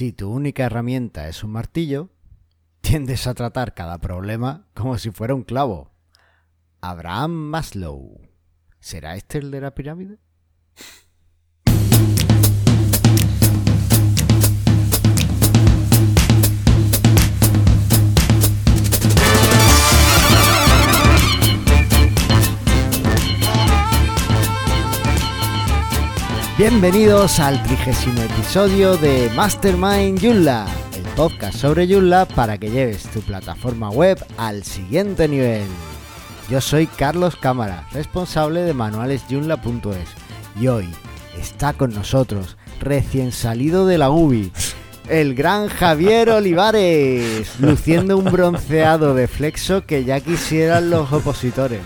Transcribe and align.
Si 0.00 0.12
tu 0.12 0.30
única 0.30 0.64
herramienta 0.64 1.28
es 1.28 1.44
un 1.44 1.50
martillo, 1.50 2.08
tiendes 2.80 3.26
a 3.26 3.34
tratar 3.34 3.74
cada 3.74 3.98
problema 3.98 4.66
como 4.72 4.96
si 4.96 5.10
fuera 5.10 5.34
un 5.34 5.42
clavo. 5.42 5.92
Abraham 6.80 7.32
Maslow. 7.32 8.18
¿Será 8.78 9.14
este 9.16 9.36
el 9.36 9.50
de 9.50 9.60
la 9.60 9.74
pirámide? 9.74 10.16
Bienvenidos 26.60 27.40
al 27.40 27.62
trigésimo 27.62 28.20
episodio 28.20 28.98
de 28.98 29.30
Mastermind 29.34 30.20
Joomla, 30.20 30.66
el 30.94 31.02
podcast 31.16 31.56
sobre 31.56 31.88
Joomla 31.88 32.26
para 32.26 32.58
que 32.58 32.68
lleves 32.68 33.04
tu 33.04 33.22
plataforma 33.22 33.88
web 33.88 34.22
al 34.36 34.62
siguiente 34.62 35.26
nivel. 35.26 35.66
Yo 36.50 36.60
soy 36.60 36.86
Carlos 36.86 37.34
Cámara, 37.36 37.88
responsable 37.92 38.60
de 38.60 38.74
manualesjoomla.es 38.74 40.10
y 40.60 40.68
hoy 40.68 40.86
está 41.40 41.72
con 41.72 41.94
nosotros, 41.94 42.58
recién 42.78 43.32
salido 43.32 43.86
de 43.86 43.96
la 43.96 44.10
UBI, 44.10 44.52
el 45.08 45.34
gran 45.34 45.68
Javier 45.68 46.28
Olivares, 46.28 47.58
luciendo 47.58 48.18
un 48.18 48.26
bronceado 48.26 49.14
de 49.14 49.28
flexo 49.28 49.86
que 49.86 50.04
ya 50.04 50.20
quisieran 50.20 50.90
los 50.90 51.10
opositores. 51.10 51.80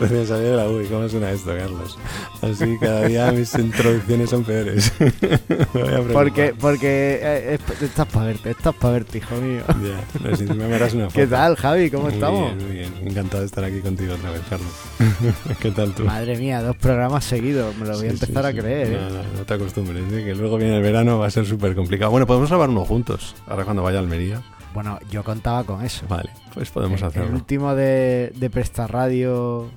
Recién 0.00 0.26
salido 0.26 0.50
de 0.52 0.56
la 0.56 0.68
UI, 0.68 0.86
¿cómo 0.86 1.08
suena 1.08 1.30
esto, 1.30 1.50
Carlos? 1.56 1.98
Así 2.40 2.76
cada 2.80 3.06
día 3.06 3.32
mis 3.32 3.52
introducciones 3.54 4.30
son 4.30 4.44
peores. 4.44 4.92
porque 6.12 6.54
porque 6.58 7.18
eh, 7.20 7.58
estás 7.80 8.06
para 8.06 8.26
verte, 8.26 8.50
estás 8.50 8.74
para 8.76 8.92
verte, 8.94 9.18
hijo 9.18 9.34
mío. 9.36 9.62
Ya, 9.68 10.00
pero 10.22 10.36
si 10.36 10.44
me 10.44 10.74
harás 10.74 10.94
una 10.94 11.04
foto. 11.10 11.14
¿Qué 11.18 11.26
tal, 11.26 11.56
Javi? 11.56 11.90
¿Cómo 11.90 12.04
muy 12.04 12.12
estamos? 12.14 12.56
Bien, 12.56 12.66
muy 12.68 12.76
bien. 12.76 12.94
Encantado 13.08 13.40
de 13.40 13.46
estar 13.46 13.64
aquí 13.64 13.80
contigo 13.80 14.14
otra 14.14 14.30
vez, 14.30 14.42
Carlos. 14.48 14.72
¿Qué 15.60 15.70
tal 15.72 15.92
tú? 15.94 16.04
Madre 16.04 16.36
mía, 16.36 16.62
dos 16.62 16.76
programas 16.76 17.24
seguidos, 17.24 17.76
me 17.76 17.86
lo 17.86 17.96
voy 17.96 18.06
a 18.06 18.10
empezar 18.10 18.44
sí, 18.44 18.48
a 18.58 18.60
creer. 18.60 18.88
¿eh? 18.92 18.98
No, 19.00 19.10
no, 19.10 19.22
no 19.38 19.44
te 19.44 19.54
acostumbres, 19.54 20.04
¿eh? 20.12 20.24
que 20.24 20.34
luego 20.34 20.56
viene 20.58 20.76
el 20.76 20.82
verano, 20.82 21.18
va 21.18 21.26
a 21.26 21.30
ser 21.30 21.44
súper 21.44 21.74
complicado. 21.74 22.10
Bueno, 22.10 22.26
podemos 22.26 22.48
grabar 22.48 22.68
uno 22.68 22.84
juntos, 22.84 23.34
ahora 23.46 23.64
cuando 23.64 23.82
vaya 23.82 23.98
a 23.98 24.02
Almería. 24.02 24.42
Bueno, 24.74 24.98
yo 25.10 25.24
contaba 25.24 25.64
con 25.64 25.84
eso. 25.84 26.06
Vale, 26.08 26.30
pues 26.54 26.70
podemos 26.70 27.00
el, 27.00 27.06
el 27.06 27.10
hacerlo. 27.10 27.34
último 27.34 27.74
de, 27.74 28.32
de 28.36 28.50
Presta 28.50 28.86
Radio, 28.86 29.68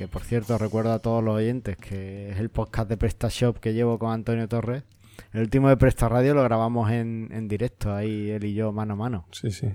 que 0.00 0.08
por 0.08 0.24
cierto 0.24 0.56
recuerdo 0.56 0.94
a 0.94 0.98
todos 1.00 1.22
los 1.22 1.34
oyentes 1.34 1.76
que 1.76 2.30
es 2.30 2.38
el 2.38 2.48
podcast 2.48 2.88
de 2.88 2.96
PrestaShop 2.96 3.58
que 3.58 3.74
llevo 3.74 3.98
con 3.98 4.12
Antonio 4.12 4.48
Torres. 4.48 4.82
El 5.34 5.42
último 5.42 5.68
de 5.68 5.76
Presta 5.76 6.08
Radio 6.08 6.32
lo 6.32 6.42
grabamos 6.42 6.90
en, 6.90 7.28
en 7.32 7.48
directo, 7.48 7.92
ahí 7.92 8.30
él 8.30 8.44
y 8.44 8.54
yo 8.54 8.72
mano 8.72 8.94
a 8.94 8.96
mano. 8.96 9.26
Sí, 9.30 9.50
sí. 9.50 9.68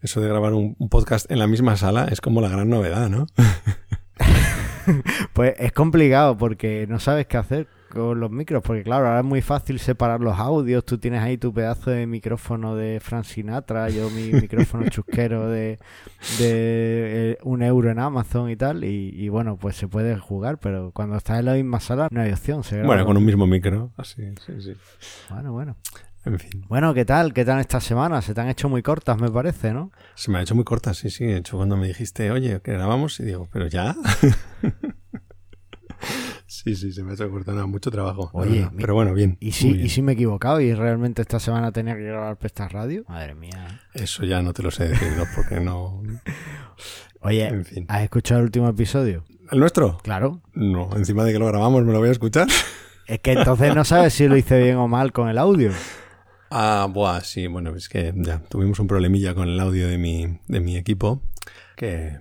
Eso 0.00 0.22
de 0.22 0.28
grabar 0.28 0.54
un, 0.54 0.76
un 0.78 0.88
podcast 0.88 1.30
en 1.30 1.40
la 1.40 1.46
misma 1.46 1.76
sala 1.76 2.06
es 2.10 2.22
como 2.22 2.40
la 2.40 2.48
gran 2.48 2.70
novedad, 2.70 3.10
¿no? 3.10 3.26
Pues 5.34 5.56
es 5.58 5.72
complicado 5.72 6.38
porque 6.38 6.86
no 6.88 6.98
sabes 6.98 7.26
qué 7.26 7.36
hacer 7.36 7.68
con 7.88 8.20
los 8.20 8.30
micros, 8.30 8.62
porque 8.62 8.82
claro, 8.82 9.06
ahora 9.06 9.20
es 9.20 9.24
muy 9.24 9.42
fácil 9.42 9.78
separar 9.78 10.20
los 10.20 10.38
audios, 10.38 10.84
tú 10.84 10.98
tienes 10.98 11.22
ahí 11.22 11.38
tu 11.38 11.52
pedazo 11.52 11.90
de 11.90 12.06
micrófono 12.06 12.76
de 12.76 13.00
Frank 13.00 13.24
Sinatra, 13.24 13.88
yo 13.88 14.10
mi 14.10 14.32
micrófono 14.40 14.88
chusquero 14.88 15.48
de, 15.48 15.78
de 16.38 17.32
eh, 17.32 17.38
un 17.42 17.62
euro 17.62 17.90
en 17.90 17.98
Amazon 17.98 18.50
y 18.50 18.56
tal, 18.56 18.84
y, 18.84 19.10
y 19.14 19.28
bueno, 19.28 19.56
pues 19.56 19.76
se 19.76 19.88
puede 19.88 20.16
jugar, 20.18 20.58
pero 20.58 20.92
cuando 20.92 21.16
estás 21.16 21.38
en 21.38 21.46
la 21.46 21.54
misma 21.54 21.80
sala 21.80 22.08
no 22.10 22.20
hay 22.20 22.32
opción. 22.32 22.62
se. 22.62 22.82
Bueno, 22.82 23.04
con 23.04 23.16
un 23.16 23.24
mismo 23.24 23.46
micro, 23.46 23.92
así, 23.96 24.22
sí, 24.46 24.60
sí. 24.60 24.74
bueno, 25.30 25.52
bueno. 25.52 25.76
En 26.24 26.38
fin. 26.38 26.64
Bueno, 26.68 26.92
¿qué 26.92 27.04
tal? 27.06 27.32
¿Qué 27.32 27.44
tal 27.44 27.60
esta 27.60 27.80
semana? 27.80 28.20
Se 28.20 28.34
te 28.34 28.40
han 28.40 28.48
hecho 28.48 28.68
muy 28.68 28.82
cortas, 28.82 29.18
me 29.18 29.30
parece, 29.30 29.72
¿no? 29.72 29.92
Se 30.14 30.30
me 30.30 30.38
ha 30.38 30.42
hecho 30.42 30.54
muy 30.54 30.64
corta, 30.64 30.92
sí, 30.92 31.08
sí. 31.08 31.24
De 31.24 31.38
hecho, 31.38 31.56
cuando 31.56 31.76
me 31.76 31.86
dijiste, 31.86 32.30
oye, 32.30 32.60
que 32.60 32.72
grabamos, 32.72 33.18
y 33.20 33.24
digo, 33.24 33.48
¿pero 33.50 33.66
ya? 33.66 33.96
sí, 36.48 36.74
sí, 36.74 36.92
se 36.92 37.04
me 37.04 37.12
ha 37.12 37.14
hecho 37.14 37.30
corta. 37.30 37.52
No, 37.52 37.68
mucho 37.68 37.90
trabajo. 37.90 38.30
Oye, 38.32 38.68
mi- 38.72 38.80
pero 38.80 38.94
bueno, 38.94 39.14
bien. 39.14 39.36
¿Y 39.38 39.52
si, 39.52 39.72
bien. 39.72 39.86
¿Y 39.86 39.88
si 39.88 40.02
me 40.02 40.12
he 40.12 40.14
equivocado 40.14 40.60
y 40.60 40.74
realmente 40.74 41.22
esta 41.22 41.38
semana 41.38 41.70
tenía 41.70 41.94
que 41.94 42.02
grabar 42.02 42.36
Presta 42.38 42.66
Radio? 42.68 43.04
Madre 43.08 43.34
mía. 43.36 43.80
Eso 43.94 44.24
ya 44.24 44.42
no 44.42 44.52
te 44.52 44.62
lo 44.64 44.70
sé 44.72 44.88
decir, 44.88 45.12
¿no? 45.16 45.24
porque 45.36 45.60
no... 45.60 46.02
Oye, 47.20 47.46
En 47.46 47.64
fin. 47.64 47.84
¿has 47.88 48.02
escuchado 48.02 48.40
el 48.40 48.46
último 48.46 48.68
episodio? 48.68 49.24
¿El 49.50 49.60
nuestro? 49.60 49.98
Claro. 49.98 50.40
No, 50.54 50.90
encima 50.96 51.24
de 51.24 51.32
que 51.32 51.38
lo 51.38 51.46
grabamos, 51.46 51.84
¿me 51.84 51.92
lo 51.92 51.98
voy 52.00 52.08
a 52.08 52.12
escuchar? 52.12 52.46
Es 53.06 53.20
que 53.20 53.32
entonces 53.32 53.74
no 53.74 53.84
sabes 53.86 54.12
si 54.12 54.28
lo 54.28 54.36
hice 54.36 54.62
bien 54.62 54.76
o 54.76 54.86
mal 54.86 55.12
con 55.14 55.30
el 55.30 55.38
audio. 55.38 55.70
Ah, 56.50 56.86
buah, 56.90 57.22
sí, 57.22 57.46
bueno, 57.46 57.74
es 57.74 57.88
que 57.88 58.12
ya 58.14 58.38
tuvimos 58.40 58.78
un 58.80 58.86
problemilla 58.86 59.34
con 59.34 59.48
el 59.48 59.58
audio 59.60 59.88
de 59.88 59.96
mi, 59.96 60.38
de 60.46 60.60
mi 60.60 60.76
equipo, 60.76 61.22
que 61.74 62.18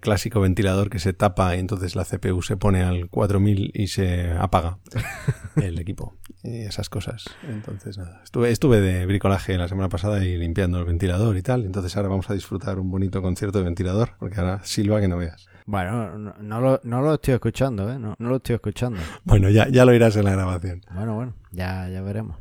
clásico 0.00 0.40
ventilador 0.40 0.90
que 0.90 0.98
se 0.98 1.12
tapa 1.12 1.56
y 1.56 1.60
entonces 1.60 1.96
la 1.96 2.04
CPU 2.04 2.42
se 2.42 2.56
pone 2.56 2.82
al 2.82 3.08
4000 3.08 3.72
y 3.74 3.86
se 3.88 4.32
apaga 4.32 4.78
el 5.56 5.78
equipo 5.78 6.14
y 6.42 6.62
esas 6.62 6.88
cosas. 6.88 7.24
Entonces, 7.48 7.98
nada, 7.98 8.20
estuve, 8.24 8.50
estuve 8.50 8.80
de 8.80 9.06
bricolaje 9.06 9.56
la 9.58 9.68
semana 9.68 9.88
pasada 9.88 10.24
y 10.24 10.36
limpiando 10.36 10.78
el 10.78 10.84
ventilador 10.84 11.36
y 11.36 11.42
tal, 11.42 11.64
entonces 11.64 11.96
ahora 11.96 12.08
vamos 12.08 12.30
a 12.30 12.34
disfrutar 12.34 12.78
un 12.78 12.90
bonito 12.90 13.22
concierto 13.22 13.58
de 13.58 13.64
ventilador, 13.64 14.10
porque 14.18 14.40
ahora 14.40 14.60
silba 14.64 15.00
que 15.00 15.08
no 15.08 15.16
veas. 15.16 15.46
Bueno, 15.66 16.16
no, 16.16 16.34
no 16.38 16.60
lo, 16.60 16.80
no 16.84 17.02
lo 17.02 17.14
estoy 17.14 17.34
escuchando, 17.34 17.90
¿eh? 17.90 17.98
No, 17.98 18.14
no 18.18 18.28
lo 18.28 18.36
estoy 18.36 18.54
escuchando. 18.54 19.00
Bueno, 19.24 19.50
ya, 19.50 19.68
ya 19.68 19.84
lo 19.84 19.92
irás 19.92 20.14
en 20.16 20.24
la 20.24 20.30
grabación. 20.30 20.80
Bueno, 20.94 21.16
bueno, 21.16 21.34
ya, 21.50 21.88
ya 21.88 22.02
veremos. 22.02 22.36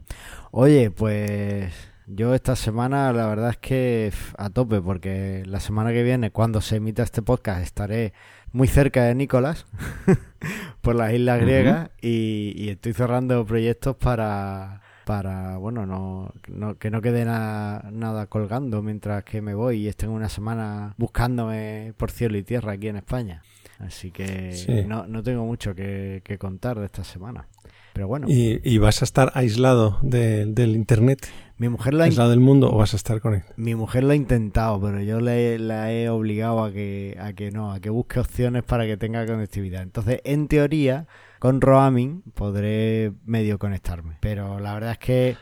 Oye, 0.51 0.91
pues 0.91 1.73
yo 2.07 2.33
esta 2.35 2.55
semana 2.55 3.11
la 3.13 3.27
verdad 3.27 3.49
es 3.51 3.57
que 3.57 4.11
a 4.37 4.49
tope, 4.49 4.81
porque 4.81 5.43
la 5.45 5.59
semana 5.59 5.91
que 5.91 6.03
viene, 6.03 6.31
cuando 6.31 6.61
se 6.61 6.77
emita 6.77 7.03
este 7.03 7.21
podcast, 7.21 7.61
estaré 7.63 8.13
muy 8.51 8.67
cerca 8.67 9.03
de 9.03 9.15
Nicolás, 9.15 9.65
por 10.81 10.95
las 10.95 11.13
Islas. 11.13 11.41
Griegas, 11.41 11.89
y, 12.01 12.53
y 12.55 12.69
estoy 12.69 12.93
cerrando 12.93 13.45
proyectos 13.45 13.95
para, 13.95 14.81
para 15.05 15.57
bueno, 15.57 15.85
no, 15.85 16.31
no- 16.47 16.77
que 16.77 16.89
no 16.91 17.01
quede 17.01 17.25
na- 17.25 17.83
nada 17.91 18.27
colgando 18.27 18.81
mientras 18.81 19.23
que 19.23 19.41
me 19.41 19.53
voy 19.53 19.77
y 19.83 19.87
estén 19.87 20.09
una 20.09 20.29
semana 20.29 20.93
buscándome 20.97 21.93
por 21.97 22.11
cielo 22.11 22.37
y 22.37 22.43
tierra 22.43 22.73
aquí 22.73 22.87
en 22.87 22.97
España. 22.97 23.41
Así 23.79 24.11
que 24.11 24.53
Sí. 24.53 24.85
no, 24.87 25.05
no 25.05 25.21
tengo 25.21 25.45
mucho 25.45 25.75
que, 25.75 26.21
que 26.23 26.37
contar 26.37 26.79
de 26.79 26.85
esta 26.85 27.03
semana. 27.03 27.47
Pero 27.93 28.07
bueno, 28.07 28.27
¿Y, 28.29 28.61
y 28.63 28.77
vas 28.77 29.01
a 29.01 29.05
estar 29.05 29.31
aislado 29.35 29.99
de- 30.01 30.45
del 30.45 30.75
Internet, 30.75 31.27
mi 31.57 31.69
mujer 31.69 31.93
la 31.93 32.07
del 32.07 32.39
mundo, 32.41 32.69
o 32.71 32.77
vas 32.77 32.93
a 32.93 32.97
estar 32.97 33.21
conectado? 33.21 33.53
Mi 33.57 33.75
mujer 33.75 34.03
lo 34.03 34.11
ha 34.11 34.15
intentado, 34.15 34.81
pero 34.81 35.01
yo 35.01 35.21
le, 35.21 35.57
la 35.57 35.91
he 35.93 36.09
obligado 36.09 36.63
a 36.63 36.71
que, 36.71 37.17
a 37.19 37.31
que 37.31 37.51
no, 37.51 37.71
a 37.71 37.79
que 37.79 37.89
busque 37.89 38.19
opciones 38.19 38.63
para 38.63 38.85
que 38.85 38.97
tenga 38.97 39.25
conectividad. 39.25 39.81
Entonces, 39.81 40.19
en 40.25 40.49
teoría, 40.49 41.07
con 41.39 41.61
roaming 41.61 42.23
podré 42.33 43.13
medio 43.23 43.57
conectarme. 43.57 44.17
Pero 44.19 44.59
la 44.59 44.73
verdad 44.73 44.91
es 44.91 44.97
que 44.97 45.37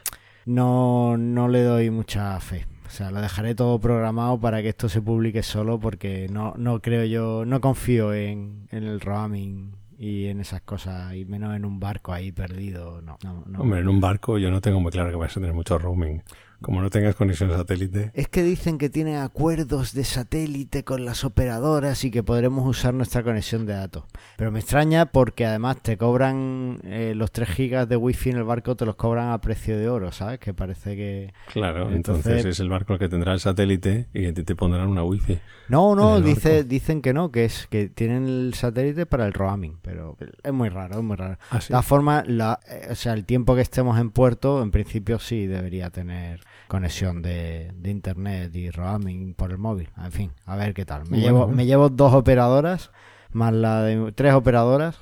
no, 0.46 1.18
no 1.18 1.47
le 1.47 1.63
doy 1.63 1.90
mucha 1.90 2.40
fe. 2.40 2.68
O 2.85 2.90
sea, 2.90 3.09
lo 3.09 3.19
dejaré 3.19 3.56
todo 3.56 3.79
programado 3.79 4.40
para 4.40 4.62
que 4.62 4.69
esto 4.69 4.90
se 4.90 5.02
publique 5.02 5.41
solo 5.41 5.79
porque 5.79 6.28
no, 6.29 6.53
no 6.57 6.79
creo 6.79 7.06
yo, 7.06 7.44
no 7.44 7.59
confío 7.59 8.13
en, 8.13 8.68
en 8.69 8.84
el 8.84 9.00
roaming 9.00 9.82
y 9.97 10.27
en 10.27 10.39
esas 10.39 10.61
cosas, 10.61 11.13
y 11.15 11.25
menos 11.25 11.55
en 11.55 11.65
un 11.65 11.79
barco 11.79 12.13
ahí 12.13 12.31
perdido. 12.31 13.01
No, 13.01 13.17
no, 13.23 13.43
no. 13.45 13.59
Hombre, 13.61 13.79
en 13.81 13.87
un 13.87 13.99
barco 13.99 14.37
yo 14.37 14.51
no 14.51 14.61
tengo 14.61 14.79
muy 14.79 14.91
claro 14.91 15.09
que 15.09 15.15
vas 15.15 15.31
a 15.31 15.39
tener 15.39 15.53
mucho 15.53 15.77
roaming. 15.77 16.21
Como 16.63 16.81
no 16.81 16.90
tengas 16.90 17.16
conexión 17.16 17.51
satélite. 17.51 18.12
Es 18.16 18.28
que 18.28 18.41
dicen 18.41 18.78
que 18.79 18.90
tienen 18.90 19.18
acuerdos 19.18 19.94
de 19.94 20.03
satélite 20.03 20.84
con 20.84 21.06
las 21.06 21.24
operadoras 21.24 22.03
y 22.06 22.09
que 22.12 22.24
podremos 22.24 22.66
usar 22.68 22.94
nuestra 22.94 23.22
conexión 23.22 23.66
de 23.66 23.74
datos. 23.74 24.06
Pero 24.38 24.51
me 24.51 24.59
extraña 24.59 25.06
porque 25.07 25.46
además 25.46 25.78
te 25.81 25.97
cobran 25.97 26.79
eh, 26.84 27.13
los 27.16 27.31
3 27.31 27.50
gigas 27.50 27.90
de 27.90 27.97
wifi 27.97 28.29
en 28.31 28.38
el 28.38 28.44
barco, 28.44 28.75
te 28.75 28.85
los 28.85 28.96
cobran 28.96 29.31
a 29.31 29.40
precio 29.41 29.78
de 29.78 29.90
oro, 29.90 30.12
¿sabes? 30.12 30.40
Que 30.40 30.53
parece 30.53 30.96
que... 30.96 31.34
Claro, 31.52 31.91
Entonces- 31.91 32.26
entonces, 32.26 32.46
es 32.46 32.59
el 32.59 32.70
barco 32.70 32.93
el 32.93 32.99
que 32.99 33.09
tendrá 33.09 33.34
el 33.34 33.40
satélite 33.40 34.08
y 34.14 34.22
que 34.34 34.43
te, 34.43 34.55
pondrán 34.55 34.87
una 34.87 35.03
wifi. 35.03 35.40
No, 35.70 35.96
no, 35.96 36.20
dice, 36.22 36.64
dicen 36.64 37.02
que 37.02 37.14
no, 37.14 37.32
que 37.32 37.46
es 37.46 37.67
que 37.70 37.90
tienen 37.90 38.26
el 38.28 38.53
satélite 38.53 39.05
para 39.05 39.26
el 39.26 39.34
roaming, 39.34 39.78
pero 39.82 40.17
es 40.43 40.53
muy 40.53 40.70
raro, 40.70 40.97
es 40.99 41.03
muy 41.03 41.16
raro. 41.16 41.37
Ah, 41.49 41.55
De 41.55 41.61
sí. 41.61 41.67
todas 41.70 41.85
formas, 41.85 42.28
la, 42.28 42.59
eh, 42.70 42.87
o 42.91 42.96
sea, 42.96 43.14
el 43.14 43.26
tiempo 43.26 43.55
que 43.55 43.61
estemos 43.61 43.99
en 43.99 44.11
puerto, 44.11 44.61
en 44.64 44.72
principio 44.72 45.20
sí 45.20 45.47
debería 45.47 45.90
tener 45.90 46.41
conexión 46.67 47.21
de, 47.21 47.71
de 47.75 47.89
internet 47.91 48.55
y 48.55 48.69
roaming 48.71 49.33
por 49.35 49.51
el 49.51 49.57
móvil. 49.57 49.89
En 50.03 50.11
fin, 50.11 50.31
a 50.45 50.55
ver 50.55 50.73
qué 50.73 50.85
tal. 50.85 51.03
Me, 51.03 51.09
Bueno, 51.09 51.23
llevo, 51.25 51.37
bueno. 51.39 51.55
me 51.55 51.65
llevo 51.65 51.89
dos 51.89 52.13
operadoras, 52.13 52.91
más 53.31 53.53
la 53.53 53.81
de 53.83 54.11
tres 54.13 54.33
operadoras, 54.33 54.99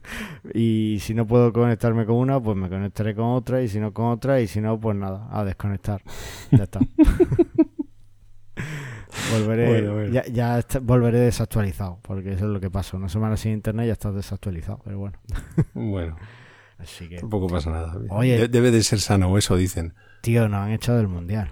y 0.54 0.98
si 1.00 1.14
no 1.14 1.26
puedo 1.26 1.52
conectarme 1.52 2.06
con 2.06 2.16
una, 2.16 2.40
pues 2.40 2.56
me 2.56 2.68
conectaré 2.68 3.14
con 3.14 3.26
otra, 3.26 3.62
y 3.62 3.68
si 3.68 3.78
no 3.80 3.92
con 3.92 4.06
otra, 4.06 4.40
y 4.40 4.46
si 4.46 4.60
no, 4.60 4.78
pues 4.80 4.96
nada, 4.96 5.28
a 5.30 5.44
desconectar. 5.44 6.02
Ya 6.50 6.64
está. 6.64 6.80
Volveré, 9.32 9.66
Bueno, 9.68 9.94
bueno. 9.94 10.12
Ya, 10.12 10.24
ya 10.26 10.60
volveré 10.82 11.18
desactualizado, 11.20 11.98
porque 12.02 12.32
eso 12.32 12.46
es 12.46 12.50
lo 12.50 12.60
que 12.60 12.70
pasa. 12.70 12.96
Una 12.96 13.08
semana 13.08 13.36
sin 13.36 13.52
internet 13.52 13.86
ya 13.86 13.92
estás 13.92 14.14
desactualizado, 14.14 14.80
pero 14.84 14.98
bueno. 14.98 15.18
Bueno, 15.74 16.16
Así 16.78 17.08
que. 17.08 17.18
tampoco 17.18 17.46
pasa 17.48 17.70
nada. 17.70 17.94
Oye. 18.10 18.38
De- 18.38 18.48
debe 18.48 18.70
de 18.70 18.82
ser 18.82 19.00
sano, 19.00 19.36
eso 19.38 19.56
dicen. 19.56 19.94
Tío, 20.20 20.48
nos 20.48 20.60
han 20.60 20.72
echado 20.72 20.98
del 20.98 21.08
mundial. 21.08 21.48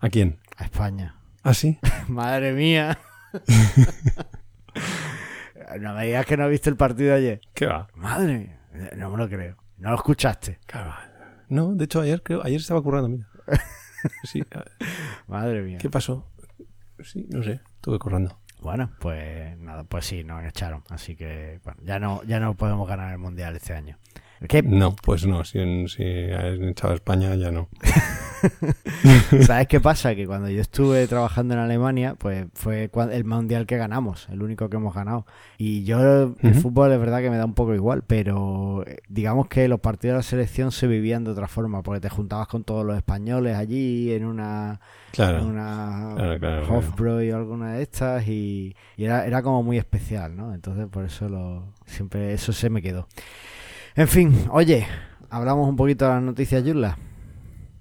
¿A 0.00 0.08
quién? 0.08 0.38
A 0.56 0.64
España. 0.64 1.16
¿Ah, 1.42 1.54
sí? 1.54 1.78
Madre 2.08 2.52
mía. 2.52 2.98
no 5.80 5.94
me 5.94 6.06
digas 6.06 6.26
que 6.26 6.36
no 6.36 6.48
viste 6.48 6.70
el 6.70 6.76
partido 6.76 7.14
ayer. 7.14 7.40
¿Qué 7.54 7.66
va? 7.66 7.88
Madre 7.94 8.38
mía. 8.38 8.60
No 8.96 9.10
me 9.10 9.16
lo 9.16 9.28
creo. 9.28 9.56
No 9.78 9.90
lo 9.90 9.96
escuchaste. 9.96 10.58
¿Qué 10.66 10.78
va? 10.78 11.08
No, 11.48 11.74
de 11.74 11.84
hecho 11.84 12.00
ayer 12.00 12.22
creo, 12.22 12.42
ayer 12.44 12.60
estaba 12.60 12.82
currando, 12.82 13.08
mira. 13.08 13.28
Sí, 14.24 14.42
Madre 15.28 15.62
mía. 15.62 15.78
¿qué 15.78 15.88
pasó? 15.88 16.28
Sí, 17.04 17.24
no 17.30 17.40
sé, 17.44 17.60
estuve 17.76 18.00
currando. 18.00 18.36
Bueno, 18.60 18.90
pues 19.00 19.56
nada, 19.58 19.84
pues 19.84 20.06
sí, 20.06 20.24
nos 20.24 20.44
echaron. 20.44 20.82
Así 20.88 21.14
que, 21.14 21.60
bueno, 21.64 21.80
ya 21.84 22.00
no, 22.00 22.20
ya 22.24 22.40
no 22.40 22.54
podemos 22.54 22.88
ganar 22.88 23.12
el 23.12 23.18
mundial 23.18 23.54
este 23.54 23.74
año. 23.74 23.98
¿Qué? 24.48 24.62
No, 24.62 24.94
pues 25.02 25.26
no, 25.26 25.44
si, 25.44 25.58
en- 25.58 25.88
si 25.88 26.02
han 26.04 26.68
echado 26.68 26.92
a 26.92 26.96
España 26.96 27.34
ya 27.34 27.50
no. 27.50 27.68
¿Sabes 29.46 29.66
qué 29.68 29.80
pasa? 29.80 30.14
Que 30.14 30.26
cuando 30.26 30.48
yo 30.48 30.60
estuve 30.60 31.06
trabajando 31.06 31.54
en 31.54 31.60
Alemania, 31.60 32.16
pues 32.18 32.46
fue 32.54 32.90
el 33.12 33.24
mundial 33.24 33.66
que 33.66 33.76
ganamos, 33.76 34.28
el 34.30 34.42
único 34.42 34.68
que 34.68 34.76
hemos 34.76 34.94
ganado. 34.94 35.26
Y 35.58 35.84
yo, 35.84 36.34
el 36.40 36.54
fútbol 36.54 36.92
es 36.92 36.98
verdad 36.98 37.20
que 37.20 37.30
me 37.30 37.36
da 37.36 37.44
un 37.44 37.54
poco 37.54 37.74
igual, 37.74 38.02
pero 38.06 38.84
eh, 38.86 38.98
digamos 39.08 39.48
que 39.48 39.68
los 39.68 39.80
partidos 39.80 40.14
de 40.14 40.18
la 40.18 40.22
selección 40.22 40.72
se 40.72 40.86
vivían 40.86 41.24
de 41.24 41.30
otra 41.30 41.46
forma, 41.48 41.82
porque 41.82 42.00
te 42.00 42.08
juntabas 42.08 42.48
con 42.48 42.64
todos 42.64 42.84
los 42.84 42.96
españoles 42.96 43.56
allí 43.56 44.12
en 44.12 44.24
una, 44.24 44.72
en 44.72 45.12
Claro. 45.12 45.44
una 45.46 46.14
claro, 46.16 46.38
claro. 46.40 46.74
Hofbräu 46.78 47.32
o 47.34 47.36
alguna 47.36 47.74
de 47.74 47.82
estas 47.82 48.26
y, 48.26 48.74
y 48.96 49.04
era, 49.04 49.26
era 49.26 49.42
como 49.42 49.62
muy 49.62 49.78
especial, 49.78 50.36
¿no? 50.36 50.52
Entonces 50.54 50.86
por 50.88 51.04
eso 51.04 51.28
lo 51.28 51.72
siempre 51.86 52.32
eso 52.32 52.52
se 52.52 52.70
me 52.70 52.82
quedó. 52.82 53.06
En 53.94 54.08
fin, 54.08 54.46
oye, 54.50 54.86
hablamos 55.28 55.68
un 55.68 55.76
poquito 55.76 56.06
de 56.06 56.12
las 56.12 56.22
noticias, 56.22 56.64
Yula. 56.64 56.96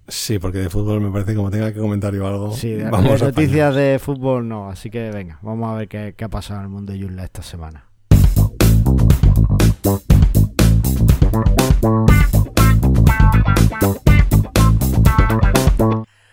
Sí, 0.09 0.39
porque 0.39 0.57
de 0.57 0.69
fútbol 0.69 0.99
me 0.99 1.09
parece 1.09 1.31
que 1.31 1.37
como 1.37 1.49
tenga 1.49 1.71
que 1.71 1.79
comentar 1.79 2.13
yo 2.13 2.27
algo. 2.27 2.51
Sí, 2.51 2.71
de, 2.71 2.89
vamos 2.89 3.19
de 3.21 3.25
a 3.25 3.29
noticias 3.29 3.73
de 3.75 3.97
fútbol 3.97 4.45
no, 4.45 4.69
así 4.69 4.89
que 4.89 5.09
venga, 5.09 5.39
vamos 5.41 5.69
a 5.69 5.75
ver 5.75 5.87
qué, 5.87 6.13
qué 6.17 6.25
ha 6.25 6.29
pasado 6.29 6.59
en 6.59 6.65
el 6.65 6.69
mundo 6.69 6.91
de 6.91 6.99
Yula 6.99 7.23
esta 7.23 7.41
semana. 7.41 7.85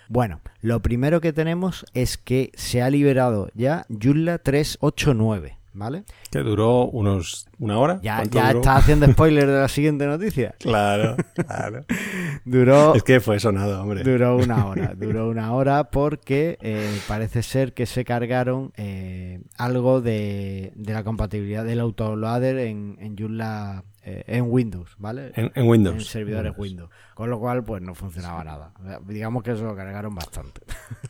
Bueno, 0.09 0.41
lo 0.61 0.83
primero 0.83 1.21
que 1.21 1.33
tenemos 1.33 1.87
es 1.95 2.19
que 2.19 2.51
se 2.55 2.83
ha 2.83 2.91
liberado 2.91 3.49
ya 3.55 3.87
Joomla 3.89 4.39
389, 4.39 5.59
¿vale? 5.75 6.05
Que 6.33 6.41
duró 6.41 6.87
unos 6.87 7.48
una 7.59 7.79
hora. 7.79 8.01
Ya, 8.03 8.17
¿Cuánto 8.17 8.39
ya 8.39 8.47
duró? 8.49 8.59
está 8.61 8.77
haciendo 8.77 9.07
spoiler 9.13 9.47
de 9.47 9.61
la 9.61 9.69
siguiente 9.69 10.07
noticia. 10.07 10.55
Claro, 10.59 11.17
claro. 11.35 11.85
Duró, 12.45 12.95
Es 12.95 13.03
que 13.03 13.21
fue 13.21 13.41
sonado, 13.41 13.83
hombre. 13.83 14.03
duró 14.05 14.37
una 14.37 14.67
hora, 14.69 14.95
duró 14.97 15.29
una 15.29 15.53
hora 15.53 15.85
porque 15.91 16.59
eh, 16.61 16.99
parece 17.09 17.43
ser 17.43 17.73
que 17.75 17.87
se 17.87 18.05
cargaron 18.05 18.73
eh, 18.77 19.41
algo 19.57 20.01
de, 20.01 20.73
de 20.77 20.93
la 20.93 21.05
compatibilidad 21.05 21.65
del 21.65 21.81
autoloader 21.81 22.59
en, 22.59 22.97
en 23.01 23.17
Joomla, 23.17 23.85
eh, 24.05 24.25
en 24.27 24.47
Windows, 24.49 24.95
¿vale? 24.99 25.33
En, 25.35 25.51
en 25.55 25.67
Windows. 25.69 25.97
En 25.97 26.01
servidores 26.03 26.53
Windows. 26.57 26.91
Con 27.15 27.31
lo 27.31 27.41
cual, 27.41 27.65
pues 27.65 27.83
no 27.83 27.97
funcionaba 27.97 28.45
nada. 28.45 28.73
Digamos 29.09 29.43
que 29.43 29.51
eso 29.51 29.65
lo 29.65 29.75
cargaron 29.75 30.15
bastante. 30.15 30.61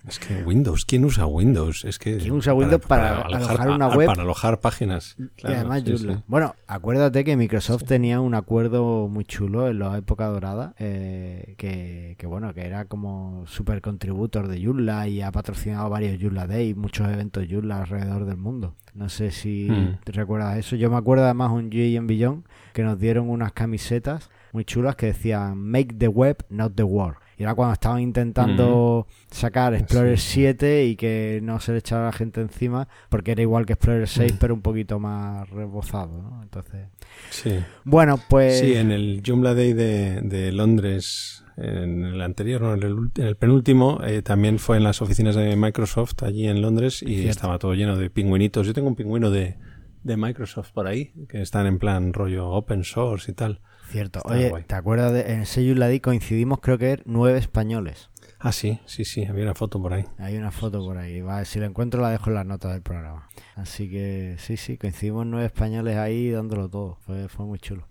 Es 0.09 0.19
que 0.19 0.43
Windows, 0.43 0.87
¿quién 0.87 1.05
usa 1.05 1.27
Windows? 1.27 1.85
Es 1.85 1.99
que 1.99 2.17
¿Quién 2.17 2.33
usa 2.33 2.55
Windows 2.55 2.81
para 2.87 3.21
alojar 3.21 3.69
una 3.69 3.89
web? 3.89 4.07
Para 4.07 4.23
alojar 4.23 4.59
páginas. 4.61 5.17
y 5.37 5.47
además 5.47 5.83
sí. 5.85 6.09
Bueno, 6.27 6.38
acuérdate 6.67 7.25
que 7.25 7.37
Microsoft 7.37 7.85
tenía 7.85 8.21
un 8.21 8.35
acuerdo 8.35 9.09
muy 9.09 9.25
chulo 9.25 9.69
en 9.69 9.79
la 9.79 9.97
época 9.97 10.27
dorada, 10.27 10.75
eh, 10.79 11.55
que, 11.59 12.15
que 12.19 12.27
bueno, 12.27 12.53
que 12.55 12.67
era 12.67 12.85
como 12.87 13.45
super 13.47 13.81
contributor 13.81 14.49
de 14.49 14.63
Joomla 14.65 15.09
y 15.09 15.23
ha 15.23 15.33
patrocinado 15.33 15.89
varios 15.91 16.21
Joomla 16.21 16.47
Day, 16.47 16.75
muchos 16.75 17.09
eventos 17.09 17.47
Joomla 17.51 17.79
alrededor 17.83 18.25
del 18.25 18.37
mundo. 18.37 18.75
No 18.95 19.09
sé 19.09 19.31
si 19.31 19.69
Hmm. 19.71 19.99
te 20.05 20.13
recuerdas 20.13 20.59
eso. 20.59 20.77
Yo 20.77 20.91
me 20.91 20.97
acuerdo 20.97 21.25
además 21.25 21.51
un 21.53 21.71
GM 21.71 22.07
Beyond 22.07 22.45
que 22.73 22.83
nos 22.83 22.99
dieron 22.99 23.29
unas 23.31 23.53
camisetas 23.53 24.31
muy 24.53 24.65
chulas 24.65 24.97
que 24.97 25.07
decían 25.07 25.59
Make 25.59 25.95
the 25.99 26.09
web, 26.09 26.37
not 26.51 26.75
the 26.75 26.83
war. 26.83 27.17
Y 27.37 27.45
era 27.45 27.55
cuando 27.55 27.75
estaban 27.75 28.01
intentando 28.01 29.07
sacar 29.31 29.73
Explorer 29.75 30.19
Sí, 30.19 30.27
sí. 30.27 30.33
7 30.41 30.87
y 30.87 30.97
que 30.97 31.39
no 31.43 31.61
se 31.61 31.71
le 31.73 31.79
echara 31.79 32.03
a 32.03 32.07
la 32.07 32.13
gente 32.13 32.41
encima, 32.41 32.89
porque 33.09 33.31
era 33.33 33.43
igual 33.43 33.65
que 33.65 33.75
Explorer 33.75 34.09
6, 34.09 34.35
Mm. 34.35 34.37
pero 34.41 34.55
un 34.55 34.63
poquito 34.63 34.99
más 34.99 35.49
rebozado, 35.51 36.21
¿no? 36.21 36.43
Entonces, 36.43 36.89
Sí. 37.31 37.59
bueno, 37.85 38.19
pues 38.29 38.59
Sí, 38.59 38.75
en 38.75 38.91
el 38.91 39.23
Joomla 39.25 39.55
Day 39.55 39.73
de, 39.73 40.21
de 40.23 40.51
Londres, 40.51 41.45
en 41.57 42.05
el 42.05 42.21
anterior, 42.23 42.61
no, 42.61 42.75
en 42.75 42.83
el, 42.83 42.95
ult- 42.97 43.19
en 43.21 43.27
el 43.27 43.37
penúltimo, 43.37 44.01
eh, 44.05 44.23
también 44.23 44.59
fue 44.59 44.77
en 44.77 44.83
las 44.85 45.01
oficinas 45.03 45.37
de 45.37 45.55
Microsoft 45.57 46.23
allí 46.25 46.49
en 46.49 46.61
Londres 46.61 47.03
y 47.03 47.15
Cierto. 47.15 47.31
estaba 47.31 47.59
todo 47.59 47.75
lleno 47.75 47.97
de 47.97 48.11
pingüinitos. 48.11 48.67
Yo 48.67 48.75
tengo 48.75 48.89
un 48.89 48.97
pingüino 48.97 49.31
de, 49.31 49.57
de 50.03 50.17
Microsoft 50.17 50.73
por 50.73 50.87
ahí, 50.89 51.13
que 51.29 51.41
están 51.43 51.67
en 51.67 51.79
plan 51.79 52.13
rollo 52.13 52.49
open 52.49 52.83
source 52.85 53.31
y 53.31 53.35
tal. 53.35 53.61
Cierto. 53.89 54.19
Está 54.21 54.33
Oye, 54.33 54.51
guay. 54.51 54.65
¿te 54.65 54.75
acuerdas 54.75 55.13
de 55.13 55.33
en 55.33 55.41
ese 55.43 55.65
Joomla 55.67 55.89
coincidimos 56.01 56.61
creo 56.61 56.79
que 56.79 57.03
nueve 57.05 57.39
españoles? 57.39 58.11
Ah, 58.41 58.53
sí, 58.53 58.79
sí, 58.87 59.05
sí, 59.05 59.25
había 59.25 59.43
una 59.43 59.55
foto 59.55 59.83
por 59.83 59.93
ahí. 59.93 60.05
Hay 60.19 60.37
una 60.37 60.53
foto 60.53 60.79
por 60.85 60.97
ahí. 60.97 61.21
Vale, 61.23 61.45
si 61.45 61.59
la 61.59 61.67
encuentro 61.67 62.01
la 62.01 62.11
dejo 62.11 62.31
en 62.31 62.35
las 62.35 62.47
notas 62.47 62.73
del 62.73 62.83
programa. 62.83 63.29
Así 63.57 63.91
que 63.91 64.37
sí, 64.39 64.57
sí, 64.57 64.79
coincidimos 64.79 65.27
nueve 65.27 65.47
españoles 65.47 65.97
ahí 65.97 66.31
dándolo 66.31 66.69
todo. 66.69 66.99
Fue, 67.05 67.29
fue 67.29 67.47
muy 67.47 67.59
chulo. 67.59 67.89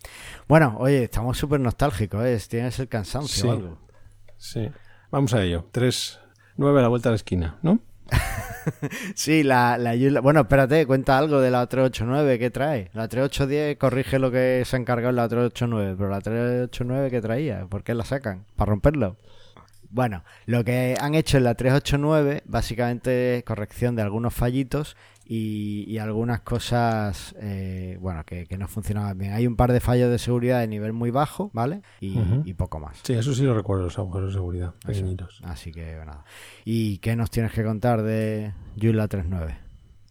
Bueno, 0.47 0.77
oye, 0.79 1.03
estamos 1.03 1.37
súper 1.37 1.59
nostálgicos, 1.59 2.23
¿eh? 2.25 2.39
Tiene 2.49 2.67
que 2.67 2.71
ser 2.71 2.87
cansancio 2.87 3.41
Sí. 3.41 3.47
o 3.47 3.51
algo. 3.51 3.77
Sí. 4.37 4.69
Vamos 5.11 5.33
a 5.33 5.43
ello. 5.43 5.65
Tres, 5.71 6.19
nueve 6.55 6.79
a 6.79 6.83
la 6.83 6.87
vuelta 6.87 7.09
a 7.09 7.11
la 7.11 7.17
esquina, 7.17 7.57
¿no? 7.61 7.79
Sí, 9.15 9.43
la, 9.43 9.77
la 9.77 10.21
Bueno, 10.21 10.41
espérate, 10.41 10.85
cuenta 10.85 11.17
algo 11.17 11.39
de 11.39 11.51
la 11.51 11.65
389, 11.67 12.39
¿qué 12.39 12.49
trae? 12.49 12.89
La 12.93 13.07
3810 13.07 13.77
corrige 13.77 14.19
lo 14.19 14.31
que 14.31 14.63
se 14.65 14.75
ha 14.75 14.79
encargado 14.79 15.09
en 15.11 15.15
la 15.15 15.27
389, 15.27 15.95
pero 15.97 16.09
la 16.09 16.21
389 16.21 17.09
¿qué 17.09 17.21
traía? 17.21 17.65
¿Por 17.67 17.83
qué 17.83 17.93
la 17.93 18.05
sacan? 18.05 18.45
¿Para 18.55 18.69
romperlo? 18.69 19.17
Bueno, 19.89 20.23
lo 20.45 20.65
que 20.65 20.95
han 20.99 21.15
hecho 21.15 21.37
en 21.37 21.45
la 21.45 21.55
389 21.55 22.43
básicamente 22.45 23.43
corrección 23.47 23.95
de 23.95 24.01
algunos 24.01 24.33
fallitos 24.33 24.97
y, 25.29 25.83
y 25.87 25.97
algunas 25.97 26.41
cosas, 26.41 27.35
eh, 27.39 27.97
bueno, 27.99 28.23
que, 28.23 28.45
que 28.45 28.57
no 28.57 28.67
funcionaban 28.67 29.17
bien. 29.17 29.33
Hay 29.33 29.45
un 29.45 29.57
par 29.57 29.73
de 29.73 29.81
fallos 29.81 30.09
de 30.09 30.19
seguridad 30.19 30.61
de 30.61 30.67
nivel 30.67 30.93
muy 30.93 31.11
bajo, 31.11 31.51
¿vale? 31.53 31.81
Y, 31.99 32.53
poco 32.53 32.79
más. 32.79 32.99
Sí, 33.03 33.13
eso 33.13 33.33
sí 33.33 33.43
lo 33.43 33.53
recuerdo, 33.53 33.83
los 33.83 33.99
agujeros 33.99 34.29
de 34.29 34.33
seguridad, 34.33 34.73
pequeñitos. 34.85 35.41
Así 35.43 35.71
que 35.71 35.95
nada. 35.97 36.23
¿Y 36.65 36.99
qué 36.99 37.15
nos 37.15 37.29
tienes 37.29 37.51
que 37.51 37.63
contar 37.63 38.01
de 38.01 38.53
Joomla 38.81 39.07
39? 39.07 39.57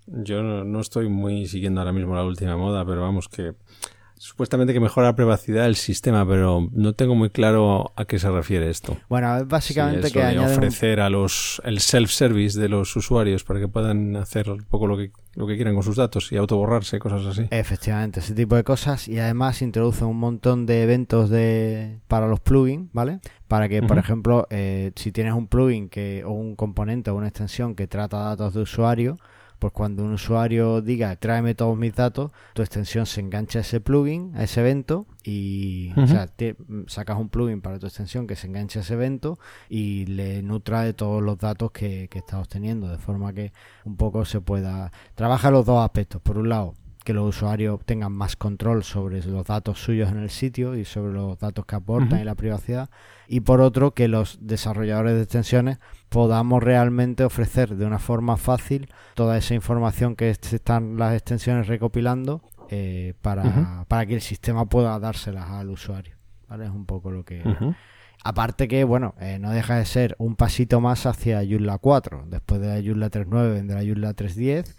Yo 0.07 0.43
no, 0.43 0.65
no 0.65 0.81
estoy 0.81 1.09
muy 1.09 1.47
siguiendo 1.47 1.81
ahora 1.81 1.93
mismo 1.93 2.15
la 2.15 2.25
última 2.25 2.57
moda, 2.57 2.85
pero 2.85 3.01
vamos 3.01 3.29
que 3.29 3.55
supuestamente 4.19 4.73
que 4.73 4.81
mejora 4.81 5.09
la 5.09 5.15
privacidad 5.17 5.65
del 5.65 5.77
sistema, 5.77 6.27
pero 6.27 6.69
no 6.73 6.93
tengo 6.95 7.15
muy 7.15 7.31
claro 7.31 7.93
a 7.97 8.05
qué 8.07 8.19
se 8.19 8.31
refiere 8.31 8.71
esto. 8.71 8.97
Bueno, 9.09 9.45
básicamente 9.47 10.09
Sí, 10.09 10.15
que 10.15 10.25
de 10.25 10.39
un- 10.39 10.45
ofrecer 10.47 11.01
a 11.01 11.11
los 11.11 11.61
el 11.65 11.81
self-service 11.81 12.59
de 12.59 12.69
los 12.69 12.95
usuarios 12.97 13.45
para 13.45 13.61
que 13.61 13.69
puedan 13.69 14.17
hacer 14.17 14.51
un 14.51 14.65
poco 14.65 14.87
lo 14.87 14.97
que, 14.97 15.11
lo 15.35 15.47
que 15.47 15.57
quieran 15.57 15.75
con 15.75 15.83
sus 15.83 15.97
datos 15.97 16.33
y 16.33 16.37
autoborrarse, 16.37 16.99
cosas 16.99 17.27
así. 17.27 17.47
Efectivamente, 17.51 18.21
ese 18.21 18.35
tipo 18.35 18.57
de 18.57 18.65
cosas 18.65 19.07
y 19.09 19.19
además 19.19 19.61
introduce 19.63 20.05
un 20.05 20.19
montón 20.19 20.67
de 20.67 20.83
eventos 20.83 21.29
de 21.31 22.01
para 22.09 22.27
los 22.27 22.41
plugins, 22.41 22.91
¿vale? 22.93 23.21
Para 23.49 23.69
que, 23.69 23.83
por 23.83 23.99
ejemplo, 23.99 24.47
eh, 24.51 24.93
si 24.97 25.13
tienes 25.13 25.35
un 25.35 25.47
plugin 25.47 25.89
que 25.89 26.25
o 26.25 26.31
un 26.33 26.57
componente 26.57 27.11
o 27.11 27.15
una 27.15 27.29
extensión 27.29 27.75
que 27.75 27.87
trata 27.87 28.19
datos 28.19 28.55
de 28.55 28.63
usuario, 28.63 29.19
pues 29.59 29.73
cuando 29.73 30.05
un 30.05 30.13
usuario 30.13 30.81
diga 30.83 31.17
tráeme 31.17 31.55
todos 31.55 31.77
mis 31.79 31.95
datos, 31.95 32.31
tu 32.55 32.63
extensión 32.63 33.07
se 33.07 33.21
engancha 33.21 33.59
a 33.59 33.63
ese 33.63 33.81
plugin, 33.81 34.33
a 34.37 34.45
ese 34.45 34.61
evento 34.61 35.07
y 35.25 35.93
o 35.99 36.07
sea, 36.07 36.27
te- 36.27 36.57
sacas 36.87 37.19
un 37.19 37.29
plugin 37.29 37.61
para 37.61 37.79
tu 37.79 37.87
extensión 37.87 38.27
que 38.27 38.37
se 38.37 38.47
enganche 38.47 38.79
a 38.79 38.83
ese 38.83 38.95
evento 38.95 39.39
y 39.69 40.07
le 40.07 40.43
nutra 40.43 40.83
de 40.83 40.93
todos 40.93 41.23
los 41.23 41.39
datos 41.39 41.71
que, 41.73 42.09
que 42.09 42.19
está 42.19 42.39
obteniendo, 42.39 42.89
de 42.89 42.99
forma 42.99 43.33
que 43.33 43.53
un 43.85 43.97
poco 43.97 44.25
se 44.25 44.41
pueda... 44.41 44.93
Trabaja 45.15 45.51
los 45.51 45.65
dos 45.67 45.85
aspectos. 45.85 46.21
Por 46.23 46.39
un 46.39 46.49
lado, 46.49 46.75
que 47.07 47.15
los 47.15 47.37
usuarios 47.37 47.81
tengan 47.87 48.13
más 48.13 48.37
control 48.37 48.85
sobre 48.85 49.23
los 49.25 49.47
datos 49.47 49.79
suyos 49.83 50.11
en 50.11 50.19
el 50.19 50.29
sitio 50.29 50.75
y 50.77 50.85
sobre 50.85 51.15
los 51.15 51.39
datos 51.39 51.65
que 51.65 51.77
aportan 51.77 52.21
y 52.21 52.25
la 52.25 52.35
privacidad. 52.35 52.91
Y 53.29 53.41
por 53.41 53.61
otro, 53.63 53.93
que 53.95 54.09
los 54.09 54.39
desarrolladores 54.43 55.15
de 55.15 55.23
extensiones 55.23 55.79
podamos 56.11 56.63
realmente 56.63 57.25
ofrecer 57.25 57.77
de 57.77 57.87
una 57.87 57.99
forma 57.99 58.37
fácil 58.37 58.89
toda 59.15 59.39
esa 59.39 59.55
información 59.55 60.17
que 60.17 60.31
est- 60.31 60.53
están 60.53 60.97
las 60.99 61.15
extensiones 61.15 61.69
recopilando 61.69 62.43
eh, 62.69 63.15
para, 63.23 63.85
para 63.89 64.05
que 64.07 64.15
el 64.17 64.21
sistema 64.21 64.67
pueda 64.67 64.99
dárselas 64.99 65.49
al 65.49 65.71
usuario. 65.71 66.17
¿Vale? 66.49 66.65
Es 66.67 66.71
un 66.71 66.85
poco 66.87 67.11
lo 67.11 67.25
que... 67.25 67.43
Aparte 68.25 68.67
que, 68.67 68.83
bueno, 68.83 69.15
eh, 69.21 69.39
no 69.39 69.53
deja 69.53 69.77
de 69.77 69.85
ser 69.85 70.17
un 70.19 70.35
pasito 70.35 70.81
más 70.81 71.07
hacia 71.07 71.45
Joomla 71.49 71.79
4. 71.79 72.25
Después 72.29 72.61
de 72.61 72.67
la 72.69 72.83
Joomla 72.85 73.09
3.9 73.11 73.53
vendrá 73.53 73.81
Joomla 73.85 74.15
3.10. 74.17 74.75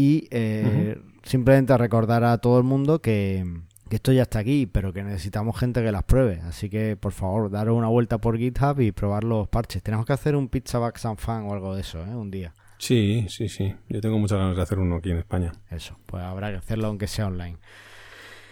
Y 0.00 0.28
eh, 0.30 0.96
simplemente 1.24 1.76
recordar 1.76 2.22
a 2.22 2.38
todo 2.38 2.56
el 2.58 2.62
mundo 2.62 3.02
que, 3.02 3.44
que 3.90 3.96
esto 3.96 4.12
ya 4.12 4.22
está 4.22 4.38
aquí, 4.38 4.64
pero 4.64 4.92
que 4.92 5.02
necesitamos 5.02 5.58
gente 5.58 5.82
que 5.82 5.90
las 5.90 6.04
pruebe. 6.04 6.40
Así 6.42 6.70
que, 6.70 6.94
por 6.94 7.10
favor, 7.10 7.50
daros 7.50 7.76
una 7.76 7.88
vuelta 7.88 8.18
por 8.18 8.38
GitHub 8.38 8.78
y 8.78 8.92
probar 8.92 9.24
los 9.24 9.48
parches. 9.48 9.82
Tenemos 9.82 10.06
que 10.06 10.12
hacer 10.12 10.36
un 10.36 10.46
Pizza 10.46 10.78
Back 10.78 10.98
San 10.98 11.16
Fan 11.16 11.46
o 11.48 11.52
algo 11.52 11.74
de 11.74 11.80
eso, 11.80 11.98
¿eh? 12.04 12.14
Un 12.14 12.30
día. 12.30 12.54
Sí, 12.78 13.26
sí, 13.28 13.48
sí. 13.48 13.74
Yo 13.88 14.00
tengo 14.00 14.20
muchas 14.20 14.38
ganas 14.38 14.54
de 14.54 14.62
hacer 14.62 14.78
uno 14.78 14.94
aquí 14.94 15.10
en 15.10 15.18
España. 15.18 15.50
Eso, 15.68 15.98
pues 16.06 16.22
habrá 16.22 16.52
que 16.52 16.58
hacerlo 16.58 16.86
aunque 16.86 17.08
sea 17.08 17.26
online. 17.26 17.56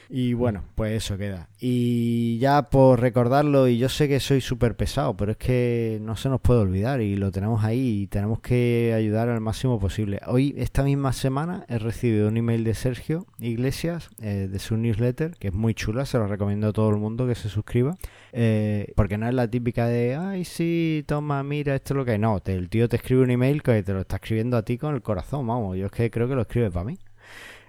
Y 0.08 0.34
bueno, 0.34 0.64
pues 0.74 0.92
eso 0.92 1.18
queda. 1.18 1.48
Y 1.58 2.38
ya 2.38 2.62
por 2.70 3.00
recordarlo, 3.00 3.66
y 3.66 3.78
yo 3.78 3.88
sé 3.88 4.08
que 4.08 4.20
soy 4.20 4.40
súper 4.40 4.76
pesado, 4.76 5.16
pero 5.16 5.32
es 5.32 5.36
que 5.36 5.98
no 6.00 6.16
se 6.16 6.28
nos 6.28 6.40
puede 6.40 6.60
olvidar 6.60 7.00
y 7.00 7.16
lo 7.16 7.32
tenemos 7.32 7.64
ahí 7.64 8.02
y 8.02 8.06
tenemos 8.06 8.40
que 8.40 8.92
ayudar 8.94 9.28
al 9.28 9.40
máximo 9.40 9.80
posible. 9.80 10.20
Hoy, 10.26 10.54
esta 10.58 10.84
misma 10.84 11.12
semana, 11.12 11.64
he 11.68 11.78
recibido 11.78 12.28
un 12.28 12.36
email 12.36 12.62
de 12.62 12.74
Sergio 12.74 13.26
Iglesias 13.40 14.10
eh, 14.22 14.48
de 14.50 14.58
su 14.58 14.76
newsletter, 14.76 15.36
que 15.38 15.48
es 15.48 15.54
muy 15.54 15.74
chula, 15.74 16.06
se 16.06 16.18
lo 16.18 16.26
recomiendo 16.28 16.68
a 16.68 16.72
todo 16.72 16.90
el 16.90 16.96
mundo 16.96 17.26
que 17.26 17.34
se 17.34 17.48
suscriba, 17.48 17.96
eh, 18.32 18.92
porque 18.94 19.18
no 19.18 19.28
es 19.28 19.34
la 19.34 19.50
típica 19.50 19.86
de, 19.86 20.14
ay, 20.14 20.44
sí, 20.44 21.04
toma, 21.06 21.42
mira, 21.42 21.74
esto 21.74 21.94
es 21.94 21.96
lo 21.96 22.04
que 22.04 22.12
hay. 22.12 22.18
No, 22.18 22.40
el 22.44 22.68
tío 22.68 22.88
te 22.88 22.96
escribe 22.96 23.22
un 23.22 23.30
email 23.30 23.62
que 23.62 23.82
te 23.82 23.92
lo 23.92 24.00
está 24.00 24.16
escribiendo 24.16 24.56
a 24.56 24.62
ti 24.62 24.78
con 24.78 24.94
el 24.94 25.02
corazón, 25.02 25.46
vamos, 25.46 25.76
yo 25.76 25.86
es 25.86 25.92
que 25.92 26.10
creo 26.10 26.28
que 26.28 26.34
lo 26.36 26.42
escribe 26.42 26.70
para 26.70 26.84
mí. 26.84 26.98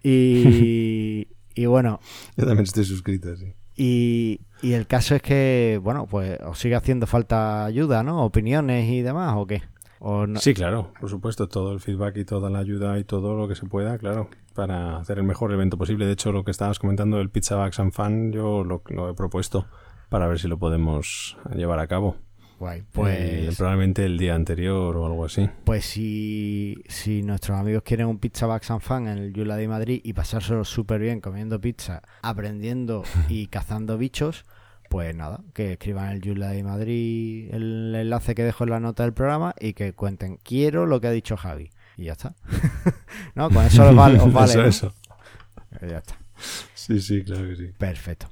Y, 0.03 1.27
Y 1.57 1.65
bueno. 1.65 1.99
Yo 2.35 2.45
también 2.45 2.63
estoy 2.63 2.85
suscrito, 2.85 3.35
sí. 3.35 3.53
Y, 3.75 4.41
y, 4.61 4.73
el 4.73 4.87
caso 4.87 5.15
es 5.15 5.21
que, 5.21 5.79
bueno, 5.83 6.07
pues 6.07 6.39
os 6.41 6.57
sigue 6.57 6.75
haciendo 6.75 7.05
falta 7.05 7.65
ayuda, 7.65 8.03
¿no? 8.03 8.23
Opiniones 8.23 8.89
y 8.89 9.01
demás, 9.01 9.33
¿o 9.37 9.45
qué? 9.45 9.61
¿O 9.99 10.25
Sí, 10.37 10.53
claro, 10.53 10.93
por 10.99 11.09
supuesto, 11.09 11.47
todo 11.47 11.73
el 11.73 11.79
feedback 11.79 12.17
y 12.17 12.25
toda 12.25 12.49
la 12.49 12.59
ayuda 12.59 12.97
y 12.99 13.03
todo 13.03 13.35
lo 13.35 13.47
que 13.47 13.55
se 13.55 13.65
pueda, 13.65 13.97
claro, 13.97 14.29
para 14.53 14.97
hacer 14.97 15.17
el 15.17 15.23
mejor 15.23 15.51
evento 15.51 15.77
posible. 15.77 16.05
De 16.05 16.13
hecho, 16.13 16.31
lo 16.31 16.43
que 16.43 16.51
estabas 16.51 16.79
comentando 16.79 17.17
del 17.17 17.29
Pizza 17.29 17.55
Bags 17.55 17.79
and 17.79 17.91
Fan, 17.91 18.31
yo 18.31 18.63
lo, 18.63 18.83
lo 18.89 19.09
he 19.09 19.13
propuesto 19.13 19.67
para 20.09 20.27
ver 20.27 20.39
si 20.39 20.47
lo 20.47 20.57
podemos 20.57 21.37
llevar 21.55 21.79
a 21.79 21.87
cabo. 21.87 22.17
Guay, 22.59 22.83
pues... 22.91 23.55
probablemente 23.55 24.03
el 24.05 24.17
día 24.17 24.33
anterior 24.33 24.97
o 24.97 25.05
algo 25.05 25.25
así. 25.25 25.47
Pues 25.63 25.85
si, 25.85 26.75
si 26.87 27.21
nuestros 27.21 27.57
amigos 27.57 27.83
quieren 27.83 28.07
un 28.07 28.17
Pizza 28.17 28.47
Back 28.47 28.63
San 28.63 28.81
Fan 28.81 29.07
en 29.07 29.17
el 29.19 29.33
Yula 29.33 29.55
de 29.57 29.67
Madrid 29.67 30.01
y 30.03 30.13
pasárselo 30.13 30.65
súper 30.65 30.99
bien 30.99 31.21
comiendo 31.21 31.61
pizza, 31.61 32.01
aprendiendo 32.21 33.03
y 33.29 33.47
cazando 33.47 33.97
bichos, 33.97 34.45
pues 34.89 35.15
nada, 35.15 35.41
que 35.53 35.73
escriban 35.73 36.09
el 36.09 36.21
Yula 36.21 36.49
de 36.49 36.63
Madrid, 36.63 37.49
el 37.53 37.93
enlace 37.95 38.33
que 38.33 38.43
dejo 38.43 38.63
en 38.63 38.71
la 38.71 38.79
nota 38.79 39.03
del 39.03 39.13
programa 39.13 39.53
y 39.59 39.73
que 39.73 39.93
cuenten, 39.93 40.37
quiero 40.37 40.85
lo 40.85 40.99
que 40.99 41.07
ha 41.07 41.11
dicho 41.11 41.37
Javi. 41.37 41.69
Y 41.97 42.05
ya 42.05 42.13
está. 42.13 42.35
no, 43.35 43.49
con 43.49 43.65
eso 43.65 43.87
os 43.87 43.95
vale. 43.95 44.19
Os 44.19 44.33
vale 44.33 44.53
eso, 44.53 44.63
eso. 44.65 44.93
Ya 45.81 45.97
está. 45.97 46.17
Sí, 46.73 47.01
sí, 47.01 47.23
claro 47.23 47.47
que 47.49 47.55
sí. 47.55 47.71
Perfecto. 47.77 48.27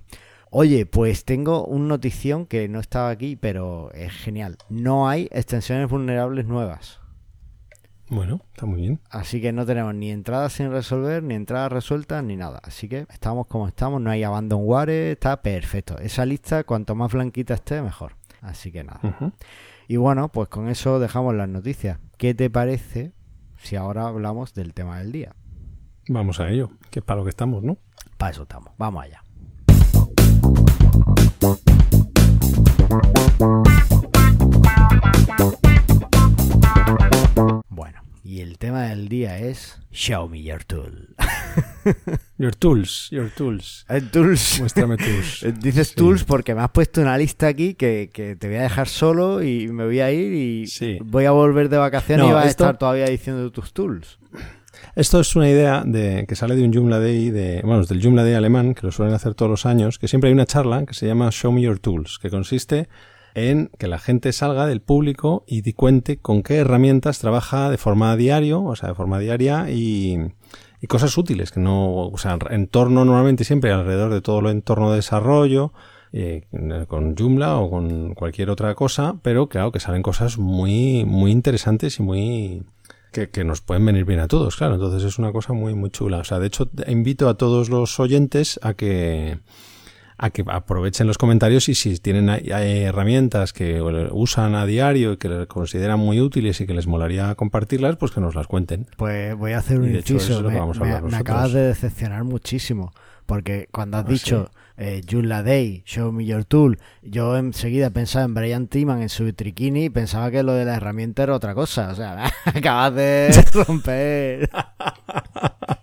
Oye, 0.57 0.85
pues 0.85 1.25
tengo 1.25 1.65
una 1.65 1.85
notición 1.85 2.45
que 2.45 2.69
no 2.69 2.79
estaba 2.79 3.09
aquí, 3.09 3.35
pero 3.35 3.91
es 3.91 4.13
genial. 4.13 4.55
No 4.69 5.09
hay 5.09 5.27
extensiones 5.33 5.89
vulnerables 5.89 6.45
nuevas. 6.45 7.01
Bueno, 8.07 8.39
está 8.53 8.65
muy 8.65 8.79
bien. 8.79 9.01
Así 9.09 9.41
que 9.41 9.51
no 9.51 9.65
tenemos 9.65 9.93
ni 9.95 10.11
entradas 10.11 10.53
sin 10.53 10.71
resolver, 10.71 11.23
ni 11.23 11.33
entradas 11.33 11.73
resueltas, 11.73 12.23
ni 12.23 12.37
nada. 12.37 12.61
Así 12.63 12.87
que 12.87 13.05
estamos 13.09 13.47
como 13.47 13.67
estamos, 13.67 13.99
no 14.01 14.09
hay 14.09 14.23
abandonware, 14.23 15.11
está 15.11 15.41
perfecto. 15.41 15.97
Esa 15.99 16.25
lista, 16.25 16.63
cuanto 16.63 16.95
más 16.95 17.11
blanquita 17.11 17.55
esté, 17.55 17.81
mejor. 17.81 18.15
Así 18.39 18.71
que 18.71 18.85
nada. 18.85 19.01
Y 19.89 19.97
bueno, 19.97 20.29
pues 20.29 20.47
con 20.47 20.69
eso 20.69 20.99
dejamos 20.99 21.35
las 21.35 21.49
noticias. 21.49 21.99
¿Qué 22.17 22.33
te 22.33 22.49
parece 22.49 23.11
si 23.57 23.75
ahora 23.75 24.07
hablamos 24.07 24.53
del 24.53 24.73
tema 24.73 24.99
del 24.99 25.11
día? 25.11 25.35
Vamos 26.07 26.39
a 26.39 26.47
ello, 26.49 26.69
que 26.91 26.99
es 26.99 27.05
para 27.05 27.17
lo 27.17 27.25
que 27.25 27.31
estamos, 27.31 27.61
¿no? 27.61 27.77
Para 28.17 28.31
eso 28.31 28.43
estamos. 28.43 28.71
Vamos 28.77 29.03
allá. 29.03 29.24
Bueno, 37.69 38.01
y 38.23 38.41
el 38.41 38.57
tema 38.57 38.83
del 38.83 39.09
día 39.09 39.37
es 39.37 39.79
Show 39.91 40.27
me 40.27 40.41
your 40.41 40.63
tool. 40.63 41.15
Your 42.39 42.53
tools, 42.55 43.09
your 43.11 43.29
tools. 43.29 43.85
Eh, 43.89 44.01
tools. 44.01 44.59
Muéstrame 44.59 44.97
tools. 44.97 45.43
Eh, 45.43 45.53
dices 45.57 45.93
tools 45.93 46.23
porque 46.23 46.55
me 46.55 46.61
has 46.61 46.71
puesto 46.71 46.99
una 46.99 47.15
lista 47.17 47.47
aquí 47.47 47.75
que, 47.75 48.09
que, 48.11 48.35
te 48.35 48.47
voy 48.47 48.57
a 48.57 48.63
dejar 48.63 48.87
solo 48.87 49.43
y 49.43 49.67
me 49.67 49.85
voy 49.85 49.99
a 49.99 50.11
ir 50.11 50.33
y 50.33 50.99
voy 50.99 51.25
a 51.25 51.31
volver 51.31 51.69
de 51.69 51.77
vacaciones 51.77 52.27
y 52.27 52.31
vas 52.31 52.45
a 52.45 52.49
estar 52.49 52.77
todavía 52.77 53.05
diciendo 53.05 53.51
tus 53.51 53.71
tools. 53.71 54.17
Esto 54.95 55.19
es 55.19 55.35
una 55.35 55.49
idea 55.49 55.83
de, 55.85 56.25
que 56.27 56.35
sale 56.35 56.55
de 56.55 56.63
un 56.63 56.73
Joomla 56.73 56.99
Day, 56.99 57.29
de, 57.29 57.61
bueno, 57.63 57.83
del 57.85 58.01
Joomla 58.01 58.23
Day 58.23 58.33
alemán, 58.33 58.73
que 58.73 58.85
lo 58.85 58.91
suelen 58.91 59.13
hacer 59.13 59.35
todos 59.35 59.49
los 59.49 59.65
años, 59.65 59.99
que 59.99 60.07
siempre 60.07 60.29
hay 60.29 60.33
una 60.33 60.45
charla 60.45 60.85
que 60.85 60.93
se 60.93 61.07
llama 61.07 61.31
Show 61.31 61.51
Me 61.51 61.61
Your 61.61 61.79
Tools, 61.79 62.19
que 62.19 62.29
consiste 62.29 62.87
en 63.33 63.69
que 63.77 63.87
la 63.87 63.99
gente 63.99 64.31
salga 64.31 64.65
del 64.65 64.81
público 64.81 65.43
y 65.45 65.73
cuente 65.73 66.17
con 66.17 66.41
qué 66.41 66.55
herramientas 66.57 67.19
trabaja 67.19 67.69
de 67.69 67.77
forma 67.77 68.15
diario, 68.15 68.63
o 68.63 68.75
sea, 68.75 68.89
de 68.89 68.95
forma 68.95 69.19
diaria 69.19 69.69
y, 69.69 70.17
y 70.81 70.87
cosas 70.87 71.17
útiles, 71.17 71.51
que 71.51 71.59
no, 71.59 72.07
o 72.07 72.17
sea, 72.17 72.37
en 72.49 72.67
torno 72.67 73.03
normalmente 73.03 73.43
siempre 73.43 73.71
alrededor 73.71 74.13
de 74.13 74.21
todo 74.21 74.39
lo 74.41 74.49
entorno 74.49 74.91
de 74.91 74.97
desarrollo, 74.97 75.73
eh, 76.17 76.43
con 76.87 77.13
Joomla 77.17 77.57
o 77.57 77.69
con 77.69 78.13
cualquier 78.13 78.49
otra 78.49 78.73
cosa, 78.73 79.17
pero 79.21 79.49
claro 79.49 79.73
que 79.73 79.81
salen 79.81 80.01
cosas 80.01 80.37
muy, 80.37 81.03
muy 81.03 81.31
interesantes 81.31 81.99
y 81.99 82.03
muy, 82.03 82.63
que, 83.15 83.43
nos 83.43 83.61
pueden 83.61 83.85
venir 83.85 84.05
bien 84.05 84.19
a 84.19 84.27
todos, 84.27 84.55
claro. 84.55 84.75
Entonces 84.75 85.03
es 85.03 85.17
una 85.17 85.31
cosa 85.31 85.53
muy, 85.53 85.73
muy 85.73 85.89
chula. 85.89 86.19
O 86.19 86.23
sea, 86.23 86.39
de 86.39 86.47
hecho, 86.47 86.69
invito 86.87 87.29
a 87.29 87.35
todos 87.35 87.69
los 87.69 87.99
oyentes 87.99 88.59
a 88.61 88.73
que 88.73 89.39
a 90.17 90.29
que 90.29 90.45
aprovechen 90.47 91.07
los 91.07 91.17
comentarios 91.17 91.67
y 91.67 91.75
si 91.75 91.97
tienen 91.97 92.29
herramientas 92.29 93.51
que 93.51 93.81
usan 94.11 94.55
a 94.55 94.65
diario 94.65 95.13
y 95.13 95.17
que 95.17 95.45
consideran 95.47 95.99
muy 95.99 96.21
útiles 96.21 96.61
y 96.61 96.65
que 96.65 96.73
les 96.73 96.87
molaría 96.87 97.35
compartirlas, 97.35 97.97
pues 97.97 98.11
que 98.13 98.21
nos 98.21 98.33
las 98.33 98.47
cuenten. 98.47 98.87
Pues 98.95 99.35
voy 99.35 99.51
a 99.51 99.57
hacer 99.57 99.79
un 99.79 99.93
inciso. 99.93 100.41
Me, 100.41 101.17
acabas 101.17 101.51
de 101.51 101.67
decepcionar 101.67 102.23
muchísimo. 102.23 102.93
Porque 103.25 103.67
cuando 103.71 103.97
has 103.97 104.05
ah, 104.05 104.09
dicho 104.09 104.51
eh, 104.77 105.01
Day, 105.43 105.83
Show 105.85 106.11
Me 106.11 106.25
Your 106.25 106.45
Tool, 106.45 106.79
yo 107.01 107.37
enseguida 107.37 107.89
pensaba 107.89 108.25
en 108.25 108.33
Brian 108.33 108.67
Timan 108.67 109.01
en 109.01 109.09
su 109.09 109.31
triquini 109.33 109.85
y 109.85 109.89
pensaba 109.89 110.31
que 110.31 110.43
lo 110.43 110.53
de 110.53 110.65
la 110.65 110.75
herramienta 110.75 111.23
era 111.23 111.35
otra 111.35 111.53
cosa. 111.53 111.89
O 111.89 111.95
sea, 111.95 112.31
acabas 112.45 112.95
de 112.95 113.45
romper. 113.53 114.49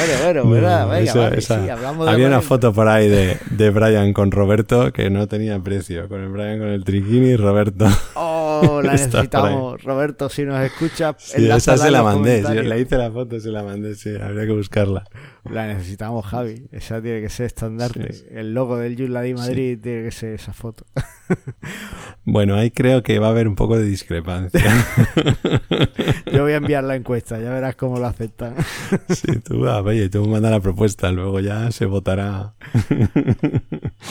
Bueno, 0.00 0.44
bueno, 0.44 0.88
venga, 0.88 2.10
Había 2.10 2.26
una 2.26 2.40
foto 2.40 2.72
por 2.72 2.88
ahí 2.88 3.08
de, 3.08 3.38
de, 3.50 3.70
Brian 3.70 4.12
con 4.12 4.30
Roberto 4.30 4.92
que 4.92 5.10
no 5.10 5.26
tenía 5.26 5.58
precio. 5.60 6.08
Con 6.08 6.22
el 6.22 6.28
Brian 6.28 6.58
con 6.58 6.68
el 6.68 6.84
triquini 6.84 7.30
y 7.30 7.36
Roberto. 7.36 7.86
Oh, 8.14 8.80
la 8.84 8.92
necesitamos. 8.92 9.82
Roberto, 9.82 10.28
si 10.28 10.44
nos 10.44 10.60
escuchas. 10.60 11.16
Sí, 11.18 11.50
esa 11.50 11.76
se 11.76 11.90
la 11.90 12.02
mandé. 12.02 12.44
Si 12.44 12.54
le 12.54 12.80
hice 12.80 12.96
la 12.96 13.10
foto, 13.10 13.38
se 13.40 13.50
la 13.50 13.62
mandé. 13.62 13.94
Sí, 13.94 14.10
habría 14.20 14.46
que 14.46 14.52
buscarla. 14.52 15.04
La 15.44 15.66
necesitamos, 15.66 16.24
Javi. 16.26 16.66
Esa 16.72 17.00
tiene 17.02 17.20
que 17.20 17.28
ser 17.28 17.46
estandarte. 17.46 18.10
El 18.30 18.54
logo 18.54 18.76
del 18.76 18.96
Yuladí 18.96 19.34
Madrid 19.34 19.78
tiene 19.82 20.04
que 20.04 20.10
ser 20.10 20.34
esa 20.34 20.52
foto. 20.52 20.86
Bueno, 22.24 22.54
ahí 22.54 22.70
creo 22.70 23.02
que 23.02 23.18
va 23.18 23.28
a 23.28 23.30
haber 23.30 23.48
un 23.48 23.56
poco 23.56 23.78
de 23.78 23.84
discrepancia. 23.84 24.62
Yo 26.32 26.42
voy 26.42 26.52
a 26.52 26.56
enviar 26.56 26.84
la 26.84 26.94
encuesta, 26.94 27.40
ya 27.40 27.50
verás 27.50 27.76
cómo 27.76 27.98
lo 27.98 28.06
aceptan. 28.06 28.54
Sí, 29.08 29.40
tú, 29.40 29.66
ah, 29.66 29.80
oye, 29.90 30.08
tú 30.08 30.24
manda 30.26 30.50
la 30.50 30.60
propuesta, 30.60 31.10
luego 31.10 31.40
ya 31.40 31.70
se 31.72 31.84
votará. 31.86 32.54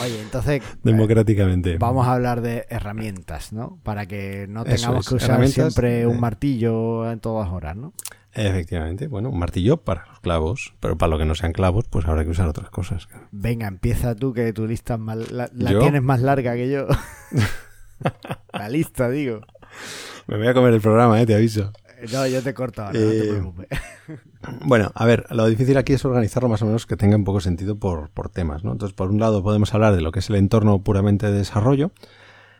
Oye, 0.02 0.20
entonces. 0.22 0.62
Democráticamente. 0.82 1.78
Vamos 1.78 2.06
a 2.06 2.12
hablar 2.12 2.42
de 2.42 2.66
herramientas, 2.68 3.52
¿no? 3.52 3.78
Para 3.82 4.06
que 4.06 4.46
no 4.48 4.64
tengamos 4.64 5.08
que 5.08 5.14
usar 5.16 5.46
siempre 5.48 6.06
un 6.06 6.20
martillo 6.20 7.10
en 7.10 7.20
todas 7.20 7.48
horas, 7.50 7.76
¿no? 7.76 7.92
Efectivamente, 8.32 9.08
bueno, 9.08 9.30
un 9.30 9.38
martillo 9.38 9.78
para 9.78 10.06
los 10.06 10.20
clavos, 10.20 10.74
pero 10.78 10.96
para 10.96 11.10
lo 11.10 11.18
que 11.18 11.24
no 11.24 11.34
sean 11.34 11.52
clavos, 11.52 11.86
pues 11.90 12.06
habrá 12.06 12.22
que 12.24 12.30
usar 12.30 12.46
otras 12.46 12.70
cosas. 12.70 13.08
Venga, 13.32 13.66
empieza 13.66 14.14
tú, 14.14 14.32
que 14.32 14.52
tu 14.52 14.66
lista 14.66 14.98
más, 14.98 15.32
la, 15.32 15.48
tienes 15.48 16.02
más 16.02 16.20
larga 16.20 16.54
que 16.54 16.70
yo. 16.70 16.86
la 18.52 18.68
lista, 18.68 19.10
digo. 19.10 19.40
Me 20.28 20.36
voy 20.36 20.46
a 20.46 20.54
comer 20.54 20.74
el 20.74 20.80
programa, 20.80 21.20
eh, 21.20 21.26
te 21.26 21.34
aviso. 21.34 21.72
No, 22.12 22.26
yo 22.26 22.42
te 22.42 22.54
corto 22.54 22.84
no 22.84 22.92
te 22.92 23.18
eh, 23.18 23.28
preocupes. 23.28 23.68
Bueno, 24.64 24.90
a 24.94 25.04
ver, 25.04 25.26
lo 25.30 25.46
difícil 25.46 25.76
aquí 25.76 25.92
es 25.92 26.04
organizarlo 26.04 26.48
más 26.48 26.62
o 26.62 26.66
menos 26.66 26.86
que 26.86 26.96
tenga 26.96 27.14
un 27.14 27.24
poco 27.24 27.40
sentido 27.40 27.78
por, 27.78 28.10
por 28.10 28.30
temas, 28.30 28.64
¿no? 28.64 28.72
Entonces, 28.72 28.96
por 28.96 29.10
un 29.10 29.20
lado 29.20 29.42
podemos 29.42 29.74
hablar 29.74 29.94
de 29.94 30.00
lo 30.00 30.12
que 30.12 30.20
es 30.20 30.30
el 30.30 30.36
entorno 30.36 30.82
puramente 30.82 31.26
de 31.26 31.38
desarrollo, 31.38 31.92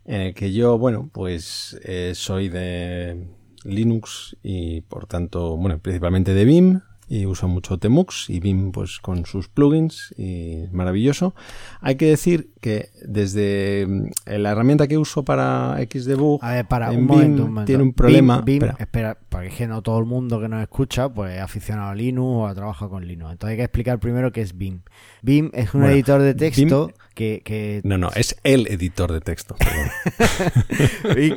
que 0.04 0.52
yo, 0.52 0.78
bueno, 0.78 1.09
pues 1.12 1.80
eh, 1.85 2.12
soy 2.14 2.49
de 2.49 3.28
Linux 3.64 4.37
y 4.42 4.82
por 4.82 5.06
tanto, 5.06 5.56
bueno, 5.56 5.78
principalmente 5.78 6.35
de 6.35 6.44
Vim 6.44 6.80
y 7.12 7.26
uso 7.26 7.49
mucho 7.49 7.76
Temux 7.76 8.31
y 8.31 8.38
Vim 8.38 8.71
pues 8.71 9.00
con 9.00 9.26
sus 9.26 9.49
plugins 9.49 10.14
y 10.17 10.62
maravilloso. 10.71 11.35
Hay 11.81 11.97
que 11.97 12.07
decir 12.07 12.50
que 12.61 12.90
desde 13.05 13.85
mm, 13.88 14.11
la 14.38 14.52
herramienta 14.52 14.87
que 14.87 14.97
uso 14.97 15.25
para 15.25 15.76
Xdebug 15.90 16.38
A 16.45 16.52
ver, 16.52 16.67
para 16.69 16.93
en 16.93 17.00
un 17.00 17.07
Vim 17.09 17.09
momento, 17.17 17.43
un 17.43 17.49
momento. 17.50 17.67
tiene 17.67 17.83
un 17.83 17.93
problema. 17.95 18.43
Vim, 18.43 18.61
Vim- 18.61 18.69
Espera. 18.69 18.76
espera, 18.79 19.19
porque 19.29 19.49
es 19.49 19.55
que 19.55 19.67
no 19.67 19.83
todo 19.83 19.99
el 19.99 20.05
mundo 20.07 20.40
que 20.40 20.49
nos 20.49 20.62
escucha 20.62 21.09
pues 21.09 21.35
es 21.35 21.40
aficionado 21.43 21.90
a 21.90 21.95
Linux 21.97 22.26
o 22.37 22.47
ha 22.47 22.55
trabajado 22.55 22.90
con 22.93 23.05
Linux. 23.05 23.33
Entonces 23.33 23.50
hay 23.52 23.57
que 23.57 23.64
explicar 23.64 23.99
primero 23.99 24.31
qué 24.31 24.43
es 24.43 24.57
Vim. 24.57 24.83
Vim 25.23 25.50
es 25.52 25.75
un 25.75 25.81
Bueno, 25.81 25.95
editor 25.97 26.23
de 26.23 26.35
texto 26.35 26.88
Vim- 26.90 26.95
que, 27.17 27.43
que 27.45 27.81
No, 27.83 27.99
no, 27.99 28.11
es 28.14 28.37
el 28.45 28.69
editor 28.69 29.11
de 29.11 29.21
texto. 29.21 29.57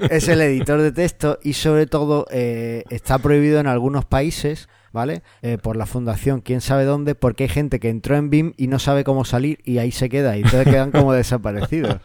es 0.09 0.27
el 0.27 0.41
editor 0.41 0.81
de 0.81 0.91
texto 0.91 1.39
y 1.43 1.53
sobre 1.53 1.87
todo 1.87 2.27
eh, 2.31 2.83
está 2.89 3.17
prohibido 3.19 3.59
en 3.59 3.67
algunos 3.67 4.05
países, 4.05 4.69
¿vale? 4.93 5.23
Eh, 5.41 5.57
por 5.61 5.75
la 5.75 5.85
fundación, 5.85 6.39
quién 6.39 6.61
sabe 6.61 6.85
dónde, 6.85 7.15
porque 7.15 7.43
hay 7.43 7.49
gente 7.49 7.79
que 7.81 7.89
entró 7.89 8.15
en 8.15 8.29
BIM 8.29 8.53
y 8.55 8.67
no 8.67 8.79
sabe 8.79 9.03
cómo 9.03 9.25
salir 9.25 9.59
y 9.65 9.79
ahí 9.79 9.91
se 9.91 10.07
queda 10.07 10.37
y 10.37 10.43
entonces 10.43 10.65
quedan 10.65 10.91
como 10.91 11.11
desaparecidos, 11.13 11.97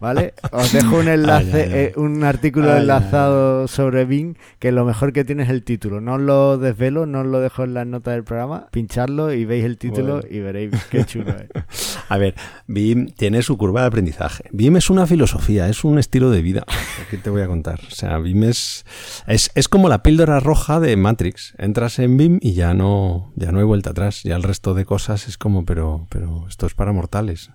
¿vale? 0.00 0.34
Os 0.52 0.72
dejo 0.72 0.98
un 0.98 1.08
enlace, 1.08 1.62
Ay, 1.64 1.68
ay, 1.68 1.72
ay. 1.72 1.78
eh, 1.80 1.92
un 1.96 2.24
artículo 2.24 2.76
enlazado 2.76 3.68
sobre 3.68 4.04
BIM 4.04 4.34
que 4.58 4.72
lo 4.72 4.84
mejor 4.84 5.12
que 5.12 5.24
tiene 5.24 5.42
es 5.42 5.50
el 5.50 5.62
título. 5.64 6.00
No 6.00 6.14
os 6.14 6.20
lo 6.20 6.56
desvelo, 6.58 7.04
no 7.06 7.20
os 7.20 7.26
lo 7.26 7.40
dejo 7.40 7.64
en 7.64 7.74
las 7.74 7.86
notas 7.86 8.14
del 8.14 8.24
programa, 8.24 8.68
pincharlo 8.70 9.32
y 9.32 9.44
veis 9.44 9.64
el 9.64 9.76
título 9.78 10.20
Bueno. 10.20 10.28
y 10.30 10.38
veréis 10.40 10.70
qué 10.90 11.04
chulo 11.04 11.30
es. 11.30 11.98
A 12.08 12.18
ver, 12.18 12.34
Vim 12.66 13.08
tiene 13.08 13.42
su 13.42 13.56
curva 13.58 13.80
de 13.82 13.86
aprendizaje. 13.88 14.44
Vim 14.52 14.76
es 14.76 14.90
una 14.90 15.06
filosofía, 15.06 15.68
es 15.68 15.84
un 15.84 15.98
estilo 15.98 16.30
de 16.30 16.42
vida. 16.42 16.64
¿Qué 17.10 17.16
te 17.16 17.30
voy 17.30 17.42
a 17.42 17.46
contar? 17.46 17.80
O 17.86 17.90
sea, 17.90 18.18
Vim 18.18 18.44
es, 18.44 18.84
es, 19.26 19.50
es 19.54 19.68
como 19.68 19.88
la 19.88 20.02
píldora 20.02 20.38
roja 20.40 20.80
de 20.80 20.96
Matrix. 20.96 21.54
Entras 21.58 21.98
en 21.98 22.03
Vim 22.08 22.38
y 22.40 22.54
ya 22.54 22.74
no, 22.74 23.32
ya 23.36 23.52
no 23.52 23.58
hay 23.58 23.64
vuelta 23.64 23.90
atrás. 23.90 24.22
Ya 24.22 24.36
el 24.36 24.42
resto 24.42 24.74
de 24.74 24.84
cosas 24.84 25.28
es 25.28 25.38
como, 25.38 25.64
pero, 25.64 26.06
pero 26.10 26.46
esto 26.48 26.66
es 26.66 26.74
para 26.74 26.92
mortales. 26.92 27.50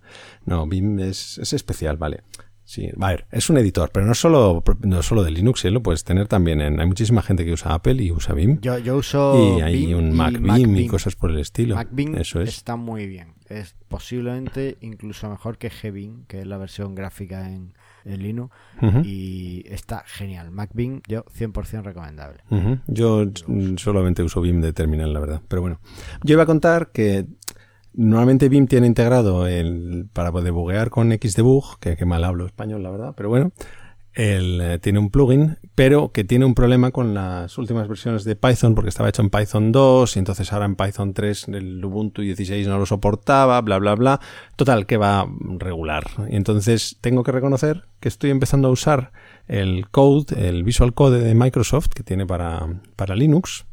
No, 0.46 0.68
Vim 0.68 1.00
es, 1.00 1.38
es 1.38 1.54
especial, 1.54 1.98
vale. 1.98 2.24
Sí, 2.70 2.88
a 3.00 3.08
ver, 3.08 3.26
es 3.32 3.50
un 3.50 3.58
editor, 3.58 3.90
pero 3.92 4.06
no 4.06 4.14
solo, 4.14 4.64
no 4.82 5.02
solo 5.02 5.24
de 5.24 5.32
Linux, 5.32 5.66
¿eh? 5.66 5.72
lo 5.72 5.82
puedes 5.82 6.04
tener 6.04 6.28
también 6.28 6.62
en... 6.62 6.80
Hay 6.80 6.86
muchísima 6.86 7.24
gente 7.24 7.44
que 7.44 7.52
usa 7.52 7.74
Apple 7.74 7.96
y 8.04 8.12
usa 8.12 8.36
Vim. 8.36 8.60
Yo, 8.62 8.78
yo 8.78 8.98
uso 8.98 9.58
y 9.58 9.62
hay 9.62 9.94
un 9.96 10.16
Mac 10.16 10.34
Vim 10.34 10.46
Mac 10.46 10.60
y 10.60 10.86
cosas 10.86 11.16
por 11.16 11.32
el 11.32 11.40
estilo. 11.40 11.74
MacBeam 11.74 12.16
Eso 12.18 12.42
es. 12.42 12.50
está 12.50 12.76
muy 12.76 13.08
bien. 13.08 13.34
Es 13.48 13.76
posiblemente 13.88 14.78
incluso 14.82 15.28
mejor 15.32 15.58
que 15.58 15.70
Gbin, 15.70 16.26
que 16.28 16.42
es 16.42 16.48
la 16.48 16.58
versión 16.58 16.94
gráfica 16.94 17.50
en, 17.50 17.74
en 18.06 18.24
Linux. 18.24 18.56
Y 19.04 19.64
está 19.68 20.04
genial. 20.06 20.52
MacBeam, 20.52 21.02
yo 21.08 21.26
100% 21.26 21.84
recomendable. 21.84 22.40
Yo 22.88 23.26
solamente 23.78 24.24
uso 24.24 24.42
Vim 24.42 24.62
de 24.62 24.74
terminal, 24.74 25.14
la 25.14 25.20
verdad. 25.20 25.42
Pero 25.48 25.62
bueno, 25.62 25.80
yo 26.24 26.34
iba 26.34 26.44
a 26.44 26.48
contar 26.48 26.92
que 26.92 27.26
normalmente 27.94 28.50
Vim 28.50 28.68
tiene 28.68 28.88
integrado 28.88 29.48
el 29.48 30.08
para 30.14 30.32
debuguear 30.32 30.90
con 30.90 31.12
Xdebug, 31.12 31.80
que, 31.80 31.98
que 31.98 32.06
mal 32.06 32.24
hablo 32.24 32.46
español, 32.46 32.84
la 32.84 32.92
verdad, 32.92 33.14
pero 33.16 33.30
bueno, 33.30 33.52
el, 34.14 34.60
eh, 34.62 34.80
tiene 34.80 35.00
un 35.00 35.10
plugin, 35.10 35.58
pero 35.76 36.12
que 36.12 36.24
tiene 36.24 36.46
un 36.46 36.56
problema 36.56 36.92
con 36.92 37.14
las 37.14 37.58
últimas 37.58 37.88
versiones 37.88 38.24
de 38.24 38.36
Python, 38.36 38.76
porque 38.76 38.90
estaba 38.90 39.10
hecho 39.10 39.22
en 39.22 39.30
Python 39.30 39.72
2, 39.72 40.16
y 40.16 40.20
entonces 40.20 40.52
ahora 40.52 40.66
en 40.66 40.76
Python 40.76 41.14
3 41.14 41.48
el 41.50 41.84
Ubuntu 41.84 42.22
16 42.22 42.68
no 42.68 42.80
lo 42.80 42.86
soportaba, 42.86 43.62
bla, 43.62 43.78
bla, 43.78 43.96
bla. 43.96 44.20
Total, 44.56 44.86
que 44.86 44.98
va 44.98 45.28
regular. 45.58 46.06
Y 46.30 46.36
entonces 46.36 46.98
tengo 47.02 47.24
que 47.24 47.32
reconocer 47.32 47.86
que 48.00 48.10
estoy 48.10 48.32
empezando 48.32 48.68
a 48.68 48.72
usar 48.72 49.12
el 49.48 49.90
code, 49.90 50.48
el 50.48 50.64
Visual 50.64 50.94
Code 50.94 51.22
de 51.24 51.36
Microsoft, 51.36 51.90
que 51.90 52.04
tiene 52.04 52.26
para, 52.26 52.68
para 52.96 53.16
Linux, 53.16 53.66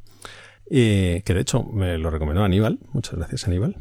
y 0.69 1.23
que 1.23 1.35
de 1.35 1.41
hecho 1.41 1.63
me 1.63 1.99
lo 1.99 2.11
recomendó 2.11 2.45
Aníbal. 2.45 2.79
Muchas 2.93 3.15
gracias, 3.15 3.47
Aníbal. 3.47 3.77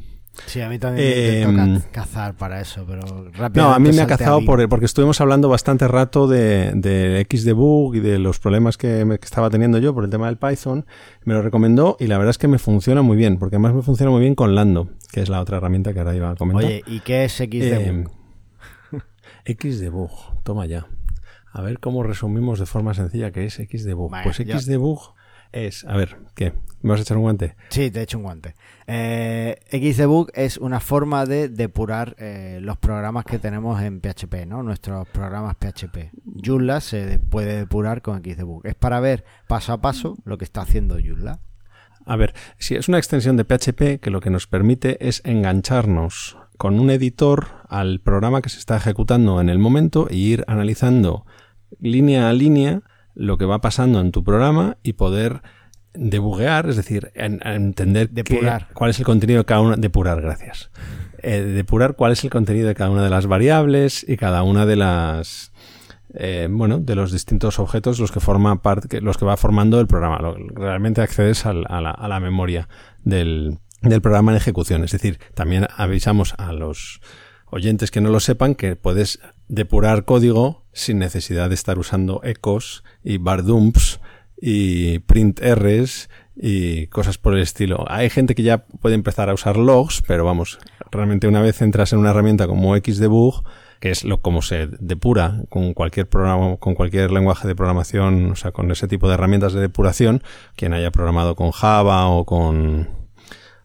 Sí, 0.46 0.62
a 0.62 0.70
mí 0.70 0.77
también 0.80 1.08
Eh, 1.08 1.46
me 1.48 1.77
toca 1.80 1.92
cazar 1.92 2.36
para 2.36 2.60
eso, 2.62 2.86
pero 2.88 3.01
rápidamente 3.32 3.60
No, 3.62 3.74
a 3.74 3.80
mí 3.80 3.92
me 3.92 4.01
ha 4.01 4.08
cazado 4.08 4.44
por, 4.46 4.68
porque 4.70 4.86
estuvimos 4.86 5.20
hablando 5.22 5.50
bastante 5.50 5.88
rato 5.88 6.27
de, 6.27 6.72
de 6.75 7.25
Xdebug 7.30 7.96
y 7.96 8.00
de 8.00 8.20
los 8.20 8.39
problemas 8.39 8.77
que, 8.77 9.06
me- 9.06 9.18
que 9.20 9.25
estaba 9.25 9.50
teniendo 9.50 9.77
yo 9.80 9.94
por 9.94 10.04
el 10.04 10.10
tema 10.10 10.27
del 10.27 10.38
Python. 10.38 10.86
Me 11.24 11.34
lo 11.34 11.42
recomendó 11.42 11.98
y 12.00 12.08
la 12.08 12.18
verdad 12.18 12.32
es 12.32 12.38
que 12.38 12.48
me 12.48 12.60
funciona 12.60 13.01
muy 13.01 13.18
bien, 13.18 13.38
porque 13.39 13.56
además 13.56 13.74
me 13.74 13.82
funciona 13.82 14.12
muy 14.12 14.22
bien 14.22 14.36
con 14.36 14.56
Lando, 14.56 14.89
que 15.12 15.22
es 15.22 15.30
la 15.30 15.42
otra 15.42 15.58
herramienta 15.58 15.94
que 15.94 16.00
ahora 16.00 16.15
iba 16.15 16.30
a 16.32 16.36
comentar. 16.36 16.65
Oye, 16.65 16.84
¿y 16.86 17.00
qué 17.00 17.25
es 17.25 17.34
Xdebug? 17.34 18.12
Eh, 19.46 19.56
Xdebug, 19.60 20.12
toma 20.44 20.65
ya. 20.65 20.86
A 21.51 21.62
ver 21.62 21.80
cómo 21.80 22.04
resumimos 22.04 22.60
de 22.60 22.65
forma 22.65 22.94
sencilla 22.94 23.32
qué 23.32 23.46
es 23.46 23.56
Xdebug. 23.56 24.12
Vale, 24.12 24.24
pues. 24.25 24.38
Xdebug 24.38 25.14
es, 25.51 25.86
a 25.86 25.95
ver, 25.95 26.17
¿qué? 26.36 26.53
¿Me 26.81 26.91
vas 26.91 26.99
a 26.99 27.03
echar 27.03 27.17
un 27.17 27.23
guante? 27.23 27.55
Sí, 27.69 27.89
te 27.89 27.99
he 27.99 28.03
hecho 28.03 28.17
un 28.17 28.23
guante. 28.25 28.53
Eh, 28.88 29.55
Xdebug 29.71 30.29
es 30.36 30.58
una 30.58 30.79
forma 30.79 31.25
de 31.25 31.49
depurar 31.49 32.15
eh, 32.19 32.60
los 32.62 32.77
programas 32.77 33.25
que 33.25 33.39
tenemos 33.39 33.81
en 33.81 34.01
PHP, 34.01 34.45
¿no? 34.45 34.62
Nuestros 34.62 35.08
programas 35.10 35.55
PHP. 35.55 36.12
Joomla 36.45 36.81
se 36.81 37.05
de- 37.05 37.19
puede 37.19 37.58
depurar 37.58 38.01
con 38.03 38.21
Xdebug. 38.21 38.65
Es 38.67 38.75
para 38.75 38.99
ver 38.99 39.23
paso 39.47 39.73
a 39.73 39.81
paso 39.81 40.17
lo 40.25 40.38
que 40.38 40.45
está 40.45 40.62
haciendo 40.62 40.97
Joomla. 41.03 41.39
A 42.05 42.15
ver, 42.17 42.36
si 42.60 42.75
es 42.75 42.88
una 42.88 42.99
extensión 42.99 43.36
de 43.36 43.45
PHP 43.45 43.99
que 43.99 44.12
lo 44.12 44.21
que 44.21 44.29
nos 44.29 44.45
permite 44.45 45.08
es 45.08 45.21
engancharnos 45.25 46.38
con 46.58 46.79
un 46.79 46.91
editor 46.91 47.47
al 47.67 47.99
programa 47.99 48.41
que 48.43 48.49
se 48.49 48.60
está 48.60 48.77
ejecutando 48.77 49.41
en 49.41 49.49
el 49.49 49.58
momento 49.58 50.08
e 50.10 50.15
ir 50.15 50.43
analizando 50.47 51.25
línea 51.79 52.29
a 52.29 52.34
línea 52.34 52.84
lo 53.15 53.38
que 53.38 53.45
va 53.45 53.62
pasando 53.62 53.99
en 54.01 54.12
tu 54.12 54.23
programa 54.23 54.78
y 54.84 54.93
poder 54.93 55.41
debuguear, 55.93 56.67
es 56.69 56.75
decir, 56.75 57.12
en- 57.15 57.39
en 57.43 57.54
entender 57.54 58.10
qué- 58.10 58.23
Depurar. 58.23 58.67
cuál 58.73 58.89
es 58.91 58.99
el 58.99 59.06
contenido 59.06 59.39
de 59.39 59.45
cada 59.45 59.62
una, 59.62 59.75
depurar, 59.78 60.21
gracias. 60.21 60.69
Eh, 61.23 61.41
depurar 61.41 61.95
cuál 61.95 62.12
es 62.12 62.23
el 62.23 62.30
contenido 62.30 62.67
de 62.67 62.75
cada 62.75 62.89
una 62.89 63.04
de 63.04 63.10
las 63.10 63.25
variables 63.28 64.06
y 64.08 64.17
cada 64.17 64.43
una 64.43 64.65
de 64.65 64.75
las 64.75 65.51
eh, 66.17 66.47
bueno, 66.49 66.80
de 66.80 66.95
los 66.95 67.12
distintos 67.12 67.60
objetos 67.60 67.99
los 67.99 68.10
que 68.10 68.21
forma 68.21 68.62
parte, 68.62 69.01
los 69.01 69.17
que 69.17 69.25
va 69.25 69.36
formando 69.36 69.82
el 69.82 69.88
programa. 69.88 70.19
Lo- 70.19 70.36
realmente 70.38 71.01
accedes 71.01 71.45
al- 71.45 71.65
a, 71.67 71.82
la, 71.82 71.91
a 71.91 72.08
la 72.08 72.21
memoria 72.21 72.69
del, 73.04 73.58
del 73.82 74.01
programa 74.01 74.32
en 74.32 74.38
ejecución. 74.38 74.86
Es 74.86 74.91
decir, 74.91 75.19
también 75.34 75.67
avisamos 75.75 76.34
a 76.38 76.54
los 76.54 77.01
oyentes 77.47 77.91
que 77.91 77.99
no 77.99 78.12
lo 78.12 78.21
sepan 78.21 78.56
que 78.56 78.78
puedes 78.78 79.19
depurar 79.47 80.05
código 80.05 80.63
sin 80.73 80.99
necesidad 80.99 81.49
de 81.49 81.55
estar 81.55 81.79
usando 81.79 82.21
ecos 82.23 82.84
y 83.03 83.17
bardumps 83.17 83.99
y 84.38 84.99
printrs 84.99 86.10
y 86.36 86.88
cosas 86.88 87.17
por 87.17 87.34
el 87.34 87.41
estilo. 87.41 87.86
Hay 87.88 88.10
gente 88.10 88.36
que 88.36 88.43
ya 88.43 88.65
puede 88.65 88.95
empezar 88.95 89.29
a 89.29 89.34
usar 89.34 89.58
logs, 89.58 90.01
pero 90.05 90.25
vamos, 90.25 90.60
realmente 90.91 91.27
una 91.27 91.41
vez 91.41 91.62
entras 91.62 91.93
en 91.93 91.99
una 91.99 92.10
herramienta 92.10 92.47
como 92.47 92.75
Xdebug, 92.75 93.43
que 93.79 93.91
es 93.91 94.03
lo 94.03 94.21
como 94.21 94.41
se 94.41 94.67
depura 94.79 95.43
con 95.49 95.73
cualquier 95.73 96.10
programa, 96.10 96.58
con 96.58 96.75
cualquier 96.75 97.12
lenguaje 97.12 97.47
de 97.47 97.55
programación, 97.55 98.31
o 98.31 98.36
sea, 98.36 98.51
con 98.51 98.69
ese 98.71 98.88
tipo 98.88 99.08
de 99.08 99.13
herramientas 99.13 99.53
de 99.53 99.62
depuración, 99.62 100.23
quien 100.55 100.73
haya 100.73 100.91
programado 100.91 101.36
con 101.36 101.51
Java 101.51 102.08
o 102.08 102.25
con 102.25 103.05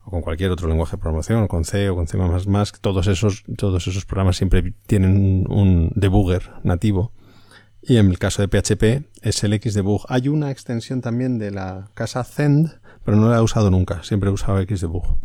o 0.03 0.11
con 0.11 0.23
cualquier 0.23 0.51
otro 0.51 0.69
lenguaje 0.69 0.97
de 0.97 1.01
programación, 1.01 1.47
con 1.49 1.65
C 1.65 1.91
o 1.91 1.97
con 1.97 2.07
C++, 2.07 2.19
todos 2.81 3.07
esos 3.07 3.45
todos 3.57 3.87
esos 3.87 4.07
programas 4.07 4.37
siempre 4.37 4.75
tienen 4.87 5.47
un 5.49 5.93
debugger 5.95 6.51
nativo. 6.63 7.13
Y 7.83 7.97
en 7.97 8.11
el 8.11 8.19
caso 8.19 8.43
de 8.43 8.49
PHP 8.49 9.09
es 9.23 9.43
el 9.43 9.59
Xdebug. 9.59 10.05
Hay 10.09 10.29
una 10.29 10.51
extensión 10.51 11.01
también 11.01 11.39
de 11.39 11.51
la 11.51 11.91
casa 11.95 12.25
Zend, 12.25 12.79
pero 13.05 13.17
no 13.17 13.31
la 13.31 13.39
he 13.39 13.41
usado 13.41 13.71
nunca, 13.71 14.03
siempre 14.03 14.29
he 14.29 14.33
usado 14.33 14.61
Xdebug. 14.63 15.19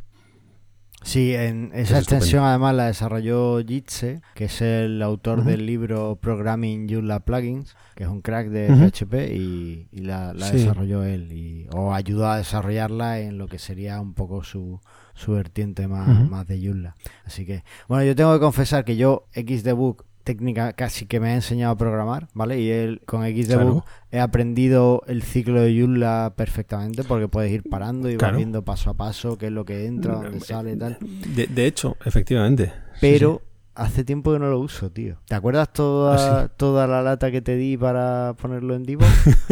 Sí, 1.05 1.35
en 1.35 1.69
esa 1.73 1.99
Es 1.99 2.03
extensión 2.03 2.21
estupendo. 2.23 2.45
además 2.47 2.75
la 2.75 2.85
desarrolló 2.87 3.59
Jitse, 3.63 4.21
que 4.33 4.45
es 4.45 4.59
el 4.61 5.01
autor 5.03 5.43
del 5.43 5.65
libro 5.67 6.17
Programming 6.19 6.89
Joomla 6.89 7.19
Plugins, 7.19 7.75
que 7.95 8.05
es 8.05 8.09
un 8.09 8.21
crack 8.21 8.47
de. 8.47 8.67
PHP 8.69 9.13
y, 9.35 9.87
y 9.91 9.99
la, 9.99 10.33
la 10.33 10.47
Sí. 10.47 10.57
desarrolló 10.57 11.03
él 11.03 11.31
y, 11.31 11.67
o 11.75 11.93
ayudó 11.93 12.27
a 12.27 12.37
desarrollarla 12.37 13.19
en 13.19 13.37
lo 13.37 13.47
que 13.47 13.59
sería 13.59 14.01
un 14.01 14.15
poco 14.15 14.43
su, 14.43 14.81
su 15.13 15.33
vertiente 15.33 15.87
más, 15.87 16.27
más 16.27 16.47
de 16.47 16.59
Joomla. 16.65 16.95
Así 17.23 17.45
que, 17.45 17.63
bueno, 17.87 18.03
yo 18.03 18.15
tengo 18.15 18.33
que 18.33 18.39
confesar 18.39 18.83
que 18.83 18.97
yo 18.97 19.27
Xdebug 19.35 20.03
técnica 20.25 20.73
casi 20.73 21.05
que 21.05 21.21
me 21.21 21.29
ha 21.29 21.35
enseñado 21.35 21.71
a 21.71 21.77
programar, 21.77 22.27
¿vale? 22.33 22.59
Y 22.59 22.69
él 22.69 23.01
con 23.05 23.21
Xdebug 23.21 23.45
Claro. 23.45 23.85
he 24.11 24.19
aprendido 24.19 25.01
el 25.07 25.23
ciclo 25.23 25.61
de 25.61 25.79
Joomla 25.79 26.33
perfectamente 26.35 27.05
porque 27.05 27.29
puedes 27.29 27.51
ir 27.53 27.63
parando 27.69 28.09
y 28.09 28.15
vas 28.15 28.19
Claro. 28.19 28.37
viendo 28.37 28.65
paso 28.65 28.89
a 28.89 28.95
paso 28.95 29.37
qué 29.37 29.45
es 29.45 29.51
lo 29.53 29.63
que 29.63 29.85
entra, 29.85 30.15
dónde 30.15 30.41
sale 30.41 30.73
y 30.73 30.77
tal. 30.77 30.97
De, 31.33 31.47
de 31.47 31.65
hecho, 31.65 31.95
efectivamente. 32.03 32.73
Pero 32.99 33.41
hace 33.75 34.03
tiempo 34.03 34.33
que 34.33 34.39
no 34.39 34.49
lo 34.49 34.59
uso, 34.59 34.89
tío. 34.89 35.17
¿Te 35.27 35.35
acuerdas 35.35 35.71
toda, 35.71 36.43
¿Ah, 36.43 36.47
toda 36.47 36.87
la 36.87 37.01
lata 37.01 37.31
que 37.31 37.41
te 37.41 37.55
di 37.55 37.77
para 37.77 38.33
ponerlo 38.41 38.75
en 38.75 38.83
Divo? 38.83 39.05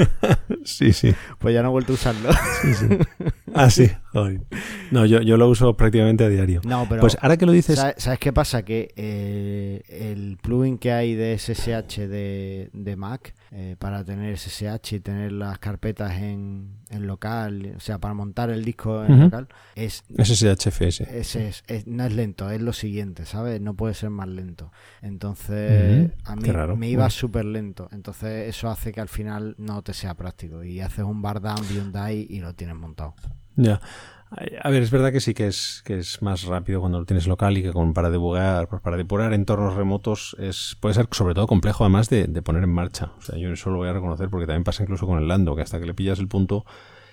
sí. 0.64 0.94
sí. 0.94 1.14
Pues 1.40 1.54
ya 1.54 1.62
no 1.62 1.70
he 1.70 1.72
vuelto 1.72 1.94
a 1.94 1.96
usarlo. 1.96 2.30
Sí, 2.62 2.74
sí. 2.74 2.88
Ah, 3.54 3.70
sí. 3.70 3.90
No, 4.92 5.06
yo, 5.06 5.22
yo 5.22 5.38
lo 5.38 5.50
uso 5.50 5.76
prácticamente 5.76 6.24
a 6.24 6.30
diario. 6.30 6.62
No, 6.66 6.86
pero. 6.90 7.02
Pues 7.02 7.18
ahora 7.22 7.38
que 7.38 7.46
lo 7.46 7.52
dices. 7.52 7.80
¿Sabes, 7.98 8.20
qué 8.20 8.34
pasa? 8.34 8.64
Que 8.64 8.94
eh, 8.96 9.84
el 9.90 10.38
plugin 10.42 10.78
que 10.78 10.92
hay 10.92 11.14
de 11.16 11.38
SSH 11.38 12.08
de, 12.08 12.70
de 12.74 12.96
Mac 12.96 13.36
eh, 13.56 13.76
para 13.78 14.04
tener 14.04 14.36
SSH 14.36 14.96
y 14.96 15.00
tener 15.00 15.32
las 15.32 15.60
carpetas 15.60 16.14
en, 16.14 16.80
en, 16.90 17.06
local, 17.06 17.74
o 17.78 17.80
sea, 17.80 18.00
para 18.00 18.16
montar 18.16 18.50
el 18.50 18.66
disco 18.66 19.06
en 19.06 19.20
local, 19.20 19.48
es. 19.76 20.04
SSHFS. 20.18 21.02
Es, 21.02 21.36
es, 21.36 21.86
no 21.86 22.04
es 22.04 22.14
lento, 22.14 22.50
es 22.50 22.60
lo 22.60 22.74
siguiente, 22.74 23.28
¿sabes? 23.28 23.62
No 23.62 23.76
puede 23.76 23.94
ser 23.94 24.10
más 24.10 24.28
lento. 24.28 24.72
Entonces, 25.04 26.10
a 26.24 26.36
mí 26.36 26.50
me 26.78 26.90
iba 26.90 27.08
súper 27.12 27.46
lento. 27.46 27.90
Entonces, 27.92 28.50
eso 28.50 28.72
hace 28.72 28.92
que 28.92 29.02
al 29.02 29.10
final 29.10 29.54
no 29.60 29.84
te 29.84 29.94
sea 29.94 30.16
práctico 30.16 30.64
y 30.64 30.82
haces 30.82 31.06
un 31.06 31.22
bar 31.22 31.40
down, 31.40 31.62
un 31.80 31.92
die 31.92 32.26
y 32.28 32.40
lo 32.40 32.56
tienes 32.56 32.76
montado. 32.76 33.14
Ya. 33.56 33.80
A 34.62 34.70
ver, 34.70 34.82
es 34.82 34.92
verdad 34.92 35.12
que 35.12 35.20
sí 35.20 35.34
que 35.34 35.48
es, 35.48 35.84
que 35.86 36.00
es 36.00 36.22
más 36.22 36.46
rápido 36.46 36.80
cuando 36.80 37.00
lo 37.00 37.06
tienes 37.06 37.28
local 37.28 37.58
y 37.58 37.64
que 37.64 37.72
con, 37.72 37.94
para 37.94 38.10
debugar, 38.10 38.68
pues 38.68 38.82
para 38.82 38.98
depurar 38.98 39.34
entornos 39.34 39.76
remotos 39.76 40.36
es, 40.40 40.76
puede 40.80 40.96
ser 40.96 41.08
sobre 41.12 41.36
todo 41.36 41.46
complejo 41.46 41.84
además 41.84 42.10
de, 42.10 42.28
poner 42.42 42.64
en 42.64 42.74
marcha. 42.74 43.12
O 43.18 43.22
sea, 43.22 43.38
yo 43.38 43.52
eso 43.52 43.70
lo 43.70 43.78
voy 43.78 43.90
a 43.90 43.94
reconocer 43.94 44.30
porque 44.30 44.48
también 44.48 44.64
pasa 44.64 44.84
incluso 44.84 45.06
con 45.06 45.20
el 45.20 45.28
Lando, 45.28 45.56
que 45.56 45.62
hasta 45.62 45.80
que 45.80 45.86
le 45.86 45.94
pillas 45.94 46.20
el 46.20 46.28
punto 46.28 46.66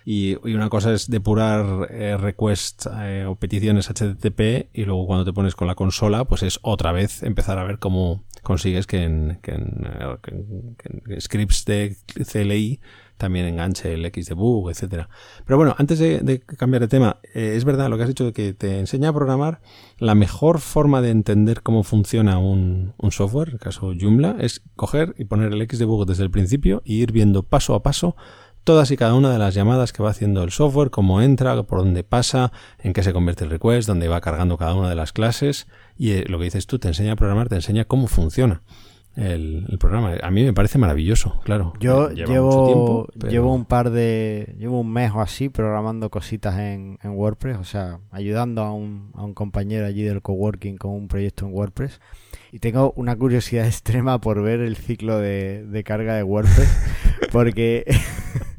y, 0.05 0.37
una 0.55 0.69
cosa 0.69 0.93
es 0.93 1.11
depurar 1.11 1.89
eh, 1.91 2.17
requests 2.17 2.89
eh, 3.01 3.25
o 3.29 3.37
peticiones 3.37 3.89
HTTP 3.89 4.71
y 4.73 4.85
luego 4.85 5.07
cuando 5.07 5.25
te 5.25 5.33
pones 5.33 5.55
con 5.55 5.69
la 5.69 5.75
consola, 5.75 6.25
pues 6.25 6.43
es 6.43 6.59
otra 6.63 6.93
vez 6.93 7.23
empezar 7.23 7.59
a 7.59 7.65
ver 7.65 7.79
cómo 7.79 8.25
consigues 8.43 8.87
que 8.87 9.03
en, 9.03 9.39
que 9.43 9.53
en, 9.53 10.77
eh, 11.09 11.21
scripts 11.21 11.65
de 11.67 11.97
CLI 12.31 12.81
también 13.21 13.45
enganche 13.45 13.93
el 13.93 14.05
XDebug, 14.05 14.71
etcétera. 14.71 15.11
Pero 15.45 15.59
bueno, 15.59 15.77
antes 15.79 15.99
de, 15.99 16.41
cambiar 16.41 16.81
de 16.81 16.89
tema, 16.89 17.19
eh, 17.35 17.53
es 17.55 17.65
verdad 17.65 17.91
lo 17.91 17.99
que 17.99 18.05
has 18.05 18.09
dicho 18.09 18.25
de 18.25 18.33
que 18.33 18.55
te 18.55 18.79
enseña 18.79 19.11
a 19.11 19.13
programar. 19.13 19.61
La 19.99 20.15
mejor 20.15 20.59
forma 20.59 21.03
de 21.03 21.11
entender 21.11 21.63
cómo 21.63 21.83
funciona 21.83 22.39
un, 22.39 22.95
software, 23.11 23.49
en 23.49 23.55
el 23.55 23.61
caso 23.61 23.93
Joomla, 23.99 24.37
es 24.41 24.63
coger 24.75 25.15
y 25.19 25.27
poner 25.27 25.53
el 25.53 25.69
XDebug 25.71 26.07
desde 26.07 26.25
el 26.25 26.31
principio 26.31 26.81
y 26.85 27.03
ir 27.03 27.13
viendo 27.13 27.43
paso 27.43 27.75
a 27.75 27.83
paso 27.83 28.17
todas 28.65 28.91
y 28.91 28.97
cada 28.97 29.15
una 29.15 29.33
de 29.33 29.39
las 29.39 29.55
llamadas 29.55 29.93
que 29.93 30.03
va 30.03 30.11
haciendo 30.11 30.43
el 30.43 30.51
software, 30.51 30.91
cómo 30.91 31.23
entra, 31.23 31.63
por 31.63 31.79
dónde 31.79 32.05
pasa, 32.05 32.53
en 32.79 32.93
qué 32.93 33.03
se 33.03 33.13
convierte 33.13 33.45
el 33.45 33.51
request, 33.51 33.89
dónde 33.89 34.09
va 34.09 34.21
cargando 34.21 34.59
cada 34.59 34.75
una 34.75 34.89
de 34.89 34.95
las 34.95 35.13
clases. 35.13 35.67
Y 35.97 36.13
eh, 36.13 36.25
lo 36.27 36.39
que 36.39 36.45
dices 36.45 36.67
tú, 36.67 36.79
te 36.79 36.89
enseña 36.89 37.13
a 37.13 37.17
programar, 37.17 37.49
te 37.49 37.57
enseña 37.57 37.85
cómo 37.85 38.07
funciona 38.07 38.63
el, 39.16 39.77
programa. 39.79 40.14
A 40.23 40.31
mí 40.31 40.44
me 40.44 40.53
parece 40.53 40.79
maravilloso, 40.79 41.40
claro. 41.44 41.73
Yo 41.81 42.11
llevo, 42.11 43.09
llevo 43.29 43.55
un 43.55 43.64
par 43.64 43.90
de. 43.90 44.55
Llevo 44.59 44.81
un 44.81 44.92
mes 44.92 45.12
o 45.12 45.20
así 45.20 45.49
programando 45.49 46.11
cositas 46.11 46.59
en, 46.59 46.99
WordPress, 47.03 47.59
o 47.59 47.64
sea, 47.64 48.01
ayudando 48.11 48.62
a 48.62 48.73
un, 48.73 49.11
a 49.14 49.25
un 49.25 49.35
compañero 49.35 49.87
allí 49.87 50.03
del 50.03 50.23
coworking 50.23 50.77
con 50.77 50.92
un 50.92 51.09
proyecto 51.09 51.46
en 51.46 51.53
WordPress. 51.53 52.01
Y 52.53 52.59
tengo 52.59 52.92
una 52.96 53.16
curiosidad 53.16 53.66
extrema 53.66 54.20
por 54.20 54.42
ver 54.42 54.61
el 54.61 54.77
ciclo 54.77 55.18
de, 55.18 55.64
de 55.66 55.85
carga 55.85 56.14
de 56.14 56.23
WordPress, 56.23 57.29
porque. 57.33 57.85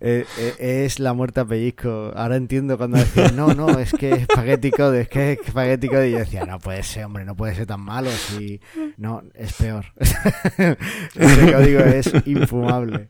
Eh, 0.00 0.24
eh, 0.38 0.84
es 0.84 1.00
la 1.00 1.12
muerte 1.12 1.40
a 1.40 1.44
pellizco. 1.44 2.12
Ahora 2.14 2.36
entiendo 2.36 2.78
cuando 2.78 2.98
decían, 2.98 3.34
no, 3.36 3.54
no, 3.54 3.78
es 3.78 3.92
que 3.92 4.12
es 4.12 4.22
Spaghetti 4.24 4.70
Code, 4.70 5.02
es 5.02 5.08
que 5.08 5.32
es 5.32 5.38
Spaghetti 5.46 5.88
Code. 5.88 6.08
Y 6.08 6.12
yo 6.12 6.18
decía, 6.18 6.44
no 6.44 6.58
puede 6.58 6.82
ser, 6.82 7.04
hombre, 7.04 7.24
no 7.24 7.34
puede 7.34 7.54
ser 7.54 7.66
tan 7.66 7.80
malo. 7.80 8.10
Si... 8.10 8.60
No, 8.96 9.22
es 9.34 9.52
peor. 9.54 9.86
Ese 9.98 11.52
código 11.52 11.80
es 11.80 12.12
infumable. 12.26 13.08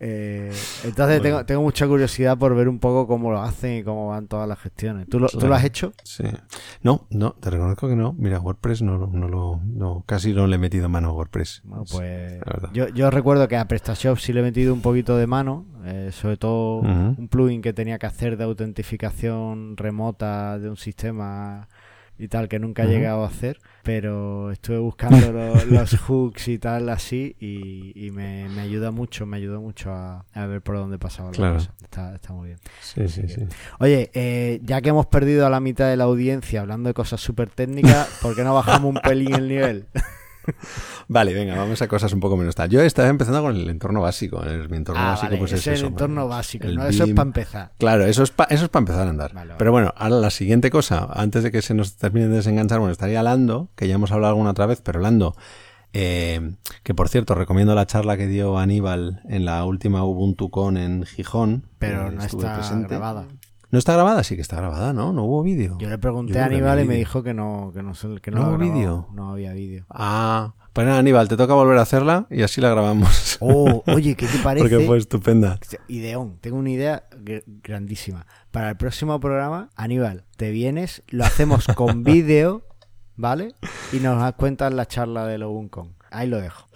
Eh, 0.00 0.52
entonces 0.84 1.22
tengo, 1.22 1.44
tengo 1.44 1.62
mucha 1.62 1.86
curiosidad 1.86 2.36
por 2.36 2.54
ver 2.54 2.68
un 2.68 2.78
poco 2.78 3.06
cómo 3.06 3.30
lo 3.30 3.40
hacen 3.40 3.78
y 3.78 3.82
cómo 3.82 4.08
van 4.08 4.28
todas 4.28 4.48
las 4.48 4.58
gestiones. 4.58 5.08
¿Tú 5.08 5.18
lo, 5.18 5.28
¿tú 5.28 5.46
lo 5.46 5.54
has 5.54 5.64
hecho? 5.64 5.92
Sí. 6.04 6.24
No, 6.82 7.06
no, 7.10 7.32
te 7.32 7.50
reconozco 7.50 7.88
que 7.88 7.96
no. 7.96 8.14
Mira, 8.18 8.40
WordPress 8.40 8.82
no, 8.82 9.06
no 9.06 9.28
lo, 9.28 9.60
no, 9.64 10.04
casi 10.06 10.32
no 10.32 10.46
le 10.46 10.56
he 10.56 10.58
metido 10.58 10.88
mano 10.88 11.10
a 11.10 11.12
WordPress. 11.12 11.62
pues 11.90 12.40
yo, 12.72 12.88
yo 12.88 13.10
recuerdo 13.10 13.48
que 13.48 13.56
a 13.56 13.66
PrestaShop 13.66 14.18
sí 14.18 14.32
le 14.32 14.40
he 14.40 14.42
metido 14.42 14.74
un 14.74 14.80
poquito 14.80 15.16
de 15.16 15.26
mano, 15.26 15.66
eh, 15.84 16.10
sobre 16.12 16.36
todo 16.36 16.80
un 16.80 17.28
plugin 17.28 17.62
que 17.62 17.72
tenía 17.72 17.98
que 17.98 18.06
hacer 18.06 18.36
de 18.36 18.44
autentificación 18.44 19.76
remota 19.76 20.58
de 20.58 20.68
un 20.68 20.76
sistema 20.76 21.68
y 22.18 22.28
tal 22.28 22.48
que 22.48 22.58
nunca 22.58 22.84
he 22.84 22.88
llegado 22.88 23.24
a 23.24 23.28
hacer, 23.28 23.58
pero 23.82 24.50
estuve 24.50 24.78
buscando 24.78 25.32
los, 25.70 25.98
hooks 26.00 26.48
y 26.48 26.58
tal 26.58 26.88
así 26.88 27.36
y, 27.40 28.10
me, 28.10 28.46
ayuda 28.60 28.90
mucho, 28.90 29.26
me 29.26 29.36
ayudó 29.36 29.60
mucho 29.60 29.92
a, 29.92 30.24
ver 30.34 30.62
por 30.62 30.76
dónde 30.76 30.98
pasaba 30.98 31.30
la 31.32 31.54
cosa. 31.54 31.72
Está, 31.82 32.32
muy 32.32 32.48
bien. 32.48 32.58
Sí, 32.80 33.08
sí, 33.08 33.28
sí. 33.28 33.46
Oye, 33.78 34.10
eh, 34.14 34.60
ya 34.62 34.80
que 34.80 34.90
hemos 34.90 35.06
perdido 35.06 35.46
a 35.46 35.50
la 35.50 35.60
mitad 35.60 35.88
de 35.88 35.96
la 35.96 36.04
audiencia 36.04 36.60
hablando 36.60 36.88
de 36.88 36.94
cosas 36.94 37.20
súper 37.20 37.50
técnicas, 37.50 38.08
¿por 38.22 38.34
qué 38.34 38.44
no 38.44 38.54
bajamos 38.54 38.94
un 38.94 39.00
pelín 39.00 39.34
el 39.34 39.48
nivel? 39.48 39.86
Vale, 41.08 41.34
venga, 41.34 41.56
vamos 41.56 41.80
a 41.82 41.88
cosas 41.88 42.12
un 42.12 42.20
poco 42.20 42.36
menos 42.36 42.54
tal. 42.54 42.68
Yo 42.68 42.80
estaba 42.80 43.08
empezando 43.08 43.42
con 43.42 43.56
el 43.56 43.68
entorno 43.68 44.00
básico. 44.00 44.42
mi 44.68 44.76
entorno 44.76 45.00
ah, 45.00 45.10
básico, 45.10 45.36
pues 45.38 45.52
es, 45.52 45.66
el 45.66 45.84
entorno 45.86 46.28
básico, 46.28 46.66
eso 46.66 47.04
es 47.04 47.14
para 47.14 47.26
empezar. 47.26 47.72
Claro, 47.78 48.04
eso 48.04 48.22
es 48.22 48.30
para 48.30 48.54
eso 48.54 48.64
es 48.64 48.70
para 48.70 48.82
empezar 48.82 49.06
a 49.06 49.10
andar. 49.10 49.32
Pero 49.58 49.72
bueno, 49.72 49.92
ahora 49.96 50.16
la 50.16 50.30
siguiente 50.30 50.70
cosa, 50.70 51.08
antes 51.12 51.42
de 51.42 51.50
que 51.50 51.62
se 51.62 51.74
nos 51.74 51.96
termine 51.96 52.28
de 52.28 52.36
desenganchar, 52.36 52.78
bueno, 52.78 52.92
estaría 52.92 53.22
Lando, 53.22 53.68
que 53.76 53.88
ya 53.88 53.94
hemos 53.94 54.12
hablado 54.12 54.32
alguna 54.32 54.50
otra 54.50 54.66
vez, 54.66 54.80
pero 54.82 55.00
Lando, 55.00 55.34
eh, 55.92 56.52
que 56.82 56.94
por 56.94 57.08
cierto, 57.08 57.34
recomiendo 57.34 57.74
la 57.74 57.86
charla 57.86 58.16
que 58.16 58.26
dio 58.26 58.58
Aníbal 58.58 59.22
en 59.28 59.44
la 59.44 59.64
última 59.64 60.04
UbuntuCon 60.04 60.76
en 60.76 61.04
Gijón. 61.04 61.64
Pero 61.78 62.10
no 62.10 62.22
está 62.22 62.60
grabada. 62.86 63.26
¿No 63.76 63.78
está 63.78 63.92
grabada? 63.92 64.24
Sí 64.24 64.36
que 64.36 64.40
está 64.40 64.56
grabada, 64.56 64.94
¿no? 64.94 65.12
No 65.12 65.24
hubo 65.24 65.42
vídeo. 65.42 65.76
Yo 65.78 65.90
le 65.90 65.98
pregunté 65.98 66.40
a 66.40 66.46
Aníbal 66.46 66.80
y 66.80 66.86
me 66.86 66.94
dijo 66.94 67.22
que 67.22 67.34
no, 67.34 67.72
que 67.74 67.82
no, 67.82 67.92
que 68.22 68.30
no, 68.30 68.48
hubo 68.48 68.56
vídeo. 68.56 69.06
No 69.12 69.32
había 69.32 69.52
vídeo. 69.52 69.84
Ah, 69.90 70.54
pues 70.72 70.86
nada, 70.86 71.00
Aníbal, 71.00 71.28
te 71.28 71.36
toca 71.36 71.52
volver 71.52 71.76
a 71.76 71.82
hacerla 71.82 72.26
y 72.30 72.40
así 72.40 72.62
la 72.62 72.70
grabamos. 72.70 73.36
Oh, 73.40 73.82
oye, 73.88 74.14
¿qué 74.14 74.28
te 74.28 74.38
parece? 74.42 74.66
Porque 74.66 74.86
fue 74.86 74.96
estupenda. 74.96 75.60
Ideón, 75.88 76.38
tengo 76.40 76.56
una 76.56 76.70
idea 76.70 77.06
grandísima. 77.62 78.26
Para 78.50 78.70
el 78.70 78.78
próximo 78.78 79.20
programa, 79.20 79.68
Aníbal, 79.76 80.24
te 80.38 80.52
vienes, 80.52 81.02
lo 81.08 81.26
hacemos 81.26 81.66
con 81.74 82.02
vídeo, 82.02 82.62
¿vale? 83.14 83.52
Y 83.92 83.98
nos 83.98 84.32
cuentas 84.36 84.72
la 84.72 84.86
charla 84.86 85.26
de 85.26 85.36
Lobuncon. 85.36 85.96
Ahí 86.10 86.30
lo 86.30 86.40
dejo. 86.40 86.66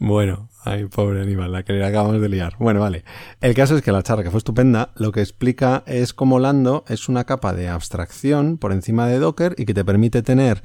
Bueno, 0.00 0.48
ay, 0.64 0.86
pobre 0.86 1.22
Aníbal, 1.22 1.52
la 1.52 1.62
que 1.62 1.72
le 1.72 1.84
acabamos 1.84 2.20
de 2.20 2.28
liar. 2.28 2.54
Bueno, 2.58 2.80
vale. 2.80 3.04
El 3.40 3.54
caso 3.54 3.76
es 3.76 3.82
que 3.82 3.92
la 3.92 4.02
charla, 4.02 4.22
que 4.22 4.30
fue 4.30 4.38
estupenda, 4.38 4.90
lo 4.96 5.12
que 5.12 5.20
explica 5.20 5.82
es 5.86 6.12
cómo 6.12 6.38
Lando 6.38 6.84
es 6.88 7.08
una 7.08 7.24
capa 7.24 7.52
de 7.52 7.68
abstracción 7.68 8.58
por 8.58 8.72
encima 8.72 9.06
de 9.06 9.18
Docker 9.18 9.54
y 9.58 9.64
que 9.64 9.74
te 9.74 9.84
permite 9.84 10.22
tener 10.22 10.62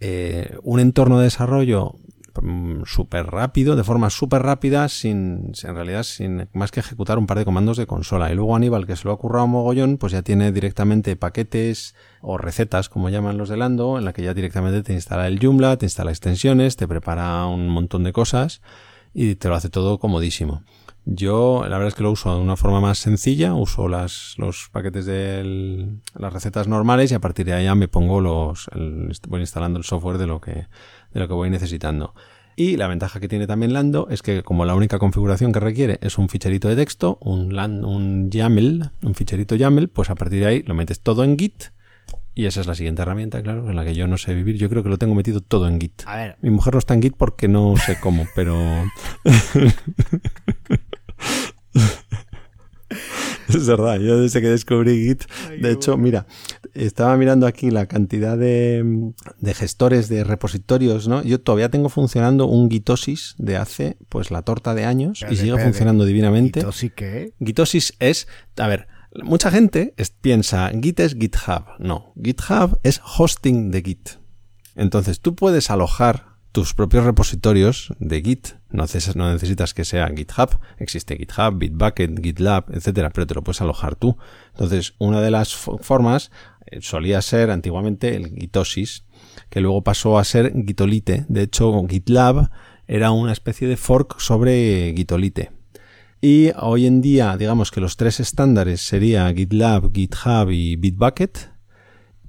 eh, 0.00 0.56
un 0.62 0.80
entorno 0.80 1.18
de 1.18 1.24
desarrollo 1.24 1.96
Mm, 2.40 2.82
súper 2.84 3.26
rápido, 3.26 3.74
de 3.76 3.84
forma 3.84 4.10
súper 4.10 4.42
rápida, 4.42 4.88
sin, 4.88 5.52
en 5.62 5.74
realidad, 5.74 6.02
sin 6.02 6.48
más 6.52 6.70
que 6.70 6.80
ejecutar 6.80 7.18
un 7.18 7.26
par 7.26 7.38
de 7.38 7.44
comandos 7.44 7.76
de 7.76 7.86
consola. 7.86 8.30
Y 8.30 8.34
luego 8.34 8.54
Aníbal, 8.54 8.86
que 8.86 8.96
se 8.96 9.04
lo 9.04 9.12
ha 9.12 9.18
currado 9.18 9.46
mogollón, 9.46 9.98
pues 9.98 10.12
ya 10.12 10.22
tiene 10.22 10.52
directamente 10.52 11.16
paquetes 11.16 11.94
o 12.20 12.38
recetas, 12.38 12.88
como 12.88 13.08
llaman 13.08 13.38
los 13.38 13.48
de 13.48 13.56
Lando, 13.56 13.98
en 13.98 14.04
la 14.04 14.12
que 14.12 14.22
ya 14.22 14.34
directamente 14.34 14.82
te 14.82 14.92
instala 14.92 15.26
el 15.26 15.38
Joomla, 15.40 15.76
te 15.78 15.86
instala 15.86 16.10
extensiones, 16.10 16.76
te 16.76 16.86
prepara 16.86 17.46
un 17.46 17.68
montón 17.68 18.04
de 18.04 18.12
cosas 18.12 18.60
y 19.20 19.34
te 19.34 19.48
lo 19.48 19.56
hace 19.56 19.68
todo 19.68 19.98
comodísimo. 19.98 20.62
Yo, 21.04 21.62
la 21.62 21.70
verdad 21.70 21.88
es 21.88 21.94
que 21.96 22.04
lo 22.04 22.12
uso 22.12 22.32
de 22.32 22.40
una 22.40 22.54
forma 22.54 22.80
más 22.80 22.98
sencilla, 22.98 23.54
uso 23.54 23.88
las, 23.88 24.34
los 24.36 24.68
paquetes 24.70 25.06
de 25.06 25.88
las 26.14 26.32
recetas 26.32 26.68
normales 26.68 27.10
y 27.10 27.14
a 27.14 27.18
partir 27.18 27.46
de 27.46 27.64
ya 27.64 27.74
me 27.74 27.88
pongo 27.88 28.20
los, 28.20 28.70
voy 29.26 29.40
instalando 29.40 29.80
el 29.80 29.84
software 29.84 30.18
de 30.18 30.28
lo 30.28 30.40
que, 30.40 30.52
de 30.52 31.20
lo 31.20 31.26
que 31.26 31.34
voy 31.34 31.50
necesitando. 31.50 32.14
Y 32.54 32.76
la 32.76 32.86
ventaja 32.86 33.18
que 33.18 33.26
tiene 33.26 33.48
también 33.48 33.72
Lando 33.72 34.06
es 34.08 34.22
que 34.22 34.44
como 34.44 34.64
la 34.64 34.76
única 34.76 35.00
configuración 35.00 35.52
que 35.52 35.58
requiere 35.58 35.98
es 36.00 36.16
un 36.16 36.28
ficherito 36.28 36.68
de 36.68 36.76
texto, 36.76 37.18
un, 37.20 37.58
un 37.58 38.30
YAML, 38.30 38.90
un 39.02 39.14
ficherito 39.16 39.56
YAML, 39.56 39.88
pues 39.88 40.10
a 40.10 40.14
partir 40.14 40.40
de 40.40 40.46
ahí 40.46 40.62
lo 40.62 40.74
metes 40.74 41.00
todo 41.00 41.24
en 41.24 41.36
Git. 41.36 41.64
Y 42.38 42.46
esa 42.46 42.60
es 42.60 42.68
la 42.68 42.76
siguiente 42.76 43.02
herramienta, 43.02 43.42
claro, 43.42 43.68
en 43.68 43.74
la 43.74 43.84
que 43.84 43.96
yo 43.96 44.06
no 44.06 44.16
sé 44.16 44.32
vivir. 44.32 44.56
Yo 44.58 44.70
creo 44.70 44.84
que 44.84 44.88
lo 44.88 44.96
tengo 44.96 45.16
metido 45.16 45.40
todo 45.40 45.66
en 45.66 45.80
Git. 45.80 46.02
A 46.06 46.14
ver. 46.14 46.36
Mi 46.40 46.50
mujer 46.50 46.72
no 46.72 46.78
está 46.78 46.94
en 46.94 47.02
Git 47.02 47.16
porque 47.16 47.48
no 47.48 47.74
sé 47.84 47.98
cómo, 48.00 48.28
pero... 48.36 48.56
Es 53.48 53.66
verdad, 53.66 53.98
yo 53.98 54.20
desde 54.20 54.40
que 54.40 54.48
descubrí 54.48 55.04
Git, 55.04 55.24
de 55.60 55.72
hecho, 55.72 55.96
mira, 55.96 56.26
estaba 56.74 57.16
mirando 57.16 57.46
aquí 57.46 57.72
la 57.72 57.86
cantidad 57.86 58.38
de, 58.38 59.12
gestores 59.54 60.08
de 60.08 60.22
repositorios, 60.22 61.08
¿no? 61.08 61.24
Yo 61.24 61.40
todavía 61.40 61.70
tengo 61.70 61.88
funcionando 61.88 62.46
un 62.46 62.70
Gitosis 62.70 63.34
de 63.38 63.56
hace, 63.56 63.96
pues, 64.08 64.30
la 64.30 64.42
torta 64.42 64.74
de 64.74 64.84
años 64.84 65.24
y 65.28 65.34
sigue 65.34 65.58
funcionando 65.58 66.04
divinamente. 66.04 66.60
¿Gitosis 66.60 66.92
qué? 66.92 67.32
Gitosis 67.44 67.94
es, 67.98 68.28
a 68.58 68.68
ver, 68.68 68.86
mucha 69.22 69.50
gente 69.50 69.94
piensa, 70.20 70.70
Git 70.80 71.00
es 71.00 71.14
GitHub. 71.14 71.64
No, 71.78 72.12
GitHub 72.22 72.78
es 72.82 73.00
hosting 73.18 73.70
de 73.70 73.82
Git. 73.82 74.10
Entonces, 74.74 75.20
tú 75.20 75.34
puedes 75.34 75.70
alojar 75.70 76.38
tus 76.52 76.74
propios 76.74 77.04
repositorios 77.04 77.92
de 77.98 78.22
Git 78.22 78.48
No 78.70 78.84
necesitas, 79.32 79.74
que 79.74 79.84
sea 79.84 80.08
GitHub, 80.08 80.58
existe 80.78 81.16
GitHub, 81.16 81.58
Bitbucket, 81.58 82.20
GitLab, 82.22 82.64
etcétera, 82.72 83.10
pero 83.10 83.26
te 83.26 83.34
lo 83.34 83.42
puedes 83.42 83.60
alojar 83.60 83.96
tú. 83.96 84.16
Entonces, 84.52 84.94
una 84.98 85.20
de 85.20 85.30
las 85.30 85.54
formas 85.54 86.30
eh, 86.66 86.80
solía 86.80 87.22
ser 87.22 87.50
antiguamente 87.50 88.16
el 88.16 88.34
Gitosis, 88.34 89.04
que 89.50 89.60
luego 89.60 89.82
pasó 89.82 90.18
a 90.18 90.24
ser 90.24 90.52
Gitolite. 90.66 91.26
De 91.28 91.42
hecho, 91.42 91.72
GitLab 91.88 92.50
era 92.86 93.10
una 93.10 93.32
especie 93.32 93.68
de 93.68 93.76
fork 93.76 94.18
sobre 94.20 94.92
Gitolite. 94.96 95.52
Y 96.20 96.50
hoy 96.58 96.86
en 96.86 97.00
día, 97.00 97.36
digamos 97.36 97.70
que 97.70 97.80
los 97.80 97.96
tres 97.96 98.18
estándares 98.18 98.80
serían 98.80 99.36
GitLab, 99.36 99.92
GitHub 99.92 100.50
y 100.50 100.74
Bitbucket. 100.74 101.50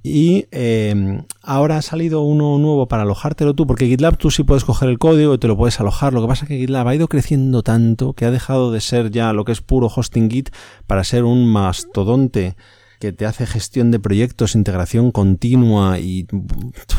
Y 0.02 0.46
eh, 0.52 1.24
ahora 1.42 1.76
ha 1.76 1.82
salido 1.82 2.22
uno 2.22 2.56
nuevo 2.58 2.86
para 2.86 3.02
alojártelo 3.02 3.54
tú, 3.54 3.66
porque 3.66 3.86
GitLab 3.86 4.16
tú 4.16 4.30
sí 4.30 4.44
puedes 4.44 4.64
coger 4.64 4.88
el 4.88 4.98
código 4.98 5.34
y 5.34 5.38
te 5.38 5.48
lo 5.48 5.56
puedes 5.56 5.80
alojar. 5.80 6.12
Lo 6.12 6.22
que 6.22 6.28
pasa 6.28 6.44
es 6.44 6.48
que 6.48 6.58
GitLab 6.58 6.86
ha 6.86 6.94
ido 6.94 7.08
creciendo 7.08 7.62
tanto 7.62 8.12
que 8.12 8.24
ha 8.24 8.30
dejado 8.30 8.70
de 8.70 8.80
ser 8.80 9.10
ya 9.10 9.32
lo 9.32 9.44
que 9.44 9.52
es 9.52 9.60
puro 9.60 9.88
hosting 9.94 10.30
Git 10.30 10.50
para 10.86 11.02
ser 11.02 11.24
un 11.24 11.52
mastodonte 11.52 12.56
que 13.00 13.12
te 13.12 13.26
hace 13.26 13.44
gestión 13.44 13.90
de 13.90 13.98
proyectos, 13.98 14.54
integración 14.54 15.10
continua 15.10 15.98
y 15.98 16.26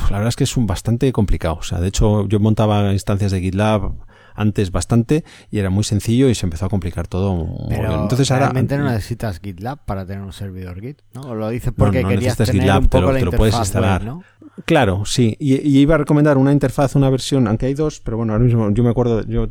la 0.09 0.17
verdad 0.17 0.29
es 0.29 0.35
que 0.35 0.43
es 0.43 0.57
un 0.57 0.67
bastante 0.67 1.11
complicado. 1.13 1.55
O 1.55 1.63
sea, 1.63 1.79
de 1.79 1.87
hecho 1.87 2.27
yo 2.27 2.39
montaba 2.39 2.91
instancias 2.91 3.31
de 3.31 3.39
GitLab 3.39 3.93
antes 4.35 4.71
bastante 4.71 5.23
y 5.49 5.59
era 5.59 5.69
muy 5.69 5.83
sencillo 5.83 6.29
y 6.29 6.35
se 6.35 6.45
empezó 6.45 6.65
a 6.65 6.69
complicar 6.69 7.07
todo. 7.07 7.47
Pero 7.69 8.01
Entonces 8.03 8.29
realmente 8.29 8.77
no 8.77 8.85
necesitas 8.85 9.39
GitLab 9.39 9.85
para 9.85 10.05
tener 10.05 10.21
un 10.21 10.33
servidor 10.33 10.81
Git, 10.81 11.01
¿no? 11.13 11.21
O 11.21 11.35
lo 11.35 11.49
dices 11.49 11.73
porque 11.75 12.03
querías 12.03 12.37
tener 12.37 12.53
GitLab, 12.53 12.83
un 12.83 12.89
poco 12.89 13.13
te 13.13 13.25
lo, 13.25 13.31
puedes 13.31 13.55
instalar. 13.55 14.03
¿no? 14.03 14.23
Claro, 14.65 15.05
sí. 15.05 15.35
Y, 15.39 15.55
iba 15.79 15.95
a 15.95 15.97
recomendar 15.99 16.37
una 16.37 16.51
interfaz, 16.51 16.95
una 16.95 17.09
versión, 17.09 17.47
aunque 17.47 17.65
hay 17.67 17.73
dos, 17.73 18.01
pero 18.01 18.17
bueno, 18.17 18.33
ahora 18.33 18.45
mismo 18.45 18.69
yo 18.71 18.83
me 18.83 18.89
acuerdo, 18.89 19.25
yo 19.25 19.49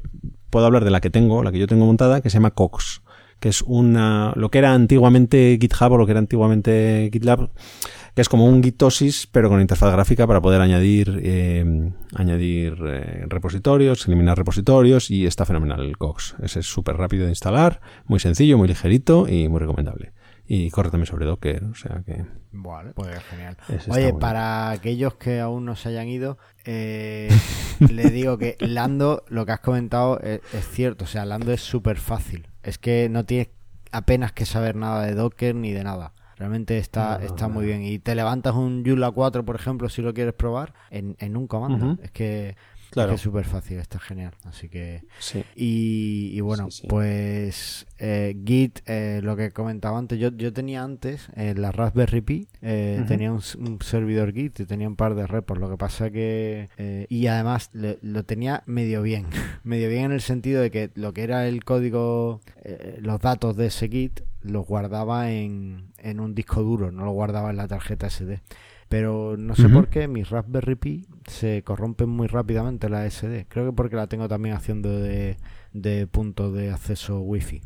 puedo 0.50 0.66
hablar 0.66 0.84
de 0.84 0.90
la 0.90 1.00
que 1.00 1.10
tengo, 1.10 1.42
la 1.42 1.52
que 1.52 1.58
yo 1.58 1.66
tengo 1.66 1.86
montada, 1.86 2.20
que 2.20 2.30
se 2.30 2.34
llama 2.34 2.50
Cox, 2.50 3.02
que 3.40 3.48
es 3.48 3.62
una, 3.62 4.33
lo 4.37 4.50
que 4.50 4.59
era 4.59 4.74
antiguamente 4.74 5.59
GitHub 5.61 5.92
o 5.92 5.98
lo 5.98 6.07
que 6.07 6.12
era 6.12 6.20
antiguamente 6.20 7.11
GitLab 7.12 7.50
que 8.14 8.22
es 8.22 8.29
como 8.29 8.46
un 8.46 8.62
Gitosis, 8.62 9.26
pero 9.26 9.48
con 9.48 9.61
interfaz 9.61 9.92
gráfica 9.92 10.26
para 10.26 10.40
poder 10.40 10.61
añadir, 10.61 11.20
eh, 11.22 11.92
añadir 12.14 12.79
eh, 12.85 13.24
repositorios, 13.29 14.07
eliminar 14.07 14.37
repositorios 14.37 15.11
y 15.11 15.26
está 15.26 15.44
fenomenal 15.44 15.81
el 15.81 15.96
Cox. 15.96 16.35
Ese 16.42 16.61
es 16.61 16.66
súper 16.66 16.96
rápido 16.96 17.24
de 17.24 17.31
instalar, 17.31 17.81
muy 18.07 18.20
sencillo, 18.20 18.59
muy 18.59 18.68
ligerito 18.68 19.29
y 19.29 19.48
muy 19.48 19.61
recomendable. 19.61 20.12
Y 20.46 20.70
corre 20.70 20.90
también 20.90 21.07
sobre 21.07 21.26
Docker, 21.26 21.62
o 21.64 21.74
sea 21.76 22.03
que... 22.05 22.24
Vale, 22.50 22.90
pues 22.94 23.16
genial. 23.31 23.57
Oye, 23.88 24.12
para 24.12 24.70
aquellos 24.70 25.14
que 25.14 25.38
aún 25.38 25.64
no 25.64 25.76
se 25.76 25.90
hayan 25.90 26.09
ido, 26.09 26.38
eh, 26.64 27.29
le 27.79 28.11
digo 28.11 28.37
que 28.37 28.57
Lando, 28.59 29.22
lo 29.29 29.46
que 29.46 29.53
has 29.53 29.61
comentado 29.61 30.18
es, 30.18 30.40
es 30.53 30.68
cierto, 30.68 31.05
o 31.05 31.07
sea, 31.07 31.24
Lando 31.24 31.53
es 31.53 31.61
súper 31.61 31.98
fácil. 31.98 32.49
Es 32.62 32.79
que 32.79 33.09
no 33.09 33.25
tienes 33.25 33.49
apenas 33.92 34.33
que 34.33 34.46
saber 34.46 34.77
nada 34.77 35.05
de 35.05 35.14
Docker 35.14 35.55
ni 35.55 35.73
de 35.73 35.85
nada. 35.85 36.12
Realmente 36.37 36.79
está, 36.79 37.23
está 37.23 37.49
muy 37.49 37.66
bien. 37.66 37.83
Y 37.83 37.99
te 37.99 38.14
levantas 38.14 38.55
un 38.55 38.83
Joomla 38.83 39.11
4, 39.11 39.44
por 39.44 39.57
ejemplo, 39.57 39.90
si 39.90 40.01
lo 40.01 40.14
quieres 40.14 40.33
probar, 40.33 40.73
en, 40.90 41.14
en 41.18 41.37
un 41.37 41.46
comando. 41.46 41.99
Es 42.03 42.11
que 42.12 42.57
Claro. 42.90 43.12
Es 43.12 43.20
súper 43.20 43.44
fácil, 43.44 43.79
está 43.79 43.98
genial. 43.98 44.33
Así 44.44 44.68
que. 44.68 45.05
Sí. 45.18 45.44
Y, 45.55 46.40
bueno, 46.40 46.68
pues 46.88 47.87
eh, 47.98 48.37
Git, 48.44 48.81
eh, 48.87 49.20
lo 49.22 49.37
que 49.37 49.53
comentaba 49.53 49.98
antes, 49.98 50.18
yo, 50.18 50.31
yo 50.31 50.53
tenía 50.53 50.83
antes 50.83 51.29
eh, 51.37 51.55
la 51.57 51.70
Raspberry 51.72 52.20
Pi, 52.20 52.48
tenía 52.61 53.33
un, 53.33 53.40
servidor 53.81 54.33
Git 54.33 54.61
y 54.61 54.66
tenía 54.66 54.88
un 54.88 54.96
par 54.96 55.14
de 55.14 55.26
repos. 55.26 55.59
Lo 55.59 55.70
que 55.70 55.76
pasa 55.76 56.11
que. 56.11 56.68
y 57.09 57.26
además 57.29 57.70
lo 57.72 58.24
tenía 58.24 58.62
medio 58.66 59.03
bien. 59.03 59.26
medio 59.62 59.88
bien 59.88 60.07
en 60.07 60.12
el 60.12 60.20
sentido 60.20 60.61
de 60.61 60.70
que 60.70 60.90
lo 60.94 61.12
que 61.12 61.22
era 61.22 61.46
el 61.46 61.64
código, 61.64 62.40
los 62.98 63.20
datos 63.20 63.57
de 63.57 63.66
ese 63.66 63.88
Git, 63.88 64.20
los 64.42 64.66
guardaba 64.66 65.31
en, 65.31 65.92
en 65.98 66.18
un 66.18 66.35
disco 66.35 66.62
duro, 66.62 66.90
no 66.90 67.05
lo 67.05 67.12
guardaba 67.12 67.50
en 67.50 67.57
la 67.57 67.68
tarjeta 67.68 68.09
SD 68.09 68.40
pero 68.90 69.37
no 69.37 69.55
sé 69.55 69.68
por 69.68 69.87
qué 69.87 70.09
mis 70.09 70.31
Raspberry 70.31 70.74
Pi 70.74 71.07
se 71.29 71.62
corrompen 71.62 72.09
muy 72.09 72.26
rápidamente 72.26 72.88
la 72.88 73.09
SD. 73.09 73.46
Creo 73.48 73.66
que 73.66 73.72
porque 73.72 73.94
la 73.94 74.09
tengo 74.09 74.26
también 74.26 74.57
haciendo 74.57 74.90
de, 74.90 75.37
de 75.72 76.09
punto 76.09 76.50
de 76.50 76.72
acceso 76.72 77.20
wifi. 77.20 77.62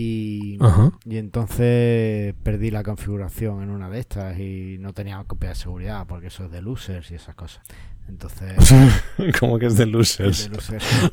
Y, 0.00 0.58
y 1.06 1.16
entonces 1.16 2.32
perdí 2.44 2.70
la 2.70 2.84
configuración 2.84 3.64
en 3.64 3.70
una 3.70 3.90
de 3.90 3.98
estas 3.98 4.38
y 4.38 4.76
no 4.78 4.92
tenía 4.92 5.24
copia 5.24 5.48
de 5.48 5.54
seguridad 5.56 6.06
porque 6.06 6.28
eso 6.28 6.44
es 6.44 6.52
de 6.52 6.62
losers 6.62 7.10
y 7.10 7.16
esas 7.16 7.34
cosas. 7.34 7.62
Entonces. 8.08 8.52
¿Cómo 9.40 9.58
que 9.58 9.66
es 9.66 9.76
de 9.76 9.86
losers? 9.86 10.48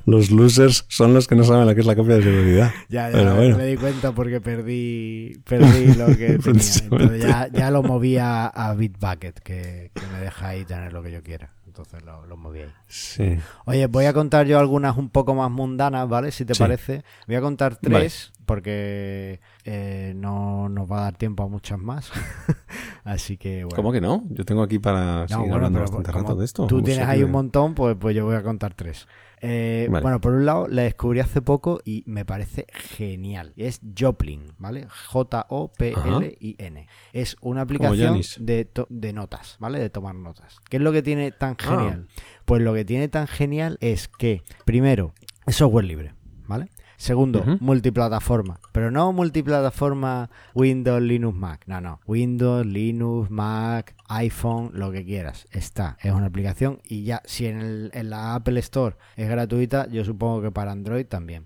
Los 0.06 0.30
losers 0.30 0.86
son 0.88 1.16
los 1.16 1.28
que 1.28 1.36
no 1.36 1.44
saben 1.44 1.66
lo 1.66 1.74
que 1.74 1.82
es 1.82 1.88
la 1.88 1.96
copia 1.96 2.18
de 2.18 2.24
seguridad. 2.24 2.72
Ya, 2.90 3.10
ya, 3.10 3.34
me 3.34 3.66
di 3.66 3.76
cuenta 3.76 4.12
porque 4.12 4.40
perdí, 4.40 5.42
perdí 5.46 5.96
lo 5.96 6.06
que 6.06 6.38
tenía. 6.44 6.62
Entonces 6.84 7.22
ya, 7.24 7.48
ya 7.52 7.72
lo 7.72 7.82
moví 7.82 8.18
a, 8.20 8.76
Bitbucket, 8.78 9.40
que, 9.40 9.90
que, 9.96 10.08
me 10.14 10.20
deja 10.20 10.50
ahí 10.50 10.64
tener 10.64 10.94
lo 10.94 11.02
que 11.02 11.12
yo 11.12 11.24
quiera. 11.24 11.55
Entonces 11.78 12.06
lo, 12.06 12.26
lo 12.26 12.38
moví 12.38 12.62
ahí. 12.62 12.72
Sí. 12.88 13.38
Oye, 13.66 13.88
voy 13.88 14.06
a 14.06 14.14
contar 14.14 14.48
yo 14.48 14.60
algunas 14.60 14.96
un 14.96 15.10
poco 15.10 15.36
más 15.36 15.52
mundanas, 15.52 16.08
¿vale? 16.08 16.32
Si 16.32 16.46
te 16.46 16.56
parece. 16.56 17.04
Voy 17.28 17.36
a 17.36 17.42
contar 17.42 17.76
tres 17.76 18.32
porque 18.46 19.42
eh, 19.66 20.14
no 20.16 20.70
nos 20.70 20.90
va 20.90 21.00
a 21.00 21.02
dar 21.02 21.18
tiempo 21.18 21.44
a 21.44 21.50
muchas 21.50 21.78
más. 21.78 22.12
Así 23.04 23.36
que 23.36 23.66
bueno. 23.66 23.76
¿Cómo 23.76 23.92
que 23.92 24.00
no? 24.00 24.24
Yo 24.30 24.46
tengo 24.46 24.64
aquí 24.64 24.80
para 24.80 25.28
seguir 25.28 25.52
hablando 25.52 25.82
bastante 25.82 26.14
rato 26.14 26.36
de 26.36 26.46
esto. 26.46 26.66
Tú 26.66 26.82
tienes 26.82 27.06
ahí 27.06 27.24
un 27.24 27.32
montón, 27.32 27.76
pues, 27.76 27.98
pues 28.00 28.16
yo 28.16 28.24
voy 28.24 28.36
a 28.36 28.44
contar 28.44 28.74
tres. 28.74 29.06
Eh, 29.42 29.88
bueno, 29.90 30.22
por 30.22 30.34
un 30.34 30.46
lado, 30.46 30.68
la 30.68 30.84
descubrí 30.84 31.20
hace 31.20 31.42
poco 31.42 31.80
y 31.84 32.04
me 32.06 32.26
parece 32.26 32.66
genial. 32.74 33.54
Es 33.58 33.82
Joplin, 33.98 34.54
¿vale? 34.58 34.88
J-O-P-L-I-N. 35.10 36.88
Es 37.14 37.38
una 37.42 37.62
aplicación 37.62 38.22
de, 38.40 38.70
de, 38.90 39.14
notas, 39.14 39.58
¿vale? 39.60 39.80
De 39.80 39.90
tomar 39.90 40.16
notas. 40.16 40.60
¿Qué 40.70 40.78
es 40.78 40.84
lo 40.84 40.92
que 40.92 41.02
tiene 41.02 41.32
tan 41.32 41.56
ah. 41.60 41.64
genial? 41.64 42.08
Pues 42.46 42.62
lo 42.62 42.74
que 42.74 42.86
tiene 42.86 43.08
tan 43.08 43.28
genial 43.28 43.78
es 43.82 44.08
que, 44.08 44.44
primero, 44.66 45.14
es 45.46 45.56
software 45.56 45.86
libre, 45.86 46.14
¿vale? 46.48 46.70
Segundo, 46.98 47.44
multiplataforma. 47.60 48.60
Pero 48.72 48.92
no 48.92 49.12
multiplataforma 49.14 50.30
Windows, 50.54 51.02
Linux, 51.02 51.38
Mac. 51.38 51.64
No, 51.68 51.82
no. 51.82 52.00
Windows, 52.08 52.66
Linux, 52.66 53.30
Mac, 53.30 53.96
iPhone, 54.08 54.72
lo 54.74 54.92
que 54.92 55.06
quieras. 55.06 55.48
Está. 55.52 55.98
Es 56.02 56.12
una 56.12 56.28
aplicación 56.28 56.82
y 56.84 57.04
ya, 57.04 57.22
si 57.26 57.48
en, 57.48 57.90
en 57.94 58.10
la 58.10 58.36
Apple 58.36 58.60
Store 58.60 58.96
es 59.16 59.30
gratuita, 59.30 59.88
yo 59.90 60.06
supongo 60.06 60.42
que 60.42 60.52
para 60.52 60.72
Android 60.72 61.06
también. 61.06 61.46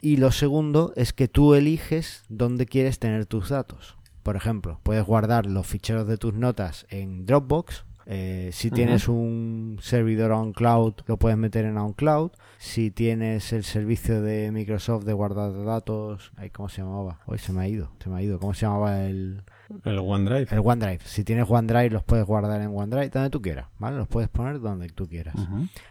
Y 0.00 0.18
lo 0.18 0.32
segundo 0.32 0.92
es 0.96 1.12
que 1.12 1.28
tú 1.28 1.54
eliges 1.54 2.24
dónde 2.28 2.66
quieres 2.66 2.98
tener 2.98 3.24
tus 3.24 3.48
datos. 3.48 3.96
Por 4.22 4.36
ejemplo, 4.36 4.80
puedes 4.82 5.04
guardar 5.04 5.46
los 5.46 5.66
ficheros 5.66 6.06
de 6.06 6.18
tus 6.18 6.34
notas 6.34 6.86
en 6.90 7.26
Dropbox 7.26 7.84
eh, 8.06 8.50
si 8.52 8.70
tienes 8.70 9.08
un 9.08 9.78
servidor 9.80 10.32
on 10.32 10.52
cloud, 10.52 10.94
lo 11.06 11.16
puedes 11.16 11.38
meter 11.38 11.64
en 11.64 11.78
on 11.78 11.92
cloud. 11.92 12.32
Si 12.58 12.90
tienes 12.90 13.52
el 13.52 13.64
servicio 13.64 14.22
de 14.22 14.50
Microsoft 14.52 15.04
de 15.04 15.12
guardar 15.12 15.64
datos, 15.64 16.32
¿cómo 16.52 16.68
se 16.68 16.82
llamaba? 16.82 17.20
Hoy 17.26 17.38
se 17.38 17.52
me 17.52 17.62
ha 17.62 17.68
ido, 17.68 17.90
se 18.02 18.10
me 18.10 18.16
ha 18.16 18.22
ido. 18.22 18.38
¿Cómo 18.38 18.54
se 18.54 18.66
llamaba 18.66 19.04
el, 19.04 19.42
el 19.84 19.98
OneDrive. 19.98 20.46
El 20.50 20.60
OneDrive. 20.64 21.00
Si 21.04 21.24
tienes 21.24 21.46
OneDrive, 21.48 21.90
los 21.90 22.02
puedes 22.02 22.24
guardar 22.24 22.60
en 22.60 22.76
OneDrive 22.76 23.10
donde 23.10 23.30
tú 23.30 23.42
quieras, 23.42 23.66
¿vale? 23.78 23.96
Los 23.96 24.08
puedes 24.08 24.28
poner 24.28 24.60
donde 24.60 24.88
tú 24.88 25.08
quieras. 25.08 25.34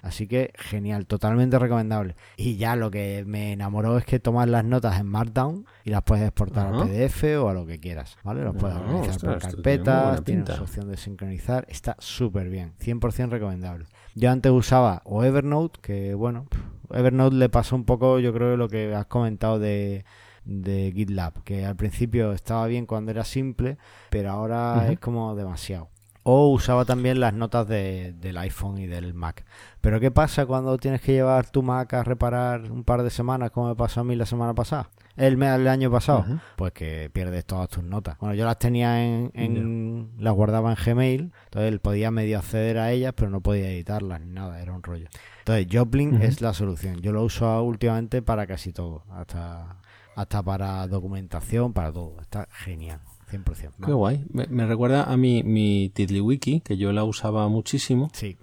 Así 0.01 0.27
que 0.27 0.53
genial, 0.55 1.05
totalmente 1.05 1.59
recomendable. 1.59 2.15
Y 2.37 2.57
ya 2.57 2.75
lo 2.75 2.91
que 2.91 3.23
me 3.25 3.53
enamoró 3.53 3.97
es 3.97 4.05
que 4.05 4.19
tomas 4.19 4.47
las 4.47 4.63
notas 4.63 4.99
en 4.99 5.07
Markdown 5.07 5.65
y 5.83 5.89
las 5.89 6.03
puedes 6.03 6.23
exportar 6.23 6.73
a 6.73 6.83
PDF 6.83 7.23
o 7.41 7.49
a 7.49 7.53
lo 7.53 7.65
que 7.65 7.79
quieras, 7.79 8.17
¿vale? 8.23 8.43
Los 8.43 8.55
puedes 8.55 8.77
organizar 8.77 9.19
por 9.19 9.39
carpetas, 9.39 10.23
tienes 10.23 10.49
opción 10.59 10.89
de 10.89 10.97
sincronizar. 10.97 11.65
Está 11.69 11.95
súper 11.99 12.49
bien, 12.49 12.73
100% 12.79 13.29
recomendable. 13.29 13.85
Yo 14.15 14.29
antes 14.29 14.51
usaba 14.51 15.01
o 15.05 15.23
Evernote, 15.23 15.79
que 15.81 16.13
bueno, 16.13 16.45
Evernote 16.91 17.35
le 17.35 17.49
pasó 17.49 17.75
un 17.75 17.85
poco, 17.85 18.19
yo 18.19 18.33
creo, 18.33 18.57
lo 18.57 18.69
que 18.69 18.93
has 18.93 19.07
comentado 19.07 19.59
de 19.59 20.05
de 20.45 20.91
GitLab, 20.95 21.43
que 21.43 21.65
al 21.65 21.75
principio 21.75 22.33
estaba 22.33 22.67
bien 22.67 22.85
cuando 22.85 23.11
era 23.11 23.23
simple, 23.23 23.77
pero 24.09 24.31
ahora 24.31 24.91
es 24.91 24.99
como 24.99 25.35
demasiado. 25.35 25.89
O 26.25 26.49
usaba 26.49 26.85
también 26.85 27.19
las 27.19 27.33
notas 27.33 27.67
de, 27.67 28.13
del 28.13 28.37
iPhone 28.37 28.77
y 28.77 28.87
del 28.87 29.13
Mac. 29.13 29.45
Pero 29.81 29.99
¿qué 29.99 30.09
pasa 30.09 30.45
cuando 30.45 30.77
tienes 30.77 31.01
que 31.01 31.11
llevar 31.11 31.49
tu 31.49 31.63
Mac 31.63 31.93
a 31.93 32.03
reparar 32.03 32.71
un 32.71 32.85
par 32.85 33.03
de 33.03 33.09
semanas, 33.09 33.51
como 33.51 33.67
me 33.67 33.75
pasó 33.75 33.99
a 33.99 34.03
mí 34.05 34.15
la 34.15 34.25
semana 34.25 34.53
pasada? 34.53 34.89
El, 35.17 35.35
mes, 35.35 35.51
del 35.51 35.67
año 35.67 35.91
pasado. 35.91 36.25
Pues 36.55 36.71
que 36.71 37.09
pierdes 37.11 37.45
todas 37.45 37.67
tus 37.67 37.83
notas. 37.83 38.17
Bueno, 38.19 38.35
yo 38.35 38.45
las 38.45 38.57
tenía 38.57 39.03
en... 39.03 40.11
las 40.17 40.33
guardaba 40.33 40.71
en 40.71 40.77
Gmail, 40.83 41.31
entonces 41.45 41.79
podía 41.81 42.09
medio 42.09 42.39
acceder 42.39 42.77
a 42.79 42.91
ellas, 42.91 43.13
pero 43.15 43.29
no 43.29 43.41
podía 43.41 43.69
editarlas 43.69 44.21
ni 44.21 44.31
nada, 44.31 44.61
era 44.61 44.71
un 44.71 44.81
rollo. 44.81 45.09
Entonces 45.39 45.67
Joplin 45.69 46.21
es 46.21 46.39
la 46.39 46.53
solución. 46.53 47.01
Yo 47.01 47.11
lo 47.11 47.21
uso 47.21 47.61
últimamente 47.63 48.21
para 48.21 48.47
casi 48.47 48.71
todo. 48.71 49.03
Hasta 49.11 49.77
hasta 50.15 50.43
para 50.43 50.87
documentación, 50.87 51.73
para 51.73 51.91
todo. 51.91 52.19
Está 52.21 52.47
genial. 52.51 52.99
100%. 53.31 53.85
Qué 53.85 53.91
guay. 53.91 54.25
Me, 54.31 54.67
recuerda 54.67 55.05
a 55.05 55.17
mi, 55.17 55.43
mi 55.43 55.89
TiddlyWiki, 55.93 56.61
que 56.61 56.77
yo 56.77 56.91
la 56.91 57.03
usaba 57.03 57.47
muchísimo. 57.47 58.09
Sí. 58.13 58.37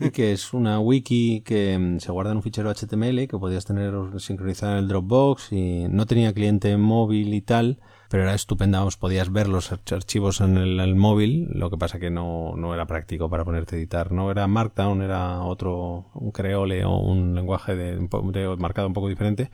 y 0.00 0.10
que 0.10 0.32
es 0.32 0.52
una 0.52 0.80
wiki 0.80 1.42
que 1.42 1.78
mm, 1.78 2.00
se 2.00 2.10
guarda 2.10 2.32
en 2.32 2.38
un 2.38 2.42
fichero 2.42 2.72
HTML 2.74 3.28
que 3.28 3.38
podías 3.38 3.64
tener 3.64 3.94
sincronizado 4.18 4.72
en 4.72 4.78
el 4.78 4.88
Dropbox 4.88 5.52
y 5.52 5.86
no 5.88 6.06
tenía 6.06 6.32
cliente 6.32 6.76
móvil 6.76 7.32
y 7.32 7.42
tal 7.42 7.78
pero 8.14 8.22
era 8.22 8.34
estupenda, 8.34 8.84
os 8.84 8.96
podías 8.96 9.32
ver 9.32 9.48
los 9.48 9.72
archivos 9.72 10.40
en 10.40 10.56
el, 10.56 10.94
móvil, 10.94 11.48
lo 11.50 11.68
que 11.68 11.76
pasa 11.76 11.98
que 11.98 12.10
no, 12.10 12.54
no, 12.56 12.72
era 12.72 12.86
práctico 12.86 13.28
para 13.28 13.44
ponerte 13.44 13.74
a 13.74 13.78
editar, 13.78 14.12
no 14.12 14.30
era 14.30 14.46
Markdown, 14.46 15.02
era 15.02 15.40
otro, 15.40 16.06
un 16.14 16.30
Creole 16.30 16.84
o 16.84 16.96
un 16.96 17.34
lenguaje 17.34 17.74
de, 17.74 17.96
de 17.96 18.56
marcado 18.56 18.86
un 18.86 18.94
poco 18.94 19.08
diferente, 19.08 19.50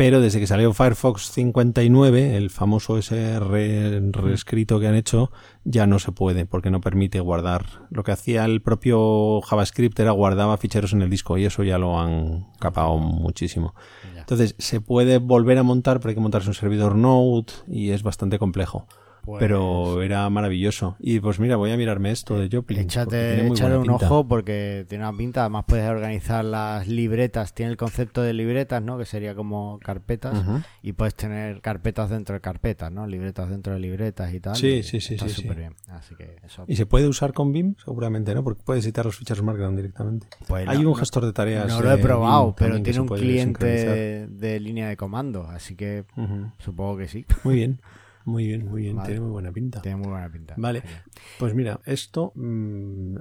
pero 0.00 0.22
desde 0.22 0.40
que 0.40 0.46
salió 0.46 0.72
Firefox 0.72 1.30
59, 1.30 2.38
el 2.38 2.48
famoso 2.48 2.96
ese 2.96 3.38
reescrito 3.38 4.80
que 4.80 4.86
han 4.86 4.94
hecho, 4.94 5.30
ya 5.64 5.86
no 5.86 5.98
se 5.98 6.10
puede 6.10 6.46
porque 6.46 6.70
no 6.70 6.80
permite 6.80 7.20
guardar. 7.20 7.86
Lo 7.90 8.02
que 8.02 8.12
hacía 8.12 8.46
el 8.46 8.62
propio 8.62 9.42
JavaScript 9.42 10.00
era 10.00 10.12
guardaba 10.12 10.56
ficheros 10.56 10.94
en 10.94 11.02
el 11.02 11.10
disco 11.10 11.36
y 11.36 11.44
eso 11.44 11.64
ya 11.64 11.76
lo 11.76 12.00
han 12.00 12.46
capado 12.58 12.96
muchísimo. 12.96 13.74
Entonces 14.16 14.54
se 14.56 14.80
puede 14.80 15.18
volver 15.18 15.58
a 15.58 15.64
montar, 15.64 16.00
pero 16.00 16.08
hay 16.08 16.14
que 16.14 16.22
montarse 16.22 16.48
un 16.48 16.54
servidor 16.54 16.96
Node 16.96 17.52
y 17.68 17.90
es 17.90 18.02
bastante 18.02 18.38
complejo. 18.38 18.86
Pero 19.38 19.92
pues 19.94 20.06
era 20.06 20.28
maravilloso. 20.30 20.96
Y 20.98 21.20
pues 21.20 21.40
mira, 21.40 21.56
voy 21.56 21.70
a 21.70 21.76
mirarme 21.76 22.10
esto 22.10 22.38
de 22.38 22.48
Joplin. 22.50 22.80
Échate, 22.80 23.46
échale 23.46 23.76
un 23.76 23.90
ojo 23.90 24.26
porque 24.26 24.86
tiene 24.88 25.04
una 25.04 25.16
pinta. 25.16 25.42
Además 25.42 25.64
puedes 25.66 25.88
organizar 25.88 26.44
las 26.44 26.88
libretas. 26.88 27.54
Tiene 27.54 27.72
el 27.72 27.76
concepto 27.76 28.22
de 28.22 28.32
libretas, 28.32 28.82
¿no? 28.82 28.98
Que 28.98 29.04
sería 29.04 29.34
como 29.34 29.78
carpetas. 29.78 30.44
Y 30.82 30.92
puedes 30.92 31.14
tener 31.14 31.60
carpetas 31.60 32.10
dentro 32.10 32.34
de 32.34 32.40
carpetas, 32.40 32.90
¿no? 32.90 33.06
Libretas 33.06 33.50
dentro 33.50 33.72
de 33.72 33.80
libretas 33.80 34.32
y 34.32 34.40
tal. 34.40 34.56
Sí, 34.56 34.82
sí, 34.82 35.00
sí. 35.00 35.14
Está 35.14 35.28
súper 35.28 35.56
bien. 35.56 35.74
Así 35.88 36.14
que 36.14 36.36
eso... 36.44 36.64
¿Y 36.66 36.76
se 36.76 36.86
puede 36.86 37.08
usar 37.08 37.32
con 37.32 37.52
BIM? 37.52 37.74
Seguramente, 37.84 38.34
¿no? 38.34 38.42
Porque 38.42 38.62
puedes 38.64 38.84
editar 38.84 39.04
los 39.04 39.16
ficheros 39.16 39.42
Markdown 39.42 39.76
directamente. 39.76 40.26
Pues 40.46 40.68
Hay 40.68 40.84
un 40.84 40.94
gestor 40.94 41.24
de 41.26 41.32
tareas. 41.32 41.68
No 41.68 41.80
lo 41.80 41.92
he 41.92 41.98
probado, 41.98 42.54
pero 42.56 42.82
tiene 42.82 43.00
un 43.00 43.08
cliente 43.08 44.26
de, 44.26 44.60
línea 44.60 44.88
de 44.88 44.96
comando. 44.96 45.46
Así 45.46 45.76
que 45.76 46.04
supongo 46.58 46.96
que 46.96 47.08
sí. 47.08 47.24
Muy 47.44 47.54
bien. 47.54 47.80
Muy 48.30 48.46
bien, 48.46 48.66
muy 48.66 48.82
bien. 48.82 49.02
Tiene 49.02 49.20
muy 49.20 49.30
buena 49.30 49.50
pinta. 49.50 49.82
Tiene 49.82 49.96
muy 49.96 50.08
buena 50.08 50.30
pinta. 50.30 50.54
Vale. 50.56 50.82
Pues 51.38 51.52
mira, 51.54 51.80
esto. 51.84 52.32
Mm, 52.36 53.16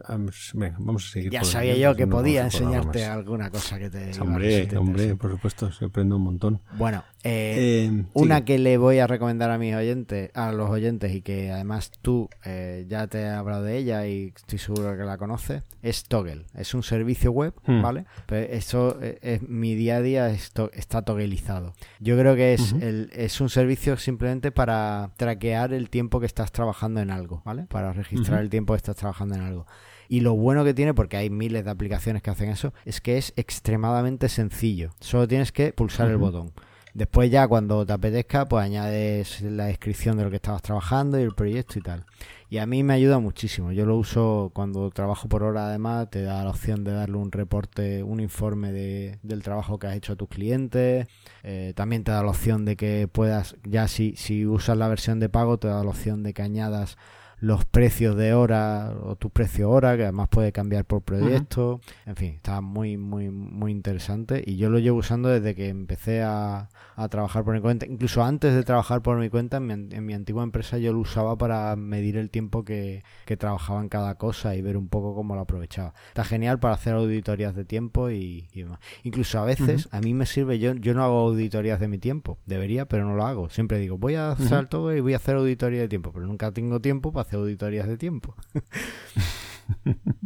venga, 0.54 0.78
vamos 0.80 1.08
a 1.08 1.12
seguir. 1.12 1.32
Ya 1.32 1.44
sabía 1.44 1.76
yo 1.76 1.96
que 1.96 2.06
podía 2.06 2.44
enseñarte 2.44 3.06
alguna 3.06 3.50
cosa 3.50 3.80
que 3.80 3.90
te. 3.90 4.12
Hombre, 4.22 4.70
hombre, 4.78 5.16
por 5.16 5.32
supuesto, 5.32 5.72
se 5.72 5.86
aprende 5.86 6.16
un 6.16 6.22
montón. 6.22 6.62
Bueno, 6.78 7.04
eh, 7.24 7.90
eh, 7.90 8.06
una 8.14 8.46
que 8.46 8.60
le 8.60 8.78
voy 8.78 9.00
a 9.00 9.08
recomendar 9.08 9.50
a 9.50 9.58
mis 9.58 9.74
oyentes, 9.76 10.32
a 10.36 10.52
los 10.52 10.70
oyentes, 10.70 11.14
y 11.14 11.22
que 11.22 11.52
además 11.52 11.92
tú 12.02 12.30
eh, 12.46 12.86
ya 12.88 13.08
te 13.08 13.22
he 13.22 13.30
hablado 13.30 13.64
de 13.64 13.78
ella 13.78 14.06
y 14.08 14.32
estoy 14.36 14.60
seguro 14.60 14.96
que 14.96 15.04
la 15.04 15.18
conoces, 15.18 15.64
es 15.82 16.04
Toggle. 16.04 16.46
Es 16.54 16.74
un 16.74 16.84
servicio 16.84 17.32
web, 17.32 17.54
hmm. 17.66 17.82
¿vale? 17.82 18.06
Pero 18.28 18.54
eso 18.54 19.00
es 19.02 19.42
mi 19.42 19.74
día 19.76 19.98
a 19.98 20.02
día 20.02 20.30
está 20.30 21.02
togelizado. 21.02 21.74
Yo 22.00 22.18
creo 22.18 22.36
que 22.36 22.54
es, 22.54 22.74
el, 22.74 23.10
es 23.14 23.42
un 23.42 23.50
servicio 23.50 23.98
simplemente 23.98 24.52
para 24.52 24.99
traquear 25.16 25.74
el 25.74 25.90
tiempo 25.90 26.20
que 26.20 26.26
estás 26.26 26.52
trabajando 26.52 27.00
en 27.02 27.12
algo, 27.12 27.42
¿vale? 27.46 27.66
Para 27.70 27.94
registrar 27.94 28.42
el 28.42 28.50
tiempo 28.50 28.74
que 28.74 28.78
estás 28.78 28.96
trabajando 28.96 29.36
en 29.36 29.42
algo. 29.42 29.66
Y 30.08 30.22
lo 30.22 30.36
bueno 30.36 30.64
que 30.64 30.74
tiene, 30.74 30.94
porque 30.94 31.18
hay 31.18 31.30
miles 31.30 31.66
de 31.66 31.72
aplicaciones 31.72 32.22
que 32.22 32.32
hacen 32.32 32.50
eso, 32.50 32.74
es 32.86 33.02
que 33.02 33.18
es 33.18 33.34
extremadamente 33.36 34.30
sencillo. 34.30 34.92
Solo 35.00 35.28
tienes 35.28 35.52
que 35.52 35.72
pulsar 35.74 36.10
el 36.10 36.18
botón. 36.18 36.52
Después 36.94 37.30
ya 37.30 37.48
cuando 37.48 37.86
te 37.86 37.94
apetezca, 37.94 38.48
pues 38.48 38.66
añades 38.66 39.42
la 39.42 39.66
descripción 39.66 40.18
de 40.18 40.24
lo 40.24 40.30
que 40.30 40.38
estabas 40.38 40.62
trabajando 40.62 41.20
y 41.20 41.24
el 41.24 41.36
proyecto 41.36 41.78
y 41.78 41.82
tal. 41.82 42.06
Y 42.52 42.58
a 42.58 42.66
mí 42.66 42.82
me 42.82 42.94
ayuda 42.94 43.20
muchísimo. 43.20 43.72
Yo 43.72 43.86
lo 43.86 43.96
uso 43.96 44.52
cuando 44.56 44.90
trabajo 44.90 45.30
por 45.30 45.44
hora, 45.44 45.68
además, 45.68 46.10
te 46.10 46.24
da 46.24 46.44
la 46.44 46.50
opción 46.50 46.84
de 46.84 46.94
darle 46.94 47.18
un 47.18 47.32
reporte, 47.32 48.02
un 48.02 48.20
informe 48.20 48.72
de, 48.72 49.20
del 49.22 49.44
trabajo 49.44 49.78
que 49.78 49.86
has 49.86 49.96
hecho 49.96 50.14
a 50.14 50.16
tus 50.16 50.30
clientes. 50.30 51.08
Eh, 51.44 51.74
también 51.76 52.04
te 52.04 52.12
da 52.12 52.24
la 52.24 52.32
opción 52.32 52.66
de 52.66 52.76
que 52.76 53.08
puedas, 53.08 53.56
ya 53.64 53.88
si, 53.88 54.16
si 54.16 54.48
usas 54.48 54.78
la 54.78 54.88
versión 54.88 55.20
de 55.20 55.30
pago, 55.30 55.60
te 55.60 55.68
da 55.68 55.84
la 55.84 55.92
opción 55.92 56.24
de 56.24 56.34
que 56.34 56.42
añadas 56.42 56.98
los 57.40 57.66
precios 57.66 58.16
de 58.16 58.34
hora 58.34 58.94
o 59.02 59.16
tu 59.16 59.30
precio 59.30 59.70
hora, 59.70 59.96
que 59.96 60.04
además 60.04 60.30
puede 60.30 60.52
cambiar 60.52 60.86
por 60.86 61.02
proyecto. 61.02 61.80
En 62.06 62.16
fin, 62.16 62.34
está 62.36 62.62
muy, 62.62 62.98
muy, 62.98 63.30
muy 63.30 63.72
interesante. 63.72 64.44
Y 64.46 64.58
yo 64.58 64.70
lo 64.70 64.80
llevo 64.80 65.00
usando 65.00 65.30
desde 65.30 65.56
que 65.56 65.70
empecé 65.70 66.22
a, 66.22 66.70
a 67.00 67.08
trabajar 67.08 67.46
por 67.46 67.54
mi 67.54 67.62
cuenta. 67.62 67.86
Incluso 67.86 68.24
antes 68.24 68.54
de 68.54 68.64
trabajar 68.64 69.02
por 69.02 69.18
mi 69.18 69.30
cuenta, 69.30 69.58
en 69.58 70.06
mi, 70.06 70.14
antigua 70.14 70.44
empresa 70.44 70.78
yo 70.78 70.92
lo 70.92 71.00
usaba 71.00 71.38
para 71.38 71.74
medir 71.78 72.18
el 72.18 72.30
tiempo 72.30 72.66
que, 72.66 73.04
que, 73.26 73.38
trabajaba 73.38 73.80
en 73.82 73.88
cada 73.88 74.16
cosa 74.16 74.56
y 74.56 74.62
ver 74.62 74.76
un 74.76 74.90
poco 74.90 75.16
cómo 75.16 75.36
lo 75.36 75.42
aprovechaba. 75.42 75.94
Está 76.10 76.26
genial 76.26 76.60
para 76.60 76.74
hacer 76.74 76.96
auditorías 76.96 77.56
de 77.56 77.64
tiempo 77.64 78.10
y, 78.10 78.48
demás. 78.54 78.80
Incluso 79.04 79.40
a 79.40 79.46
veces 79.46 79.88
a 79.92 80.02
mí 80.02 80.14
me 80.14 80.26
sirve, 80.26 80.60
yo, 80.60 80.74
yo 80.74 80.94
no 80.94 81.04
hago 81.04 81.20
auditorías 81.20 81.80
de 81.80 81.88
mi 81.88 82.00
tiempo, 82.00 82.38
debería, 82.46 82.86
pero 82.86 83.06
no 83.06 83.16
lo 83.16 83.26
hago. 83.26 83.50
Siempre 83.50 83.80
digo, 83.80 83.98
voy 83.98 84.16
a 84.16 84.32
hacer 84.32 84.68
todo 84.68 84.94
y 84.94 85.00
voy 85.00 85.14
a 85.14 85.18
hacer 85.18 85.38
auditoría 85.38 85.80
de 85.80 85.88
tiempo, 85.88 86.12
pero 86.12 86.28
nunca 86.28 86.52
tengo 86.52 86.82
tiempo 86.82 87.14
para 87.14 87.29
hacer 87.30 87.40
auditorías 87.40 87.88
de 87.88 87.98
tiempo. 87.98 88.36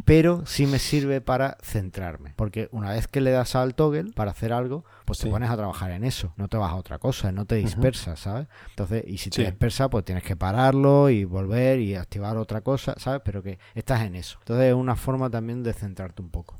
pero 0.04 0.44
sí 0.46 0.66
me 0.66 0.78
sirve 0.78 1.20
para 1.20 1.58
centrarme. 1.62 2.32
Porque 2.36 2.68
una 2.72 2.90
vez 2.90 3.08
que 3.08 3.20
le 3.20 3.30
das 3.30 3.54
al 3.54 3.74
toggle 3.74 4.12
para 4.12 4.30
hacer 4.30 4.52
algo, 4.52 4.84
pues 5.04 5.18
te 5.18 5.28
pones 5.28 5.50
a 5.50 5.56
trabajar 5.56 5.90
en 5.90 6.04
eso. 6.04 6.32
No 6.36 6.48
te 6.48 6.56
vas 6.56 6.72
a 6.72 6.76
otra 6.76 6.98
cosa, 6.98 7.32
no 7.32 7.44
te 7.44 7.56
dispersas, 7.56 8.20
¿sabes? 8.20 8.48
Entonces, 8.70 9.04
y 9.06 9.18
si 9.18 9.30
te 9.30 9.44
dispersas, 9.44 9.88
pues 9.90 10.04
tienes 10.04 10.24
que 10.24 10.36
pararlo 10.36 11.10
y 11.10 11.24
volver 11.24 11.80
y 11.80 11.94
activar 11.94 12.36
otra 12.36 12.60
cosa, 12.62 12.94
¿sabes? 12.98 13.22
Pero 13.24 13.42
que 13.42 13.58
estás 13.74 14.02
en 14.02 14.14
eso. 14.14 14.38
Entonces, 14.40 14.68
es 14.68 14.74
una 14.74 14.96
forma 14.96 15.30
también 15.30 15.62
de 15.62 15.72
centrarte 15.72 16.22
un 16.22 16.30
poco. 16.30 16.58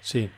Sí. 0.00 0.30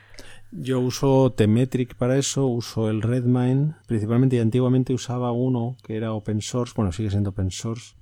Yo 0.51 0.79
uso 0.79 1.31
Temetric 1.31 1.95
para 1.95 2.17
eso, 2.17 2.47
uso 2.47 2.89
el 2.89 3.03
Redmine, 3.03 3.75
principalmente 3.85 4.37
y 4.37 4.39
antiguamente 4.39 4.93
usaba 4.93 5.31
uno 5.31 5.77
que 5.83 5.95
era 5.95 6.11
open 6.11 6.41
source, 6.41 6.73
bueno, 6.75 6.91
sigue 6.91 7.11
siendo 7.11 7.29
open 7.29 7.51
source, 7.51 7.93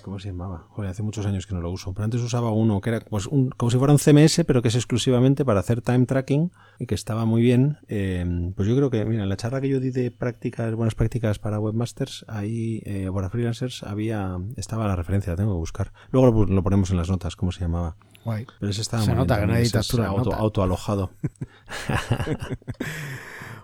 ¿Cómo 0.00 0.18
se 0.18 0.28
llamaba? 0.28 0.66
Joder, 0.70 0.90
hace 0.90 1.02
muchos 1.02 1.26
años 1.26 1.46
que 1.46 1.54
no 1.54 1.60
lo 1.60 1.70
uso. 1.70 1.92
Pero 1.92 2.04
antes 2.04 2.20
usaba 2.22 2.50
uno 2.50 2.80
que 2.80 2.90
era 2.90 3.00
pues, 3.00 3.26
un, 3.26 3.50
como 3.50 3.70
si 3.70 3.76
fuera 3.76 3.92
un 3.92 3.98
CMS, 3.98 4.44
pero 4.46 4.62
que 4.62 4.68
es 4.68 4.74
exclusivamente 4.74 5.44
para 5.44 5.60
hacer 5.60 5.82
time 5.82 6.06
tracking 6.06 6.50
y 6.78 6.86
que 6.86 6.94
estaba 6.94 7.26
muy 7.26 7.42
bien. 7.42 7.78
Eh, 7.88 8.52
pues 8.56 8.68
yo 8.68 8.76
creo 8.76 8.90
que, 8.90 9.04
mira, 9.04 9.24
en 9.24 9.28
la 9.28 9.36
charla 9.36 9.60
que 9.60 9.68
yo 9.68 9.80
di 9.80 9.90
de 9.90 10.10
prácticas, 10.10 10.74
buenas 10.74 10.94
prácticas 10.94 11.38
para 11.38 11.60
webmasters, 11.60 12.24
ahí, 12.28 12.82
eh, 12.86 13.10
para 13.12 13.28
freelancers, 13.28 13.82
había, 13.82 14.38
estaba 14.56 14.88
la 14.88 14.96
referencia, 14.96 15.32
la 15.32 15.36
tengo 15.36 15.52
que 15.52 15.58
buscar. 15.58 15.92
Luego 16.10 16.46
lo, 16.46 16.62
ponemos 16.62 16.90
en 16.90 16.96
las 16.96 17.10
notas, 17.10 17.36
cómo 17.36 17.52
se 17.52 17.60
llamaba. 17.60 17.96
Guay. 18.24 18.46
Pero 18.60 18.70
ese 18.70 18.82
estaba 18.82 19.02
se 19.02 19.14
nota 19.14 19.40
que 19.40 19.46
no 19.46 19.54
tú 19.88 20.02
auto, 20.02 20.34
autoalojado. 20.34 21.10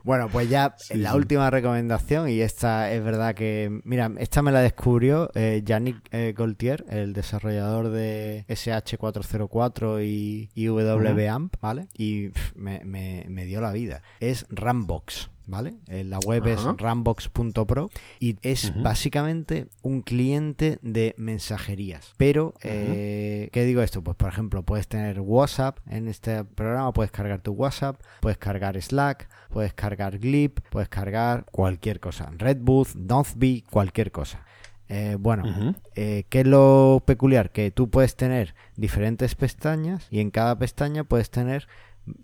Bueno, 0.05 0.29
pues 0.29 0.49
ya 0.49 0.75
la 0.95 1.15
última 1.15 1.51
recomendación, 1.51 2.29
y 2.29 2.41
esta 2.41 2.91
es 2.93 3.03
verdad 3.03 3.35
que, 3.35 3.81
mira, 3.85 4.11
esta 4.19 4.43
me 4.43 4.53
la 4.53 4.61
descubrió 4.61 5.31
eh, 5.35 5.63
Yannick 5.65 6.09
eh, 6.13 6.35
Gaultier, 6.37 6.85
el 6.89 7.13
desarrollador 7.13 7.91
de 7.91 8.45
SH404 8.49 10.05
y, 10.05 10.51
y 10.55 10.69
WAMP, 10.69 11.55
¿vale? 11.61 11.89
Y 11.97 12.31
me, 12.55 12.81
me, 12.85 13.27
me 13.29 13.45
dio 13.45 13.61
la 13.61 13.73
vida. 13.73 14.03
Es 14.21 14.47
Rambox. 14.51 15.31
¿Vale? 15.49 15.79
Eh, 15.89 16.05
la 16.05 16.19
web 16.21 16.47
es 16.47 16.63
rambox.pro 16.63 17.91
y 18.21 18.37
es 18.43 18.73
básicamente 18.81 19.67
un 19.83 20.03
cliente 20.03 20.79
de 20.83 21.15
mensajerías. 21.17 22.15
Pero, 22.19 22.55
eh, 22.63 23.49
¿qué 23.51 23.65
digo 23.65 23.83
esto? 23.83 24.03
Pues, 24.05 24.17
por 24.17 24.29
ejemplo, 24.29 24.63
puedes 24.63 24.87
tener 24.87 25.21
WhatsApp 25.21 25.79
en 25.89 26.07
este 26.07 26.45
programa, 26.45 26.93
puedes 26.93 27.11
cargar 27.11 27.41
tu 27.41 27.53
WhatsApp, 27.53 28.01
puedes 28.21 28.39
cargar 28.39 28.81
Slack, 28.81 29.29
puedes 29.51 29.73
cargar 29.73 30.19
Glip, 30.19 30.61
puedes 30.71 30.89
cargar 30.89 31.47
cualquier 31.51 31.99
cosa. 31.99 32.31
Redbooth, 32.37 32.95
Nozbe, 32.95 33.65
cualquier 33.71 34.13
cosa. 34.13 34.45
Eh, 34.91 35.17
bueno, 35.19 35.75
¿qué 35.95 36.27
es 36.31 36.47
lo 36.47 37.03
peculiar? 37.05 37.51
Que 37.51 37.71
tú 37.71 37.91
puedes 37.91 38.17
tener 38.17 38.55
diferentes 38.77 39.35
pestañas 39.35 40.07
y 40.11 40.21
en 40.21 40.31
cada 40.31 40.59
pestaña 40.59 41.05
puedes 41.05 41.31
tener 41.31 41.69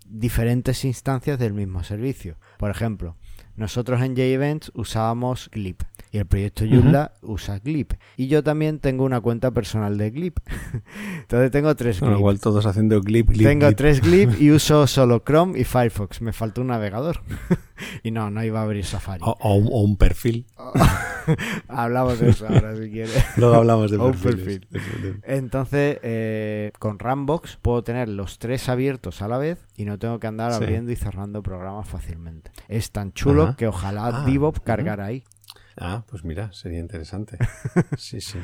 diferentes 0.07 0.85
instancias 0.85 1.39
del 1.39 1.53
mismo 1.53 1.83
servicio. 1.83 2.37
Por 2.57 2.71
ejemplo, 2.71 3.15
nosotros 3.55 4.01
en 4.01 4.15
JEvents 4.15 4.71
usábamos 4.75 5.49
Glip 5.51 5.81
y 6.11 6.17
el 6.17 6.25
proyecto 6.25 6.65
Joomla 6.69 7.13
usa 7.21 7.59
Glip. 7.59 7.93
Y 8.17 8.27
yo 8.27 8.43
también 8.43 8.79
tengo 8.79 9.05
una 9.05 9.21
cuenta 9.21 9.51
personal 9.51 9.97
de 9.97 10.11
Glip. 10.11 10.39
Entonces 11.21 11.51
tengo 11.51 11.73
tres 11.75 12.01
Glip. 12.01 12.17
igual 12.17 12.39
todos 12.39 12.65
haciendo 12.65 13.01
Glip, 13.01 13.29
Glip 13.29 13.47
Tengo 13.47 13.71
tres 13.73 14.01
Glip 14.01 14.41
y 14.41 14.51
uso 14.51 14.87
solo 14.87 15.23
Chrome 15.25 15.57
y 15.57 15.63
Firefox. 15.63 16.21
Me 16.21 16.33
falta 16.33 16.61
un 16.61 16.67
navegador. 16.67 17.21
y 18.03 18.11
no, 18.11 18.29
no 18.29 18.43
iba 18.43 18.59
a 18.59 18.63
abrir 18.63 18.85
Safari. 18.85 19.21
O, 19.25 19.55
un, 19.55 19.95
perfil. 19.97 20.47
hablamos 21.67 22.19
de 22.19 22.29
eso 22.29 22.47
ahora 22.47 22.75
si 22.75 22.89
quieres. 22.89 23.25
Luego 23.37 23.55
hablamos 23.55 23.91
de 23.91 23.97
perfil. 24.23 24.67
Entonces, 25.23 25.99
eh, 26.03 26.71
con 26.79 26.99
Rambox 26.99 27.57
puedo 27.61 27.83
tener 27.83 28.09
los 28.09 28.39
tres 28.39 28.69
abiertos 28.69 29.21
a 29.21 29.27
la 29.27 29.37
vez 29.37 29.65
y 29.75 29.85
no 29.85 29.99
tengo 29.99 30.19
que 30.19 30.27
andar 30.27 30.51
abriendo 30.51 30.91
y 30.91 30.95
cerrando 30.95 31.41
programas 31.43 31.87
fácilmente. 31.87 32.51
Es 32.67 32.91
tan 32.91 33.13
chulo 33.13 33.55
que 33.57 33.67
ojalá 33.67 34.07
ah, 34.07 34.51
cargara 34.63 35.05
ahí. 35.05 35.23
Ah, 35.77 36.03
pues 36.07 36.23
mira, 36.23 36.51
sería 36.53 36.79
interesante. 36.79 37.37
Sí, 37.97 38.21
sí. 38.21 38.39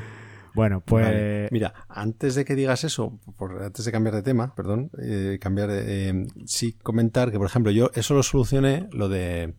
Bueno, 0.54 0.82
pues... 0.82 1.50
Mira, 1.52 1.74
antes 1.88 2.36
de 2.36 2.44
que 2.44 2.56
digas 2.56 2.84
eso, 2.84 3.20
por, 3.38 3.62
antes 3.64 3.86
de 3.86 3.92
cambiar 3.92 4.16
de 4.16 4.22
tema, 4.22 4.54
perdón, 4.54 4.92
eh, 5.02 5.38
cambiar 5.40 5.70
eh, 5.72 6.26
sí 6.46 6.74
comentar 6.74 7.32
que, 7.32 7.38
por 7.38 7.48
ejemplo, 7.48 7.72
yo 7.72 7.90
eso 7.94 8.14
lo 8.14 8.24
solucioné, 8.24 8.90
lo 8.92 9.08
de 9.08 9.56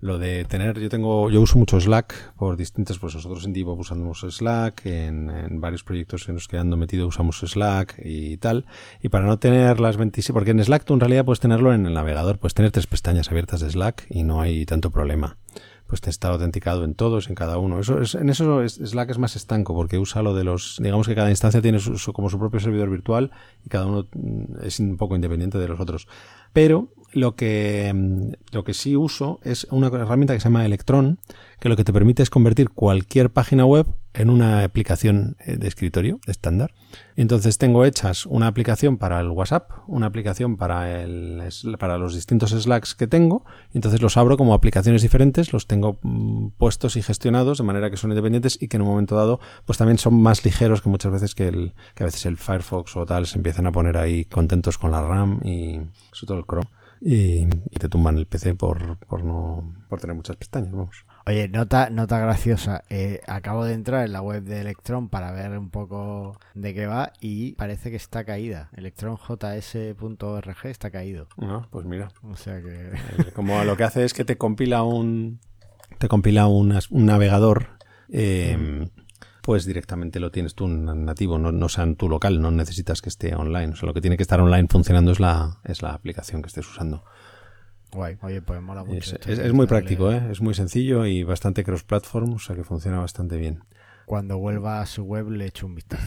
lo 0.00 0.18
de 0.18 0.44
tener, 0.44 0.78
yo 0.78 0.88
tengo, 0.88 1.30
yo 1.30 1.40
uso 1.40 1.58
mucho 1.58 1.80
Slack 1.80 2.34
por 2.34 2.56
distintas, 2.56 2.98
pues 2.98 3.14
nosotros 3.14 3.44
en 3.44 3.52
Divo 3.52 3.74
usamos 3.74 4.20
Slack, 4.28 4.84
en, 4.86 5.60
varios 5.60 5.84
proyectos 5.84 6.28
en 6.28 6.34
los 6.34 6.48
que 6.48 6.58
ando 6.58 6.76
metido 6.76 7.06
usamos 7.06 7.38
Slack 7.40 8.00
y 8.04 8.36
tal, 8.36 8.66
y 9.02 9.08
para 9.08 9.24
no 9.26 9.38
tener 9.38 9.80
las 9.80 9.96
26, 9.96 10.32
porque 10.32 10.50
en 10.50 10.62
Slack 10.62 10.84
tú 10.84 10.94
en 10.94 11.00
realidad 11.00 11.24
puedes 11.24 11.40
tenerlo 11.40 11.72
en 11.72 11.86
el 11.86 11.94
navegador, 11.94 12.38
puedes 12.38 12.54
tener 12.54 12.70
tres 12.70 12.86
pestañas 12.86 13.30
abiertas 13.30 13.60
de 13.60 13.70
Slack 13.70 14.06
y 14.10 14.22
no 14.22 14.40
hay 14.40 14.66
tanto 14.66 14.90
problema. 14.90 15.36
Pues 15.86 16.00
te 16.00 16.10
está 16.10 16.28
autenticado 16.30 16.82
en 16.82 16.94
todos, 16.94 17.28
en 17.28 17.36
cada 17.36 17.58
uno. 17.58 17.78
Eso 17.78 18.00
es, 18.00 18.16
en 18.16 18.28
eso 18.28 18.68
Slack 18.68 19.10
es 19.10 19.18
más 19.18 19.36
estanco 19.36 19.72
porque 19.72 19.98
usa 19.98 20.20
lo 20.20 20.34
de 20.34 20.42
los, 20.42 20.80
digamos 20.82 21.06
que 21.06 21.14
cada 21.14 21.30
instancia 21.30 21.62
tiene 21.62 21.78
su, 21.78 22.12
como 22.12 22.28
su 22.28 22.40
propio 22.40 22.58
servidor 22.58 22.90
virtual 22.90 23.30
y 23.64 23.68
cada 23.68 23.86
uno 23.86 24.08
mm, 24.12 24.64
es 24.64 24.80
un 24.80 24.96
poco 24.96 25.14
independiente 25.14 25.58
de 25.58 25.68
los 25.68 25.78
otros. 25.78 26.08
Pero 26.52 26.88
lo 27.16 27.34
que, 27.34 27.90
mm, 27.94 28.32
lo 28.52 28.62
que 28.62 28.74
sí 28.74 28.94
uso 28.94 29.40
es 29.42 29.66
una 29.70 29.86
herramienta 29.86 30.34
que 30.34 30.40
se 30.40 30.44
llama 30.44 30.66
Electron, 30.66 31.18
que 31.58 31.70
lo 31.70 31.76
que 31.76 31.82
te 31.82 31.92
permite 31.92 32.22
es 32.22 32.28
convertir 32.28 32.68
cualquier 32.68 33.30
página 33.30 33.64
web 33.64 33.86
en 34.12 34.28
una 34.28 34.64
aplicación 34.64 35.36
eh, 35.46 35.56
de 35.56 35.66
escritorio 35.66 36.20
estándar. 36.26 36.74
Entonces 37.16 37.56
tengo 37.56 37.86
hechas 37.86 38.26
una 38.26 38.48
aplicación 38.48 38.98
para 38.98 39.18
el 39.20 39.30
WhatsApp, 39.30 39.70
una 39.86 40.06
aplicación 40.06 40.58
para, 40.58 41.02
el, 41.02 41.42
para 41.78 41.96
los 41.96 42.14
distintos 42.14 42.50
Slacks 42.50 42.94
que 42.94 43.06
tengo, 43.06 43.46
entonces 43.72 44.02
los 44.02 44.18
abro 44.18 44.36
como 44.36 44.52
aplicaciones 44.52 45.00
diferentes, 45.00 45.54
los 45.54 45.66
tengo 45.66 45.98
mm, 46.02 46.48
puestos 46.58 46.96
y 46.96 47.02
gestionados 47.02 47.56
de 47.56 47.64
manera 47.64 47.90
que 47.90 47.96
son 47.96 48.10
independientes 48.10 48.58
y 48.60 48.68
que 48.68 48.76
en 48.76 48.82
un 48.82 48.88
momento 48.88 49.16
dado 49.16 49.40
pues 49.64 49.78
también 49.78 49.96
son 49.96 50.20
más 50.20 50.44
ligeros 50.44 50.82
que 50.82 50.90
muchas 50.90 51.12
veces 51.12 51.34
que, 51.34 51.48
el, 51.48 51.72
que 51.94 52.02
a 52.02 52.06
veces 52.06 52.26
el 52.26 52.36
Firefox 52.36 52.94
o 52.96 53.06
tal 53.06 53.26
se 53.26 53.38
empiezan 53.38 53.66
a 53.66 53.72
poner 53.72 53.96
ahí 53.96 54.26
contentos 54.26 54.76
con 54.76 54.90
la 54.90 55.00
RAM 55.00 55.40
y 55.44 55.80
sobre 56.12 56.26
todo 56.26 56.38
el 56.38 56.44
Chrome 56.44 56.68
y, 57.00 57.46
te 57.46 57.88
tumban 57.88 58.18
el 58.18 58.26
PC 58.26 58.54
por, 58.54 58.98
por, 58.98 59.24
no, 59.24 59.74
por 59.88 60.00
tener 60.00 60.16
muchas 60.16 60.36
pestañas, 60.36 60.72
vamos. 60.72 61.04
Oye, 61.26 61.48
nota, 61.48 61.90
nota 61.90 62.18
graciosa. 62.18 62.84
Eh, 62.88 63.20
acabo 63.26 63.64
de 63.64 63.74
entrar 63.74 64.06
en 64.06 64.12
la 64.12 64.22
web 64.22 64.44
de 64.44 64.60
Electron 64.60 65.08
para 65.08 65.32
ver 65.32 65.58
un 65.58 65.70
poco 65.70 66.38
de 66.54 66.72
qué 66.72 66.86
va 66.86 67.12
y 67.20 67.52
parece 67.52 67.90
que 67.90 67.96
está 67.96 68.24
caída. 68.24 68.70
electronjs.org 68.76 70.56
está 70.64 70.90
caído. 70.90 71.28
Ah, 71.38 71.66
pues 71.70 71.84
mira. 71.84 72.08
O 72.22 72.36
sea 72.36 72.60
que... 72.62 72.90
Eh, 72.90 73.32
como 73.34 73.62
lo 73.64 73.76
que 73.76 73.84
hace 73.84 74.04
es 74.04 74.14
que 74.14 74.24
te 74.24 74.38
compila 74.38 74.82
un... 74.84 75.40
Te 75.98 76.08
compila 76.08 76.46
un, 76.46 76.78
un 76.90 77.06
navegador 77.06 77.76
eh, 78.08 78.86
pues 79.46 79.64
directamente 79.64 80.18
lo 80.18 80.32
tienes 80.32 80.56
tú 80.56 80.66
nativo, 80.66 81.38
no, 81.38 81.52
no 81.52 81.68
sea 81.68 81.84
en 81.84 81.94
tu 81.94 82.08
local, 82.08 82.42
no 82.42 82.50
necesitas 82.50 83.00
que 83.00 83.08
esté 83.08 83.32
online. 83.36 83.74
O 83.74 83.76
sea, 83.76 83.86
lo 83.86 83.94
que 83.94 84.00
tiene 84.00 84.16
que 84.16 84.24
estar 84.24 84.40
online 84.40 84.66
funcionando 84.68 85.12
es 85.12 85.20
la, 85.20 85.60
es 85.62 85.82
la 85.82 85.90
aplicación 85.90 86.42
que 86.42 86.48
estés 86.48 86.68
usando. 86.68 87.04
Guay, 87.92 88.18
oye, 88.22 88.42
pues 88.42 88.60
mola 88.60 88.82
mucho. 88.82 89.16
Es, 89.24 89.52
muy 89.52 89.68
práctico, 89.68 90.10
¿eh? 90.10 90.20
es 90.32 90.40
muy 90.40 90.52
sencillo 90.52 91.06
y 91.06 91.22
bastante 91.22 91.62
cross-platform, 91.62 92.32
o 92.32 92.38
sea 92.40 92.56
que 92.56 92.64
funciona 92.64 92.98
bastante 92.98 93.36
bien. 93.36 93.62
Cuando 94.04 94.36
vuelva 94.38 94.80
a 94.80 94.86
su 94.86 95.04
web 95.04 95.30
le 95.30 95.46
echo 95.46 95.66
un 95.66 95.76
vistazo. 95.76 96.02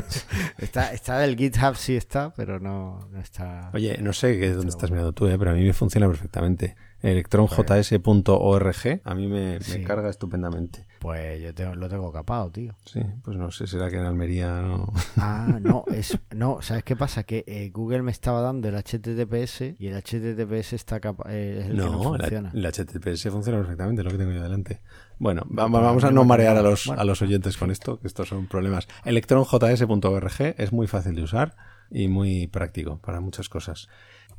está, 0.56 0.94
está 0.94 1.18
del 1.18 1.36
GitHub, 1.36 1.76
sí 1.76 1.94
está, 1.94 2.32
pero 2.32 2.58
no, 2.58 3.06
no 3.12 3.20
está. 3.20 3.70
Oye, 3.74 3.98
no 4.00 4.14
sé 4.14 4.40
qué, 4.40 4.50
dónde 4.54 4.70
estás 4.70 4.90
mirando 4.90 5.12
tú, 5.12 5.26
¿eh? 5.26 5.38
pero 5.38 5.50
a 5.50 5.54
mí 5.54 5.62
me 5.62 5.74
funciona 5.74 6.08
perfectamente 6.08 6.74
electronjs.org 7.02 9.00
a 9.04 9.14
mí 9.14 9.26
me, 9.26 9.58
carga 9.84 10.08
estupendamente. 10.08 10.86
Pues 11.00 11.42
yo 11.56 11.74
lo 11.74 11.88
tengo 11.88 12.12
capado, 12.12 12.50
tío. 12.50 12.76
Sí, 12.84 13.00
pues 13.24 13.36
no 13.36 13.50
sé, 13.50 13.66
será 13.66 13.90
que 13.90 13.96
en 13.96 14.04
Almería 14.04 14.62
no. 14.62 14.92
Ah, 15.16 15.58
no, 15.60 15.84
es, 15.92 16.18
no, 16.30 16.62
¿sabes 16.62 16.84
qué 16.84 16.94
pasa? 16.94 17.24
Que 17.24 17.44
eh, 17.46 17.70
Google 17.70 18.02
me 18.02 18.12
estaba 18.12 18.40
dando 18.40 18.68
el 18.68 18.76
HTTPS 18.76 19.80
y 19.80 19.88
el 19.88 20.00
HTTPS 20.00 20.74
está 20.74 21.00
eh, 21.28 21.66
el 21.68 21.76
no, 21.76 22.02
funciona. 22.02 22.52
El, 22.54 22.64
HTTPS 22.64 23.30
funciona 23.30 23.58
perfectamente, 23.58 24.02
lo 24.04 24.10
que 24.10 24.18
tengo 24.18 24.32
yo 24.32 24.42
delante. 24.42 24.80
Bueno, 25.18 25.42
vamos 25.48 26.04
a 26.04 26.10
no 26.10 26.24
marear 26.24 26.56
a 26.56 26.62
los, 26.62 26.88
a 26.88 27.04
los 27.04 27.20
oyentes 27.22 27.56
con 27.56 27.70
esto, 27.70 27.98
que 27.98 28.06
estos 28.06 28.28
son 28.28 28.46
problemas. 28.46 28.86
electronjs.org 29.04 30.54
es 30.56 30.72
muy 30.72 30.86
fácil 30.86 31.14
de 31.14 31.22
usar 31.22 31.56
y 31.90 32.08
muy 32.08 32.46
práctico 32.46 32.98
para 32.98 33.20
muchas 33.20 33.48
cosas. 33.48 33.88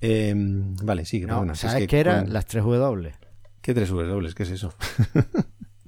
Em, 0.06 0.76
vale, 0.84 1.06
sí, 1.06 1.22
no, 1.22 1.56
¿Sabes 1.56 1.88
qué 1.88 2.00
eran 2.02 2.34
las 2.34 2.46
3 2.46 2.62
W? 2.62 3.14
¿Qué 3.62 3.74
3 3.74 3.90
W? 3.90 4.34
¿Qué 4.36 4.44
es 4.44 4.50
eso? 4.50 4.74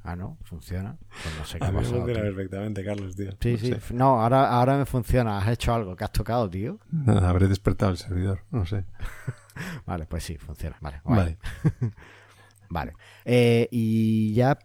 ah, 0.04 0.16
no, 0.16 0.38
funciona. 0.44 0.98
Pues 1.22 1.36
no 1.38 1.44
sé 1.44 1.60
qué 1.60 1.66
A 1.66 1.72
mí 1.74 1.80
me 1.80 1.84
funciona 1.84 2.22
perfectamente, 2.22 2.86
Carlos, 2.86 3.14
tío. 3.18 3.32
Sí, 3.42 3.58
sí. 3.58 3.76
No, 3.94 4.22
ahora, 4.22 4.50
ahora 4.50 4.78
me 4.78 4.86
funciona. 4.86 5.38
¿Has 5.40 5.50
hecho 5.50 5.74
algo? 5.74 5.98
¿Qué 5.98 6.06
has 6.06 6.14
tocado, 6.14 6.50
tío? 6.50 6.80
No, 6.92 7.18
habré 7.18 7.50
despertado 7.50 7.92
el 7.92 7.98
servidor, 7.98 8.40
no 8.52 8.66
sé. 8.66 8.86
vale, 9.86 10.06
pues 10.06 10.24
sí, 10.24 10.38
funciona. 10.38 10.78
Vale. 10.80 11.02
Vale. 11.04 11.38
vale. 12.70 12.94
Eh, 13.26 13.68
y 13.70 14.34
ya 14.34 14.58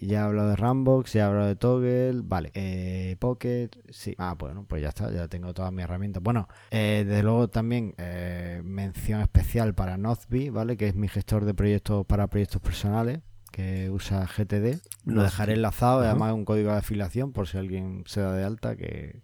ya 0.00 0.20
he 0.20 0.22
hablado 0.22 0.50
de 0.50 0.56
Rambox, 0.56 1.12
ya 1.12 1.22
he 1.22 1.24
hablado 1.24 1.48
de 1.48 1.56
Toggle, 1.56 2.22
vale. 2.24 2.50
Eh, 2.54 3.16
Pocket, 3.18 3.70
sí. 3.90 4.14
Ah, 4.18 4.34
bueno, 4.38 4.64
pues 4.68 4.82
ya 4.82 4.88
está, 4.88 5.10
ya 5.12 5.28
tengo 5.28 5.54
todas 5.54 5.72
mis 5.72 5.84
herramientas. 5.84 6.22
Bueno, 6.22 6.48
eh, 6.70 7.04
desde 7.06 7.22
luego 7.22 7.48
también 7.48 7.94
eh, 7.98 8.62
mención 8.64 9.20
especial 9.20 9.74
para 9.74 9.96
Nozbe, 9.96 10.50
¿vale? 10.50 10.76
Que 10.76 10.88
es 10.88 10.94
mi 10.94 11.08
gestor 11.08 11.44
de 11.44 11.54
proyectos 11.54 12.06
para 12.06 12.26
proyectos 12.26 12.60
personales 12.60 13.20
que 13.50 13.88
usa 13.90 14.26
GTD. 14.26 14.80
Lo 15.04 15.22
dejaré 15.22 15.52
enlazado, 15.52 16.00
además 16.00 16.32
un 16.34 16.44
código 16.44 16.72
de 16.72 16.78
afiliación 16.78 17.32
por 17.32 17.46
si 17.46 17.56
alguien 17.56 18.02
se 18.06 18.20
da 18.20 18.32
de 18.32 18.42
alta 18.42 18.74
que, 18.74 19.20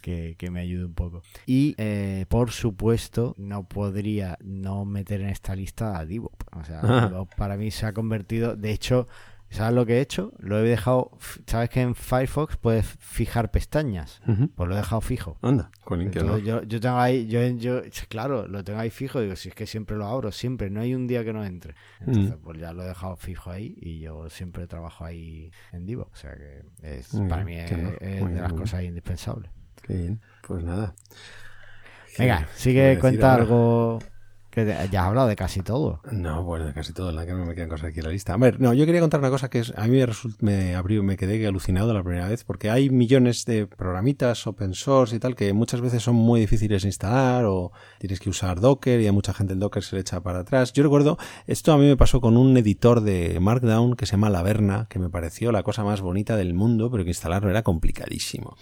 que, 0.00 0.50
me 0.50 0.60
ayude 0.60 0.84
un 0.84 0.94
poco. 0.94 1.22
Y 1.46 1.74
eh, 1.78 2.26
por 2.28 2.52
supuesto, 2.52 3.34
no 3.36 3.64
podría 3.68 4.38
no 4.42 4.84
meter 4.84 5.20
en 5.20 5.28
esta 5.28 5.54
lista 5.56 5.98
a 5.98 6.06
Divo. 6.06 6.32
O 6.52 6.64
sea, 6.64 7.10
para 7.36 7.56
mí 7.56 7.70
se 7.70 7.86
ha 7.86 7.92
convertido, 7.92 8.56
de 8.56 8.70
hecho, 8.70 9.08
¿Sabes 9.50 9.74
lo 9.74 9.86
que 9.86 9.98
he 9.98 10.00
hecho? 10.00 10.32
Lo 10.38 10.58
he 10.58 10.62
dejado. 10.62 11.10
¿Sabes 11.46 11.70
que 11.70 11.80
en 11.80 11.94
Firefox 11.94 12.56
puedes 12.56 12.86
fijar 12.86 13.50
pestañas? 13.50 14.20
Pues 14.54 14.68
lo 14.68 14.74
he 14.74 14.78
dejado 14.78 15.00
fijo. 15.00 15.38
Anda, 15.40 15.70
con 15.84 16.10
yo, 16.10 16.62
yo 16.62 16.80
tengo 16.80 16.98
ahí, 16.98 17.26
yo, 17.26 17.46
yo, 17.48 17.82
claro, 18.08 18.48
lo 18.48 18.64
tengo 18.64 18.80
ahí 18.80 18.90
fijo. 18.90 19.20
Digo, 19.20 19.36
si 19.36 19.48
es 19.48 19.54
que 19.54 19.66
siempre 19.66 19.96
lo 19.96 20.06
abro, 20.06 20.32
siempre, 20.32 20.68
no 20.68 20.80
hay 20.80 20.94
un 20.94 21.06
día 21.06 21.24
que 21.24 21.32
no 21.32 21.44
entre. 21.44 21.74
Entonces, 22.00 22.36
pues 22.42 22.58
ya 22.58 22.72
lo 22.72 22.82
he 22.82 22.86
dejado 22.86 23.16
fijo 23.16 23.50
ahí 23.50 23.76
y 23.80 24.00
yo 24.00 24.28
siempre 24.28 24.66
trabajo 24.66 25.04
ahí 25.04 25.50
en 25.72 25.86
Divo. 25.86 26.10
O 26.12 26.16
sea 26.16 26.34
que 26.36 26.62
es, 26.82 27.08
para 27.28 27.44
mí 27.44 27.56
es, 27.56 27.70
de 27.70 28.40
las 28.40 28.52
cosas 28.52 28.82
indispensables. 28.82 29.50
Qué 29.82 29.94
bien, 29.94 30.20
pues 30.46 30.64
nada. 30.64 30.94
Venga, 32.18 32.48
sigue, 32.54 32.98
cuenta 32.98 33.34
algo 33.34 34.00
ya 34.64 35.02
has 35.02 35.08
hablado 35.08 35.28
de 35.28 35.36
casi 35.36 35.60
todo. 35.60 36.00
No, 36.10 36.42
bueno, 36.44 36.64
de 36.66 36.72
casi 36.72 36.92
todo. 36.92 37.12
La 37.12 37.26
que 37.26 37.32
no 37.32 37.44
me 37.44 37.54
quedan 37.54 37.68
cosas 37.68 37.90
aquí 37.90 38.00
en 38.00 38.06
la 38.06 38.12
lista. 38.12 38.34
A 38.34 38.36
ver, 38.36 38.60
no, 38.60 38.72
yo 38.72 38.86
quería 38.86 39.00
contar 39.00 39.20
una 39.20 39.30
cosa 39.30 39.50
que 39.50 39.62
a 39.74 39.86
mí 39.86 39.98
me, 39.98 40.06
me 40.40 40.74
abrió, 40.74 41.02
me 41.02 41.16
quedé 41.16 41.46
alucinado 41.46 41.92
la 41.92 42.02
primera 42.02 42.28
vez 42.28 42.44
porque 42.44 42.70
hay 42.70 42.88
millones 42.90 43.44
de 43.44 43.66
programitas 43.66 44.46
open 44.46 44.74
source 44.74 45.14
y 45.16 45.18
tal 45.18 45.34
que 45.34 45.52
muchas 45.52 45.80
veces 45.80 46.02
son 46.02 46.14
muy 46.14 46.40
difíciles 46.40 46.82
de 46.82 46.88
instalar 46.88 47.44
o 47.44 47.72
tienes 47.98 48.20
que 48.20 48.30
usar 48.30 48.60
Docker 48.60 49.00
y 49.00 49.06
a 49.06 49.12
mucha 49.12 49.34
gente 49.34 49.52
el 49.52 49.60
Docker 49.60 49.82
se 49.82 49.96
le 49.96 50.00
echa 50.00 50.22
para 50.22 50.40
atrás. 50.40 50.72
Yo 50.72 50.82
recuerdo, 50.82 51.18
esto 51.46 51.72
a 51.72 51.78
mí 51.78 51.86
me 51.86 51.96
pasó 51.96 52.20
con 52.20 52.36
un 52.36 52.56
editor 52.56 53.02
de 53.02 53.38
Markdown 53.40 53.96
que 53.96 54.06
se 54.06 54.12
llama 54.12 54.30
Laverna, 54.30 54.86
que 54.88 54.98
me 54.98 55.10
pareció 55.10 55.52
la 55.52 55.62
cosa 55.62 55.84
más 55.84 56.00
bonita 56.00 56.36
del 56.36 56.54
mundo, 56.54 56.90
pero 56.90 57.04
que 57.04 57.10
instalarlo 57.10 57.50
era 57.50 57.62
complicadísimo 57.62 58.56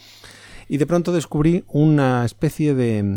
y 0.68 0.78
de 0.78 0.86
pronto 0.86 1.12
descubrí 1.12 1.64
una 1.68 2.24
especie 2.24 2.74
de, 2.74 3.16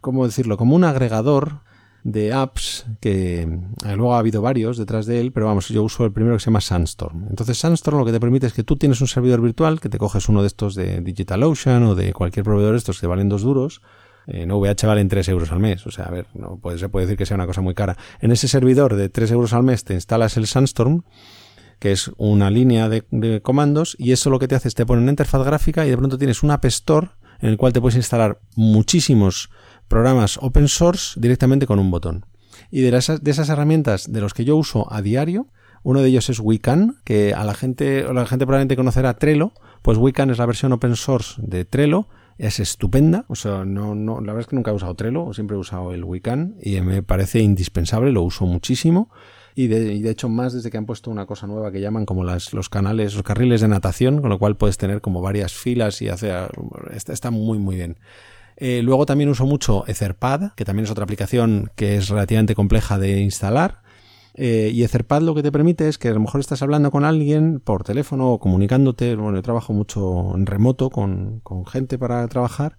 ¿cómo 0.00 0.26
decirlo? 0.26 0.56
Como 0.56 0.74
un 0.74 0.84
agregador 0.84 1.60
de 2.04 2.32
apps 2.32 2.86
que 3.00 3.42
eh, 3.42 3.96
luego 3.96 4.14
ha 4.14 4.18
habido 4.18 4.42
varios 4.42 4.78
detrás 4.78 5.06
de 5.06 5.20
él, 5.20 5.32
pero 5.32 5.46
vamos, 5.46 5.68
yo 5.68 5.82
uso 5.82 6.04
el 6.04 6.12
primero 6.12 6.36
que 6.36 6.40
se 6.40 6.46
llama 6.46 6.60
Sandstorm. 6.60 7.26
Entonces 7.28 7.58
Sandstorm 7.58 7.98
lo 7.98 8.04
que 8.04 8.12
te 8.12 8.20
permite 8.20 8.46
es 8.46 8.52
que 8.52 8.64
tú 8.64 8.76
tienes 8.76 9.00
un 9.00 9.08
servidor 9.08 9.40
virtual, 9.40 9.80
que 9.80 9.88
te 9.88 9.98
coges 9.98 10.28
uno 10.28 10.40
de 10.40 10.46
estos 10.46 10.74
de 10.74 11.00
DigitalOcean 11.00 11.82
o 11.84 11.94
de 11.94 12.12
cualquier 12.12 12.44
proveedor 12.44 12.72
de 12.72 12.78
estos 12.78 13.00
que 13.00 13.06
valen 13.06 13.28
dos 13.28 13.42
duros, 13.42 13.82
eh, 14.26 14.46
no 14.46 14.58
VH 14.58 14.86
valen 14.86 15.08
3 15.08 15.28
euros 15.28 15.50
al 15.50 15.60
mes. 15.60 15.86
O 15.86 15.90
sea, 15.90 16.04
a 16.04 16.10
ver, 16.10 16.26
no 16.34 16.58
puede, 16.58 16.78
se 16.78 16.88
puede 16.88 17.06
decir 17.06 17.18
que 17.18 17.26
sea 17.26 17.34
una 17.34 17.46
cosa 17.46 17.60
muy 17.60 17.74
cara. 17.74 17.96
En 18.20 18.32
ese 18.32 18.48
servidor 18.48 18.94
de 18.96 19.08
3 19.08 19.32
euros 19.32 19.52
al 19.52 19.62
mes 19.62 19.84
te 19.84 19.94
instalas 19.94 20.36
el 20.36 20.46
Sandstorm, 20.46 21.02
que 21.78 21.92
es 21.92 22.10
una 22.16 22.50
línea 22.50 22.88
de, 22.88 23.04
de, 23.10 23.40
comandos, 23.40 23.96
y 23.98 24.12
eso 24.12 24.30
lo 24.30 24.38
que 24.38 24.46
te 24.46 24.54
hace 24.54 24.68
es 24.68 24.74
te 24.74 24.86
pone 24.86 25.02
una 25.02 25.10
interfaz 25.10 25.44
gráfica 25.44 25.86
y 25.86 25.90
de 25.90 25.96
pronto 25.96 26.18
tienes 26.18 26.42
un 26.42 26.50
App 26.50 26.64
Store 26.66 27.08
en 27.40 27.48
el 27.48 27.56
cual 27.56 27.72
te 27.72 27.80
puedes 27.80 27.96
instalar 27.96 28.40
muchísimos 28.54 29.50
programas 29.90 30.38
open 30.40 30.68
source 30.68 31.18
directamente 31.20 31.66
con 31.66 31.80
un 31.80 31.90
botón. 31.90 32.24
Y 32.70 32.80
de 32.80 32.96
esas, 32.96 33.22
de 33.22 33.30
esas 33.30 33.48
herramientas 33.48 34.10
de 34.10 34.20
los 34.20 34.32
que 34.32 34.44
yo 34.44 34.56
uso 34.56 34.90
a 34.90 35.02
diario, 35.02 35.48
uno 35.82 36.00
de 36.00 36.08
ellos 36.08 36.30
es 36.30 36.38
Wecan, 36.38 36.98
que 37.04 37.34
a 37.34 37.44
la 37.44 37.54
gente, 37.54 38.04
la 38.12 38.24
gente 38.24 38.46
probablemente 38.46 38.76
conocerá 38.76 39.14
Trello, 39.14 39.52
pues 39.82 39.98
Wecan 39.98 40.30
es 40.30 40.38
la 40.38 40.46
versión 40.46 40.72
open 40.72 40.94
source 40.94 41.42
de 41.42 41.64
Trello, 41.64 42.06
es 42.38 42.60
estupenda, 42.60 43.24
o 43.28 43.34
sea, 43.34 43.64
no, 43.64 43.94
no, 43.94 44.20
la 44.20 44.32
verdad 44.32 44.42
es 44.42 44.46
que 44.46 44.56
nunca 44.56 44.70
he 44.70 44.74
usado 44.74 44.94
Trello, 44.94 45.34
siempre 45.34 45.56
he 45.56 45.60
usado 45.60 45.92
el 45.92 46.04
Wecan 46.04 46.54
y 46.62 46.80
me 46.80 47.02
parece 47.02 47.40
indispensable, 47.40 48.12
lo 48.12 48.22
uso 48.22 48.46
muchísimo. 48.46 49.10
Y 49.56 49.66
de, 49.66 49.98
de 50.00 50.10
hecho 50.10 50.28
más 50.28 50.52
desde 50.52 50.70
que 50.70 50.78
han 50.78 50.86
puesto 50.86 51.10
una 51.10 51.26
cosa 51.26 51.48
nueva 51.48 51.72
que 51.72 51.80
llaman 51.80 52.06
como 52.06 52.22
las, 52.22 52.54
los 52.54 52.68
canales, 52.68 53.14
los 53.14 53.24
carriles 53.24 53.60
de 53.60 53.68
natación, 53.68 54.20
con 54.20 54.30
lo 54.30 54.38
cual 54.38 54.56
puedes 54.56 54.78
tener 54.78 55.00
como 55.00 55.20
varias 55.20 55.52
filas 55.52 56.00
y 56.00 56.08
hacer... 56.08 56.48
Está 56.92 57.32
muy 57.32 57.58
muy 57.58 57.74
bien. 57.74 57.98
Eh, 58.60 58.82
luego 58.82 59.06
también 59.06 59.30
uso 59.30 59.46
mucho 59.46 59.84
Etherpad, 59.86 60.52
que 60.54 60.66
también 60.66 60.84
es 60.84 60.90
otra 60.90 61.04
aplicación 61.04 61.70
que 61.76 61.96
es 61.96 62.10
relativamente 62.10 62.54
compleja 62.54 62.98
de 62.98 63.20
instalar. 63.20 63.80
Eh, 64.34 64.70
y 64.72 64.84
Etherpad 64.84 65.22
lo 65.22 65.34
que 65.34 65.42
te 65.42 65.50
permite 65.50 65.88
es 65.88 65.96
que 65.96 66.08
a 66.08 66.12
lo 66.12 66.20
mejor 66.20 66.40
estás 66.40 66.62
hablando 66.62 66.90
con 66.90 67.04
alguien 67.04 67.60
por 67.60 67.84
teléfono 67.84 68.32
o 68.32 68.38
comunicándote. 68.38 69.16
Bueno, 69.16 69.38
yo 69.38 69.42
trabajo 69.42 69.72
mucho 69.72 70.34
en 70.36 70.44
remoto 70.44 70.90
con, 70.90 71.40
con 71.40 71.64
gente 71.64 71.98
para 71.98 72.28
trabajar 72.28 72.76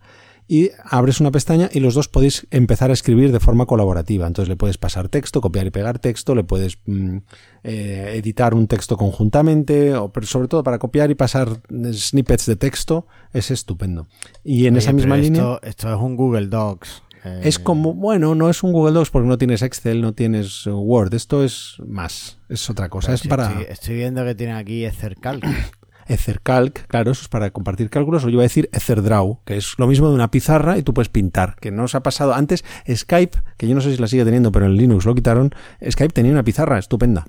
y 0.51 0.71
abres 0.83 1.21
una 1.21 1.31
pestaña 1.31 1.69
y 1.71 1.79
los 1.79 1.93
dos 1.93 2.09
podéis 2.09 2.45
empezar 2.51 2.89
a 2.89 2.93
escribir 2.93 3.31
de 3.31 3.39
forma 3.39 3.65
colaborativa. 3.65 4.27
Entonces 4.27 4.49
le 4.49 4.57
puedes 4.57 4.77
pasar 4.77 5.07
texto, 5.07 5.39
copiar 5.39 5.65
y 5.65 5.69
pegar 5.69 5.99
texto, 5.99 6.35
le 6.35 6.43
puedes 6.43 6.77
mm, 6.87 7.19
eh, 7.63 8.15
editar 8.17 8.53
un 8.53 8.67
texto 8.67 8.97
conjuntamente, 8.97 9.95
o, 9.95 10.11
pero 10.11 10.27
sobre 10.27 10.49
todo 10.49 10.61
para 10.61 10.77
copiar 10.77 11.09
y 11.09 11.15
pasar 11.15 11.61
snippets 11.93 12.47
de 12.47 12.57
texto 12.57 13.07
es 13.31 13.49
estupendo. 13.49 14.07
Y 14.43 14.65
en 14.65 14.73
Oye, 14.73 14.79
esa 14.79 14.91
misma 14.91 15.15
línea... 15.15 15.57
Esto, 15.63 15.87
es 15.93 16.01
un 16.01 16.17
Google 16.17 16.47
Docs. 16.47 17.01
eh, 17.23 17.39
Es 17.45 17.57
como, 17.57 17.93
bueno, 17.93 18.35
no 18.35 18.49
es 18.49 18.61
un 18.61 18.73
Google 18.73 18.91
Docs 18.91 19.09
porque 19.09 19.29
no 19.29 19.37
tienes 19.37 19.61
Excel, 19.61 20.01
no 20.01 20.11
tienes 20.11 20.67
uh, 20.67 20.77
Word. 20.77 21.13
Esto 21.13 21.45
es 21.45 21.77
más, 21.87 22.39
es 22.49 22.69
otra 22.69 22.89
cosa. 22.89 23.13
Es 23.13 23.25
para 23.25 23.47
Estoy, 23.47 23.65
estoy 23.69 23.95
viendo 23.95 24.25
que 24.25 24.35
tiene 24.35 24.51
aquí 24.51 24.83
Ethercalc. 24.83 25.45
Ethercalc, 26.07 26.87
claro, 26.87 27.11
eso 27.11 27.23
es 27.23 27.27
para 27.27 27.51
compartir 27.51 27.89
cálculos. 27.89 28.23
O 28.23 28.27
yo 28.27 28.33
iba 28.33 28.41
a 28.41 28.43
decir 28.43 28.69
Etherdraw, 28.71 29.39
que 29.45 29.57
es 29.57 29.75
lo 29.77 29.87
mismo 29.87 30.09
de 30.09 30.15
una 30.15 30.31
pizarra 30.31 30.77
y 30.77 30.83
tú 30.83 30.93
puedes 30.93 31.09
pintar. 31.09 31.55
Que 31.59 31.71
no 31.71 31.83
os 31.83 31.95
ha 31.95 32.03
pasado 32.03 32.33
antes. 32.33 32.63
Skype, 32.89 33.37
que 33.57 33.67
yo 33.67 33.75
no 33.75 33.81
sé 33.81 33.91
si 33.91 34.01
la 34.01 34.07
sigue 34.07 34.25
teniendo, 34.25 34.51
pero 34.51 34.65
en 34.65 34.75
Linux 34.75 35.05
lo 35.05 35.15
quitaron. 35.15 35.53
Skype 35.89 36.13
tenía 36.13 36.31
una 36.31 36.43
pizarra 36.43 36.77
estupenda. 36.77 37.27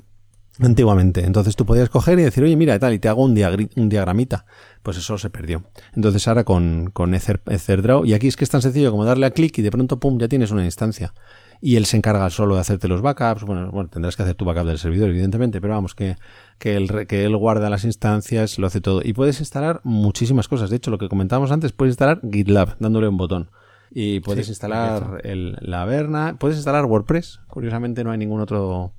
Antiguamente. 0.61 1.25
Entonces 1.25 1.57
tú 1.57 1.65
podías 1.65 1.89
coger 1.89 2.19
y 2.19 2.23
decir, 2.23 2.45
oye, 2.45 2.57
mira, 2.57 2.79
tal, 2.79 2.93
y 2.93 2.99
te 2.99 3.09
hago 3.09 3.25
un, 3.25 3.35
diagramita. 3.35 4.45
Pues 4.83 4.99
eso 4.99 5.17
se 5.17 5.31
perdió. 5.31 5.65
Entonces 5.95 6.29
ahora 6.29 6.45
con, 6.45 6.91
con 6.93 7.15
Ether, 7.15 7.41
Etherdraw, 7.47 8.05
y 8.05 8.13
aquí 8.15 8.29
es 8.29 8.37
que 8.37 8.45
es 8.45 8.51
tan 8.51 8.61
sencillo 8.61 8.91
como 8.91 9.05
darle 9.05 9.27
a 9.27 9.31
clic 9.31 9.59
y 9.59 9.63
de 9.63 9.71
pronto, 9.71 9.99
pum, 9.99 10.19
ya 10.19 10.29
tienes 10.29 10.51
una 10.51 10.65
instancia. 10.65 11.15
Y 11.63 11.77
él 11.77 11.87
se 11.87 11.97
encarga 11.97 12.29
solo 12.29 12.57
de 12.57 12.61
hacerte 12.61 12.89
los 12.89 13.01
backups. 13.01 13.45
Bueno, 13.45 13.71
bueno 13.71 13.89
tendrás 13.89 14.17
que 14.17 14.25
hacer 14.25 14.35
tu 14.35 14.45
backup 14.45 14.67
del 14.67 14.79
servidor, 14.79 15.09
evidentemente, 15.09 15.61
pero 15.61 15.75
vamos, 15.75 15.95
que, 15.95 16.17
que, 16.59 16.77
él, 16.77 17.07
que 17.07 17.25
él 17.25 17.37
guarda 17.37 17.71
las 17.71 17.85
instancias, 17.85 18.59
lo 18.59 18.67
hace 18.67 18.81
todo. 18.81 19.01
Y 19.03 19.13
puedes 19.13 19.39
instalar 19.39 19.81
muchísimas 19.85 20.49
cosas. 20.49 20.69
De 20.69 20.77
hecho, 20.77 20.91
lo 20.91 20.99
que 20.99 21.09
comentábamos 21.09 21.53
antes, 21.53 21.73
puedes 21.73 21.93
instalar 21.93 22.21
GitLab 22.29 22.77
dándole 22.81 23.07
un 23.07 23.17
botón. 23.17 23.51
Y 23.95 24.21
puedes 24.21 24.47
Sí, 24.47 24.53
instalar 24.53 25.21
el, 25.23 25.57
la 25.61 25.85
Verna, 25.85 26.37
puedes 26.39 26.57
instalar 26.57 26.85
WordPress. 26.85 27.41
Curiosamente 27.47 28.03
no 28.03 28.11
hay 28.11 28.19
ningún 28.19 28.41
otro 28.41 28.93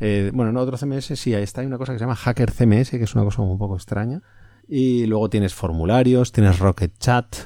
eh, 0.00 0.32
bueno, 0.34 0.50
no, 0.50 0.60
otro 0.60 0.76
CMS 0.76 1.16
sí, 1.18 1.32
ahí 1.32 1.44
está, 1.44 1.60
hay 1.60 1.68
una 1.68 1.78
cosa 1.78 1.92
que 1.92 1.98
se 1.98 2.04
llama 2.04 2.16
Hacker 2.16 2.50
CMS, 2.50 2.90
que 2.90 3.04
es 3.04 3.14
una 3.14 3.24
cosa 3.24 3.42
un 3.42 3.56
poco 3.56 3.76
extraña. 3.76 4.20
Y 4.68 5.06
luego 5.06 5.30
tienes 5.30 5.54
formularios, 5.54 6.32
tienes 6.32 6.58
Rocket 6.58 6.98
Chat, 6.98 7.36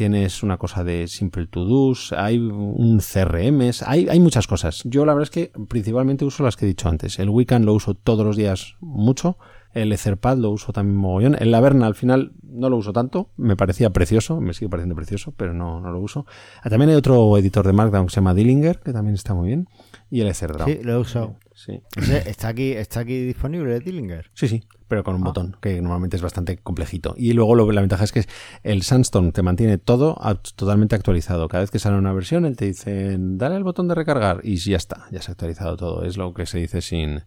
tienes 0.00 0.42
una 0.42 0.56
cosa 0.56 0.82
de 0.82 1.08
Simple 1.08 1.46
To 1.48 1.66
Do's, 1.66 2.14
hay 2.16 2.38
un 2.38 3.00
CRM, 3.00 3.70
hay, 3.84 4.08
hay 4.08 4.18
muchas 4.18 4.46
cosas. 4.46 4.80
Yo 4.86 5.04
la 5.04 5.12
verdad 5.12 5.24
es 5.24 5.30
que 5.30 5.52
principalmente 5.68 6.24
uso 6.24 6.42
las 6.42 6.56
que 6.56 6.64
he 6.64 6.68
dicho 6.68 6.88
antes. 6.88 7.18
El 7.18 7.28
Weekend 7.28 7.66
lo 7.66 7.74
uso 7.74 7.92
todos 7.92 8.24
los 8.24 8.34
días 8.34 8.76
mucho. 8.80 9.36
El 9.72 9.92
Etherpad 9.92 10.36
lo 10.38 10.50
uso 10.50 10.72
también 10.72 10.96
mogollón. 10.96 11.36
El 11.38 11.50
Laverna 11.52 11.86
al 11.86 11.94
final 11.94 12.32
no 12.42 12.68
lo 12.68 12.76
uso 12.76 12.92
tanto. 12.92 13.30
Me 13.36 13.56
parecía 13.56 13.90
precioso, 13.90 14.40
me 14.40 14.52
sigue 14.54 14.68
pareciendo 14.68 14.96
precioso, 14.96 15.32
pero 15.36 15.54
no, 15.54 15.80
no 15.80 15.90
lo 15.92 16.00
uso. 16.00 16.26
Ah, 16.62 16.70
También 16.70 16.90
hay 16.90 16.96
otro 16.96 17.36
editor 17.38 17.66
de 17.66 17.72
Markdown 17.72 18.06
que 18.06 18.10
se 18.10 18.16
llama 18.16 18.34
Dillinger, 18.34 18.80
que 18.80 18.92
también 18.92 19.14
está 19.14 19.34
muy 19.34 19.48
bien. 19.48 19.68
Y 20.10 20.20
el 20.22 20.28
Etherdraw. 20.28 20.66
Sí, 20.68 20.78
lo 20.82 20.92
he 20.94 20.98
usado. 20.98 21.36
Sí. 21.54 21.82
Está 22.26 22.48
aquí, 22.48 22.72
está 22.72 23.00
aquí 23.00 23.18
disponible, 23.20 23.78
Dillinger. 23.80 24.30
Sí, 24.32 24.48
sí, 24.48 24.64
pero 24.88 25.04
con 25.04 25.14
un 25.14 25.20
Ah. 25.22 25.26
botón, 25.26 25.56
que 25.60 25.80
normalmente 25.82 26.16
es 26.16 26.22
bastante 26.22 26.56
complejito. 26.56 27.14
Y 27.18 27.34
luego 27.34 27.54
lo- 27.54 27.70
la 27.70 27.82
ventaja 27.82 28.02
es 28.04 28.12
que 28.12 28.24
el 28.62 28.82
Sandstorm 28.82 29.30
te 29.32 29.42
mantiene 29.42 29.76
todo 29.78 30.16
totalmente 30.56 30.94
actualizado. 30.96 31.46
Cada 31.48 31.60
vez 31.60 31.70
que 31.70 31.78
sale 31.78 31.96
una 31.98 32.12
versión, 32.14 32.44
él 32.46 32.56
te 32.56 32.64
dice, 32.64 33.16
dale 33.18 33.56
al 33.56 33.62
botón 33.64 33.88
de 33.88 33.94
recargar 33.94 34.40
y 34.42 34.56
ya 34.56 34.76
está, 34.78 35.06
ya 35.12 35.20
se 35.20 35.30
ha 35.30 35.32
actualizado 35.32 35.76
todo. 35.76 36.04
Es 36.04 36.16
lo 36.16 36.32
que 36.34 36.46
se 36.46 36.58
dice 36.58 36.80
sin, 36.80 37.20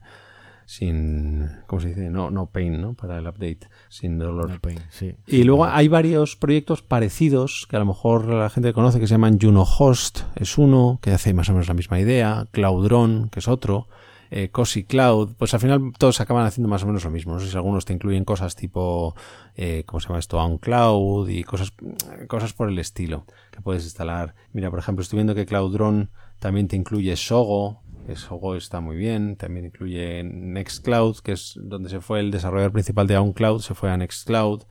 sin, 0.65 1.49
¿cómo 1.67 1.81
se 1.81 1.89
dice? 1.89 2.09
No, 2.09 2.31
no 2.31 2.47
pain, 2.47 2.81
¿no? 2.81 2.93
Para 2.93 3.17
el 3.17 3.27
update, 3.27 3.67
sin 3.89 4.17
dolor. 4.17 4.49
No 4.49 4.59
pain, 4.59 4.79
sí. 4.89 5.15
Y 5.27 5.43
luego 5.43 5.65
hay 5.65 5.87
varios 5.87 6.35
proyectos 6.35 6.81
parecidos 6.81 7.67
que 7.69 7.75
a 7.75 7.79
lo 7.79 7.85
mejor 7.85 8.27
la 8.27 8.49
gente 8.49 8.73
conoce 8.73 8.99
que 8.99 9.07
se 9.07 9.13
llaman 9.13 9.39
Juno 9.41 9.63
Host, 9.63 10.21
es 10.35 10.57
uno 10.57 10.99
que 11.01 11.11
hace 11.11 11.33
más 11.33 11.49
o 11.49 11.53
menos 11.53 11.67
la 11.67 11.73
misma 11.73 11.99
idea, 11.99 12.47
Cloudron, 12.51 13.29
que 13.29 13.39
es 13.39 13.47
otro, 13.47 13.87
eh, 14.35 14.49
Cozy 14.49 14.83
Cloud, 14.83 15.35
pues 15.37 15.53
al 15.53 15.59
final 15.59 15.93
todos 15.99 16.19
acaban 16.19 16.47
haciendo 16.47 16.67
más 16.67 16.81
o 16.81 16.87
menos 16.87 17.03
lo 17.03 17.11
mismo. 17.11 17.33
No 17.33 17.39
sé 17.39 17.51
si 17.51 17.55
algunos 17.55 17.85
te 17.85 17.93
incluyen 17.93 18.25
cosas 18.25 18.55
tipo, 18.55 19.15
eh, 19.53 19.83
¿cómo 19.85 19.99
se 19.99 20.07
llama 20.07 20.17
esto? 20.17 20.39
OnCloud 20.39 21.29
y 21.29 21.43
cosas, 21.43 21.71
cosas 22.27 22.51
por 22.53 22.67
el 22.67 22.79
estilo 22.79 23.27
que 23.51 23.61
puedes 23.61 23.83
instalar. 23.83 24.33
Mira, 24.51 24.71
por 24.71 24.79
ejemplo, 24.79 25.03
estoy 25.03 25.17
viendo 25.17 25.35
que 25.35 25.45
Cloudron 25.45 26.09
también 26.39 26.67
te 26.67 26.75
incluye 26.75 27.15
Sogo, 27.15 27.82
Sogo 28.15 28.55
está 28.55 28.79
muy 28.79 28.95
bien, 28.95 29.35
también 29.35 29.65
incluye 29.65 30.23
Nextcloud, 30.23 31.19
que 31.19 31.33
es 31.33 31.59
donde 31.61 31.89
se 31.89 32.01
fue 32.01 32.19
el 32.19 32.31
desarrollador 32.31 32.71
principal 32.71 33.07
de 33.07 33.17
OnCloud, 33.17 33.61
se 33.61 33.73
fue 33.73 33.91
a 33.91 33.97
Nextcloud. 33.97 34.63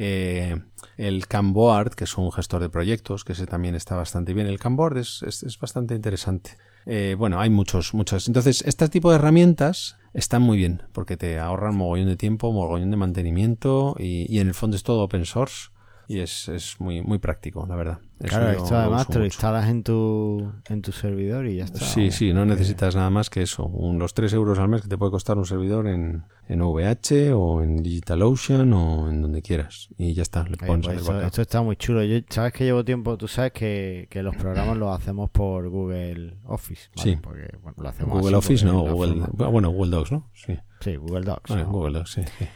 Eh, 0.00 0.56
el 0.96 1.26
Camboard, 1.26 1.96
que 1.96 2.04
es 2.04 2.16
un 2.16 2.30
gestor 2.30 2.60
de 2.60 2.70
proyectos, 2.70 3.24
que 3.24 3.32
ese 3.32 3.46
también 3.46 3.74
está 3.74 3.96
bastante 3.96 4.32
bien. 4.32 4.46
El 4.46 4.60
Camboard 4.60 4.98
es, 4.98 5.22
es, 5.22 5.58
bastante 5.58 5.94
interesante. 5.96 6.56
Eh, 6.86 7.16
bueno, 7.18 7.40
hay 7.40 7.50
muchos, 7.50 7.94
muchos. 7.94 8.28
Entonces, 8.28 8.62
este 8.64 8.88
tipo 8.88 9.10
de 9.10 9.16
herramientas 9.16 9.96
están 10.14 10.42
muy 10.42 10.56
bien, 10.56 10.84
porque 10.92 11.16
te 11.16 11.40
ahorran 11.40 11.76
mogollón 11.76 12.06
de 12.06 12.16
tiempo, 12.16 12.52
mogollón 12.52 12.92
de 12.92 12.96
mantenimiento, 12.96 13.96
y, 13.98 14.32
y 14.32 14.38
en 14.38 14.46
el 14.46 14.54
fondo 14.54 14.76
es 14.76 14.84
todo 14.84 15.02
open 15.02 15.24
source. 15.24 15.70
Y 16.06 16.20
es, 16.20 16.48
es 16.48 16.80
muy, 16.80 17.02
muy 17.02 17.18
práctico, 17.18 17.66
la 17.68 17.74
verdad. 17.74 17.98
Eso 18.20 18.28
Claro, 18.36 18.50
esto 18.50 18.76
además 18.76 19.06
te 19.06 19.18
lo 19.20 19.24
instalas 19.24 19.68
en 19.68 19.84
tu, 19.84 20.52
en 20.68 20.82
tu 20.82 20.90
servidor 20.90 21.46
y 21.46 21.56
ya 21.56 21.64
está. 21.66 21.78
Sí, 21.80 22.10
sí, 22.10 22.32
no 22.32 22.44
necesitas 22.44 22.96
nada 22.96 23.10
más 23.10 23.30
que 23.30 23.42
eso. 23.42 23.64
Un- 23.66 23.98
los 24.00 24.12
3 24.12 24.32
euros 24.32 24.58
al 24.58 24.68
mes 24.68 24.82
que 24.82 24.88
te 24.88 24.98
puede 24.98 25.12
costar 25.12 25.38
un 25.38 25.46
servidor 25.46 25.86
en, 25.86 26.24
en 26.48 26.60
VH 26.60 27.32
o 27.32 27.62
en 27.62 27.76
DigitalOcean 27.82 28.72
o 28.72 29.08
en 29.08 29.22
donde 29.22 29.40
quieras. 29.40 29.88
Y 29.98 30.14
ya 30.14 30.22
está, 30.22 30.42
le 30.48 30.56
pones 30.56 30.86
pues 30.86 30.96
el 30.96 31.02
esto, 31.02 31.20
esto 31.20 31.42
está 31.42 31.62
muy 31.62 31.76
chulo. 31.76 32.02
Yo, 32.02 32.18
sabes 32.28 32.52
que 32.52 32.64
llevo 32.64 32.84
tiempo, 32.84 33.16
tú 33.16 33.28
sabes 33.28 33.52
que, 33.52 34.08
que 34.10 34.22
los 34.24 34.34
programas 34.34 34.76
los 34.76 34.96
hacemos 34.98 35.30
por 35.30 35.68
Google 35.68 36.38
Office. 36.46 36.88
¿vale? 36.96 37.10
Sí. 37.12 37.18
Porque 37.22 37.48
bueno, 37.62 37.76
lo 37.80 37.88
hacemos 37.88 38.18
Google 38.20 38.36
Office 38.36 38.64
no, 38.64 38.80
Google, 38.82 39.20
forma- 39.26 39.48
bueno, 39.50 39.70
Google 39.70 39.90
Docs, 39.92 40.10
¿no? 40.12 40.28
Sí. 40.34 40.58
Sí, 40.80 40.96
Google 40.96 41.20
Docs. 41.24 41.64
Google 41.66 41.98
Docs, 42.00 42.10
sí. 42.10 42.22
sí. 42.38 42.46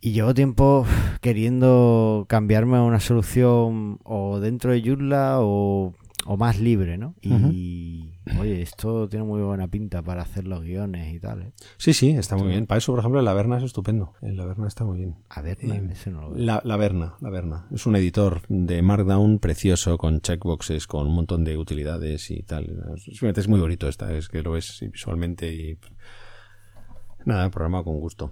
Y 0.00 0.12
llevo 0.12 0.34
tiempo 0.34 0.86
queriendo 1.20 2.26
cambiarme 2.28 2.76
a 2.76 2.82
una 2.82 3.00
solución 3.00 3.98
o 4.04 4.38
dentro 4.40 4.72
de 4.72 4.82
Joomla 4.82 5.38
o, 5.40 5.94
o 6.26 6.36
más 6.36 6.60
libre, 6.60 6.98
¿no? 6.98 7.14
Y 7.22 8.12
oye, 8.38 8.62
esto 8.62 9.08
tiene 9.08 9.24
muy 9.24 9.40
buena 9.42 9.68
pinta 9.68 10.02
para 10.02 10.22
hacer 10.22 10.46
los 10.46 10.62
guiones 10.62 11.14
y 11.14 11.18
tal. 11.18 11.42
¿eh? 11.42 11.52
Sí, 11.78 11.92
sí, 11.92 12.10
está 12.10 12.36
muy 12.36 12.48
bien. 12.48 12.66
Para 12.66 12.78
eso, 12.78 12.92
por 12.92 13.00
ejemplo, 13.00 13.22
la 13.22 13.32
Verna 13.32 13.56
es 13.58 13.64
estupendo. 13.64 14.12
El 14.20 14.36
Laverna 14.36 14.68
está 14.68 14.84
muy 14.84 14.98
bien. 14.98 15.16
A 15.28 15.40
ver, 15.42 15.58
Eh, 15.60 15.88
ese 15.90 16.10
no 16.10 16.20
lo 16.22 16.30
veo. 16.30 16.44
La, 16.44 16.60
la 16.64 16.76
Verna, 16.76 17.14
la 17.20 17.30
Verna. 17.30 17.66
Es 17.72 17.86
un 17.86 17.96
editor 17.96 18.42
de 18.48 18.82
Markdown 18.82 19.38
precioso, 19.38 19.96
con 19.98 20.20
checkboxes, 20.20 20.86
con 20.86 21.06
un 21.06 21.14
montón 21.14 21.42
de 21.44 21.56
utilidades 21.56 22.30
y 22.30 22.42
tal. 22.42 22.96
Es 23.36 23.48
muy 23.48 23.60
bonito 23.60 23.88
esta, 23.88 24.12
es 24.12 24.28
que 24.28 24.42
lo 24.42 24.52
ves 24.52 24.84
visualmente 24.92 25.52
y... 25.52 25.78
Nada, 27.24 27.50
programado 27.50 27.84
con 27.84 27.98
gusto. 27.98 28.30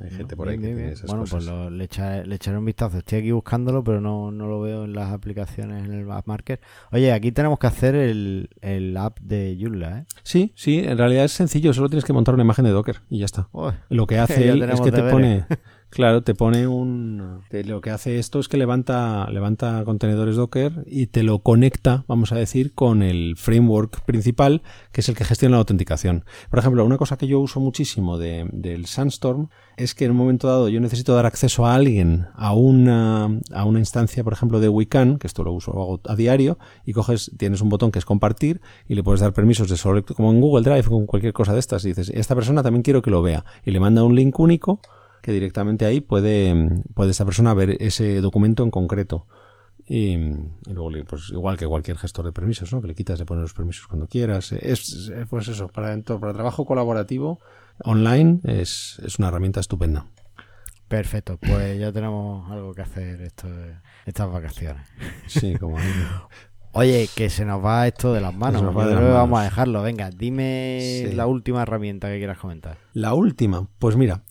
Hay 0.00 0.10
gente 0.10 0.36
por 0.36 0.48
ahí 0.48 0.56
Bien, 0.58 0.60
que 0.60 0.66
bien, 0.66 0.76
tiene 0.76 0.82
bien. 0.88 0.92
esas 0.94 1.06
Bueno, 1.08 1.22
cosas. 1.22 1.44
pues 1.44 1.46
lo- 1.46 1.70
le, 1.70 1.84
echaré, 1.84 2.26
le 2.26 2.34
echaré 2.34 2.58
un 2.58 2.64
vistazo. 2.64 2.98
Estoy 2.98 3.20
aquí 3.20 3.30
buscándolo, 3.30 3.84
pero 3.84 4.00
no, 4.00 4.30
no 4.32 4.46
lo 4.48 4.60
veo 4.60 4.84
en 4.84 4.92
las 4.92 5.12
aplicaciones 5.12 5.84
en 5.84 5.92
el 5.92 6.10
App 6.10 6.26
Market. 6.26 6.60
Oye, 6.92 7.12
aquí 7.12 7.30
tenemos 7.32 7.58
que 7.58 7.66
hacer 7.68 7.94
el, 7.94 8.50
el 8.60 8.96
app 8.96 9.20
de 9.20 9.56
Joomla, 9.60 10.00
¿eh? 10.00 10.04
Sí, 10.24 10.52
sí, 10.56 10.78
en 10.80 10.98
realidad 10.98 11.24
es 11.24 11.32
sencillo, 11.32 11.72
solo 11.72 11.88
tienes 11.88 12.04
que 12.04 12.12
montar 12.12 12.34
una 12.34 12.42
imagen 12.44 12.64
de 12.64 12.72
Docker 12.72 13.02
y 13.08 13.20
ya 13.20 13.24
está. 13.26 13.48
Uy, 13.52 13.72
Lo 13.88 14.06
que 14.06 14.18
hace 14.18 14.48
él 14.48 14.62
es 14.62 14.80
que 14.80 14.90
te 14.90 14.96
deberes. 15.02 15.12
pone, 15.12 15.46
claro, 15.94 16.22
te 16.22 16.34
pone 16.34 16.66
un, 16.66 17.40
te- 17.48 17.64
lo 17.64 17.80
que 17.80 17.90
hace 17.90 18.18
esto 18.18 18.38
es 18.40 18.48
que 18.48 18.56
levanta, 18.56 19.28
levanta 19.30 19.82
contenedores 19.84 20.36
Docker 20.36 20.84
y 20.86 21.06
te 21.06 21.22
lo 21.22 21.38
conecta, 21.40 22.04
vamos 22.08 22.32
a 22.32 22.36
decir, 22.36 22.74
con 22.74 23.02
el 23.02 23.34
framework 23.36 24.04
principal, 24.04 24.62
que 24.92 25.00
es 25.00 25.08
el 25.08 25.14
que 25.16 25.24
gestiona 25.24 25.52
la 25.56 25.58
autenticación. 25.60 26.24
Por 26.50 26.58
ejemplo, 26.58 26.84
una 26.84 26.98
cosa 26.98 27.16
que 27.16 27.26
yo 27.26 27.40
uso 27.40 27.60
muchísimo 27.60 28.18
de- 28.18 28.48
del 28.52 28.86
Sandstorm 28.86 29.48
es 29.76 29.94
que 29.94 30.04
en 30.04 30.12
un 30.12 30.16
momento 30.16 30.46
dado 30.48 30.68
yo 30.68 30.80
necesito 30.80 31.14
dar 31.14 31.26
acceso 31.26 31.66
a 31.66 31.74
alguien 31.74 32.26
a 32.34 32.52
una, 32.54 33.40
a 33.52 33.64
una 33.64 33.78
instancia, 33.78 34.22
por 34.22 34.32
ejemplo, 34.32 34.60
de 34.60 34.68
Wiccan, 34.68 35.18
que 35.18 35.26
esto 35.26 35.42
lo 35.44 35.52
uso 35.52 35.72
lo 35.72 35.82
hago 35.82 36.00
a 36.06 36.14
diario, 36.16 36.58
y 36.84 36.92
coges, 36.92 37.30
tienes 37.36 37.60
un 37.60 37.68
botón 37.68 37.90
que 37.90 37.98
es 37.98 38.04
compartir 38.04 38.60
y 38.88 38.94
le 38.94 39.02
puedes 39.02 39.20
dar 39.20 39.32
permisos 39.32 39.68
de 39.68 39.76
solo, 39.76 40.04
como 40.04 40.30
en 40.30 40.40
Google 40.40 40.62
Drive 40.68 40.84
con 40.88 41.06
cualquier 41.06 41.32
cosa 41.32 41.52
de 41.52 41.60
estas, 41.60 41.84
y 41.84 41.88
dices, 41.88 42.10
esta 42.10 42.34
persona 42.34 42.62
también 42.62 42.82
quiero 42.82 43.02
que 43.02 43.10
lo 43.10 43.22
vea, 43.22 43.44
y 43.64 43.70
le 43.70 43.80
manda 43.80 44.04
un 44.04 44.14
link 44.14 44.38
único 44.38 44.80
que 45.24 45.32
directamente 45.32 45.86
ahí 45.86 46.02
puede, 46.02 46.82
puede 46.92 47.10
esta 47.10 47.24
persona 47.24 47.54
ver 47.54 47.78
ese 47.80 48.20
documento 48.20 48.62
en 48.62 48.70
concreto. 48.70 49.26
Y, 49.86 50.16
luego, 50.66 50.90
pues 51.08 51.30
igual 51.30 51.56
que 51.56 51.66
cualquier 51.66 51.96
gestor 51.96 52.26
de 52.26 52.32
permisos, 52.32 52.70
¿no? 52.72 52.82
Que 52.82 52.88
le 52.88 52.94
quitas 52.94 53.18
de 53.18 53.24
poner 53.24 53.40
los 53.40 53.54
permisos 53.54 53.86
cuando 53.86 54.06
quieras. 54.06 54.52
Es, 54.52 55.10
pues 55.30 55.48
eso, 55.48 55.68
para, 55.68 55.98
para 56.02 56.34
trabajo 56.34 56.66
colaborativo 56.66 57.40
online 57.84 58.40
es, 58.44 59.00
es 59.02 59.18
una 59.18 59.28
herramienta 59.28 59.60
estupenda. 59.60 60.06
Perfecto, 60.88 61.38
pues 61.38 61.80
ya 61.80 61.90
tenemos 61.90 62.50
algo 62.50 62.74
que 62.74 62.82
hacer 62.82 63.22
esto, 63.22 63.48
estas 64.04 64.30
vacaciones. 64.30 64.86
Sí, 65.26 65.56
como 65.56 65.78
Oye, 66.72 67.08
que 67.14 67.30
se 67.30 67.46
nos 67.46 67.64
va 67.64 67.86
esto 67.86 68.12
de 68.12 68.20
las 68.20 68.34
manos. 68.34 68.62
vamos 68.62 69.40
a 69.40 69.44
dejarlo. 69.44 69.80
Venga, 69.82 70.10
dime 70.10 71.10
la 71.14 71.26
última 71.26 71.62
herramienta 71.62 72.08
que 72.08 72.18
quieras 72.18 72.36
comentar. 72.36 72.76
La 72.92 73.14
última, 73.14 73.68
pues 73.78 73.96
mira, 73.96 74.22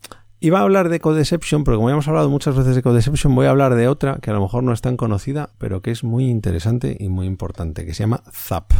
iba 0.43 0.59
a 0.59 0.63
hablar 0.63 0.89
de 0.89 0.99
Codeception, 0.99 1.63
pero 1.63 1.77
como 1.77 1.87
ya 1.87 1.93
hemos 1.93 2.07
hablado 2.09 2.29
muchas 2.29 2.53
veces 2.53 2.75
de 2.75 2.81
Codeception, 2.81 3.33
voy 3.33 3.45
a 3.45 3.51
hablar 3.51 3.75
de 3.75 3.87
otra 3.87 4.17
que 4.21 4.29
a 4.29 4.33
lo 4.33 4.41
mejor 4.41 4.61
no 4.61 4.73
es 4.73 4.81
tan 4.81 4.97
conocida, 4.97 5.51
pero 5.57 5.81
que 5.81 5.91
es 5.91 6.03
muy 6.03 6.29
interesante 6.29 6.97
y 6.99 7.07
muy 7.07 7.27
importante, 7.27 7.85
que 7.85 7.93
se 7.93 8.03
llama 8.03 8.23
ZAP, 8.29 8.73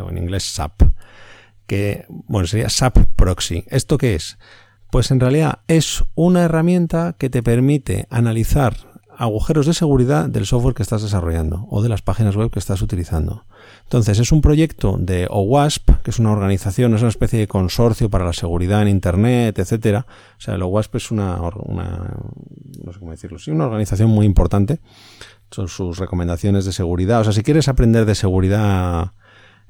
o 0.00 0.10
en 0.10 0.18
inglés 0.18 0.42
SAP, 0.42 0.82
que, 1.68 2.04
bueno, 2.08 2.48
sería 2.48 2.68
SAP 2.68 2.98
Proxy. 3.14 3.64
¿Esto 3.68 3.96
qué 3.96 4.16
es? 4.16 4.38
Pues 4.90 5.12
en 5.12 5.20
realidad 5.20 5.60
es 5.68 6.02
una 6.16 6.42
herramienta 6.42 7.14
que 7.16 7.30
te 7.30 7.44
permite 7.44 8.08
analizar 8.10 8.74
agujeros 9.16 9.66
de 9.66 9.74
seguridad 9.74 10.28
del 10.28 10.46
software 10.46 10.74
que 10.74 10.82
estás 10.82 11.02
desarrollando 11.02 11.66
o 11.70 11.82
de 11.82 11.88
las 11.88 12.02
páginas 12.02 12.36
web 12.36 12.50
que 12.50 12.58
estás 12.58 12.82
utilizando. 12.82 13.44
Entonces, 13.84 14.18
es 14.18 14.32
un 14.32 14.40
proyecto 14.40 14.96
de 14.98 15.26
OWASP, 15.30 16.02
que 16.02 16.10
es 16.10 16.18
una 16.18 16.32
organización, 16.32 16.94
es 16.94 17.00
una 17.00 17.10
especie 17.10 17.38
de 17.38 17.48
consorcio 17.48 18.10
para 18.10 18.24
la 18.24 18.32
seguridad 18.32 18.82
en 18.82 18.88
Internet, 18.88 19.58
etcétera. 19.58 20.06
O 20.38 20.40
sea, 20.40 20.54
el 20.54 20.62
OWASP 20.62 20.96
es 20.96 21.10
una, 21.10 21.40
una 21.64 22.16
no 22.84 22.92
sé 22.92 22.98
cómo 22.98 23.10
decirlo, 23.10 23.38
sí, 23.38 23.50
una 23.50 23.66
organización 23.66 24.10
muy 24.10 24.26
importante. 24.26 24.80
Son 25.50 25.68
sus 25.68 25.98
recomendaciones 25.98 26.64
de 26.64 26.72
seguridad. 26.72 27.20
O 27.20 27.24
sea, 27.24 27.32
si 27.32 27.42
quieres 27.42 27.68
aprender 27.68 28.06
de 28.06 28.14
seguridad 28.14 29.12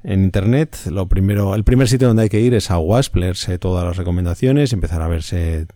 en 0.03 0.23
Internet, 0.23 0.77
lo 0.91 1.07
primero, 1.07 1.55
el 1.55 1.63
primer 1.63 1.87
sitio 1.87 2.07
donde 2.07 2.23
hay 2.23 2.29
que 2.29 2.39
ir 2.39 2.53
es 2.53 2.71
a 2.71 2.77
OWASP, 2.77 3.15
leerse 3.17 3.57
todas 3.57 3.85
las 3.85 3.97
recomendaciones, 3.97 4.73
empezar 4.73 5.01
a 5.01 5.07
verse 5.07 5.67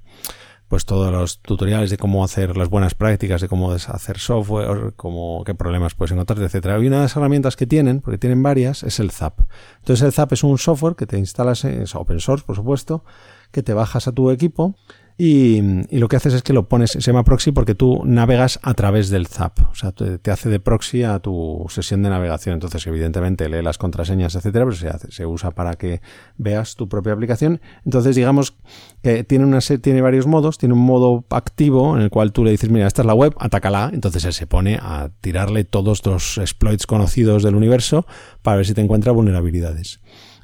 pues 0.70 0.86
todos 0.86 1.12
los 1.12 1.42
tutoriales 1.42 1.90
de 1.90 1.98
cómo 1.98 2.24
hacer 2.24 2.56
las 2.56 2.70
buenas 2.70 2.94
prácticas, 2.94 3.42
de 3.42 3.50
cómo 3.50 3.72
hacer 3.72 4.20
software, 4.20 4.94
cómo, 4.96 5.44
qué 5.44 5.56
problemas 5.56 5.96
puedes 5.96 6.12
encontrar, 6.12 6.40
etcétera. 6.44 6.78
Y 6.80 6.88
una 6.88 6.98
de 6.98 7.02
las 7.04 7.16
herramientas 7.18 7.56
que 7.56 7.66
tienen, 7.66 8.02
porque 8.02 8.20
tienen 8.20 8.42
varias, 8.44 8.84
es 8.84 9.00
el 9.00 9.10
ZAP. 9.10 9.42
Entonces 9.80 10.06
el 10.06 10.14
ZAP 10.14 10.34
es 10.34 10.44
un 10.44 10.60
software 10.60 10.96
que 10.96 11.08
te 11.08 11.18
instalas, 11.18 11.66
es 11.66 11.96
open 11.96 12.20
source, 12.20 12.46
por 12.46 12.56
supuesto, 12.56 13.04
que 13.52 13.64
te 13.64 13.74
bajas 13.74 14.08
a 14.08 14.12
tu 14.12 14.30
equipo 14.30 14.76
y, 15.22 15.62
lo 15.92 16.08
que 16.08 16.16
haces 16.16 16.34
es 16.34 16.44
que 16.44 16.54
lo 16.54 16.70
pones, 16.70 16.92
se 16.92 17.02
llama 17.02 17.26
proxy 17.26 17.52
porque 17.52 17.76
tú 17.76 18.04
navegas 18.06 18.58
a 18.64 18.74
través 18.74 19.10
del 19.10 19.28
ZAP. 19.28 19.60
O 19.70 19.76
sea, 19.76 19.92
te, 19.92 20.32
hace 20.32 20.48
de 20.48 20.62
proxy 20.62 21.04
a 21.04 21.20
tu 21.20 21.66
sesión 21.68 22.04
de 22.04 22.10
navegación. 22.10 22.54
Entonces, 22.54 22.88
evidentemente, 22.88 23.50
lee 23.50 23.62
las 23.62 23.78
contraseñas, 23.78 24.34
etcétera, 24.36 24.64
pero 24.64 24.78
se, 24.78 24.88
hace, 24.88 25.12
se 25.12 25.26
usa 25.26 25.52
para 25.52 25.76
que 25.76 26.00
veas 26.38 26.78
tu 26.78 26.88
propia 26.88 27.12
aplicación. 27.12 27.60
Entonces, 27.84 28.16
digamos 28.16 28.56
que 29.04 29.26
tiene, 29.26 29.44
una, 29.44 29.60
tiene 29.60 30.00
varios 30.00 30.26
modos. 30.26 30.58
Tiene 30.58 30.74
un 30.74 30.86
modo 30.86 31.26
activo 31.32 31.98
en 31.98 32.04
el 32.04 32.10
cual 32.10 32.32
tú 32.32 32.46
le 32.46 32.52
dices, 32.52 32.70
mira, 32.70 32.88
esta 32.88 33.02
es 33.02 33.06
la 33.06 33.14
web, 33.14 33.36
atácala. 33.40 33.92
Entonces, 33.94 34.24
él 34.24 34.32
se 34.32 34.48
pone 34.48 34.80
a 34.82 35.10
tirarle 35.20 35.66
todos 35.66 36.06
los 36.06 36.38
exploits 36.38 36.88
conocidos 36.88 37.44
del 37.44 37.56
universo 37.56 38.06
para 38.42 38.56
ver 38.56 38.66
si 38.66 38.74
te 38.74 38.80
encuentra 38.80 39.12
vulnerabilidades. 39.12 40.00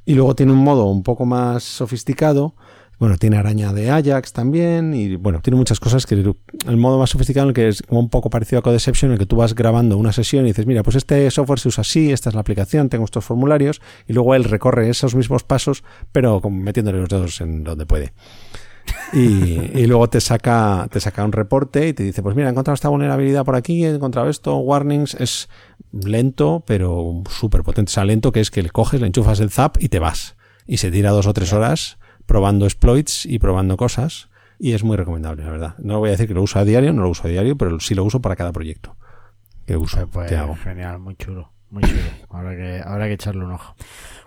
Y 0.06 0.16
luego 0.16 0.36
tiene 0.36 0.52
un 0.52 0.66
modo 0.66 0.84
un 0.88 1.04
poco 1.04 1.26
más 1.26 1.64
sofisticado 1.64 2.56
bueno, 3.00 3.18
tiene 3.18 3.38
araña 3.38 3.74
de 3.74 3.90
Ajax 3.92 4.34
también 4.34 4.94
y 4.94 5.16
bueno, 5.16 5.42
tiene 5.42 5.58
muchas 5.58 5.80
cosas 5.80 6.06
que 6.06 6.16
el 6.16 6.78
modo 6.78 6.98
más 6.98 7.10
sofisticado 7.10 7.46
en 7.46 7.50
el 7.50 7.54
que 7.54 7.68
es 7.68 7.82
como 7.82 8.00
un 8.00 8.10
poco 8.10 8.30
parecido 8.30 8.60
a 8.60 8.62
Codeception 8.62 9.12
en 9.12 9.14
el 9.14 9.20
que 9.20 9.26
tú 9.26 9.36
vas 9.36 9.54
grabando 9.56 9.98
una 9.98 10.14
sesión 10.14 10.46
y 10.46 10.50
dices, 10.50 10.66
mira, 10.66 10.84
pues 10.84 10.96
este 10.96 11.30
software 11.32 11.60
se 11.60 11.68
usa 11.70 11.82
así, 11.82 12.12
esta 12.12 12.30
es 12.30 12.36
la 12.36 12.42
aplicación, 12.42 12.90
tengo 12.90 13.06
estos 13.06 13.26
formularios 13.26 13.82
y 14.08 14.14
luego 14.14 14.36
él 14.36 14.44
recorre 14.46 14.90
esos 14.90 15.16
mismos 15.16 15.44
pasos 15.44 15.84
pero 16.12 16.42
metiéndole 16.50 17.00
los 17.00 17.10
dedos 17.10 17.42
en 17.42 17.64
donde 17.64 17.86
puede. 17.86 18.14
Y, 19.14 19.86
luego 19.88 20.10
te 20.10 20.20
saca, 20.20 20.88
te 20.92 21.00
saca 21.00 21.24
un 21.24 21.32
reporte 21.32 21.88
y 21.88 21.94
te 21.94 22.04
dice, 22.04 22.22
pues 22.22 22.36
mira, 22.36 22.50
he 22.50 22.52
encontrado 22.52 22.76
esta 22.76 22.90
vulnerabilidad 22.90 23.46
por 23.46 23.56
aquí, 23.56 23.86
he 23.86 23.90
encontrado 23.90 24.30
esto, 24.30 24.58
warnings, 24.58 25.16
es 25.16 25.50
lento, 25.92 26.64
pero 26.68 27.24
súper 27.30 27.64
potente. 27.64 27.90
O 27.90 27.94
sea, 27.94 28.06
lento 28.06 28.32
que 28.32 28.42
es 28.42 28.52
que 28.52 28.62
le 28.62 28.70
coges, 28.70 29.02
le 29.02 29.08
enchufas 29.08 29.40
el 29.40 29.52
zap 29.52 29.78
y 29.80 29.90
te 29.90 30.00
vas. 30.00 30.36
Y 30.68 30.78
se 30.78 30.92
tira 30.92 31.12
dos 31.12 31.28
o 31.28 31.34
tres 31.34 31.54
horas 31.54 31.98
probando 32.26 32.66
exploits 32.66 33.26
y 33.26 33.40
probando 33.40 33.78
cosas. 33.78 34.30
Y 34.58 34.74
es 34.74 34.84
muy 34.84 34.96
recomendable, 34.96 35.44
la 35.44 35.52
verdad. 35.52 35.76
No 35.80 36.00
voy 36.00 36.10
a 36.10 36.12
decir 36.12 36.28
que 36.28 36.34
lo 36.34 36.42
uso 36.42 36.60
a 36.60 36.66
diario, 36.66 36.94
no 36.94 37.02
lo 37.04 37.10
uso 37.10 37.28
a 37.28 37.30
diario, 37.30 37.58
pero 37.58 37.80
sí 37.80 37.94
lo 37.94 38.04
uso 38.06 38.22
para 38.22 38.36
cada 38.36 38.52
proyecto 38.54 38.96
que 39.66 39.78
uso. 39.78 40.08
Pues, 40.08 40.32
hago. 40.32 40.56
Genial, 40.56 41.00
muy 41.00 41.16
chulo. 41.16 41.52
Muy 41.70 41.84
chulo. 41.84 42.02
Habrá 42.30 42.56
que, 42.56 42.82
habrá 42.86 43.08
que 43.08 43.14
echarle 43.14 43.44
un 43.44 43.52
ojo. 43.52 43.76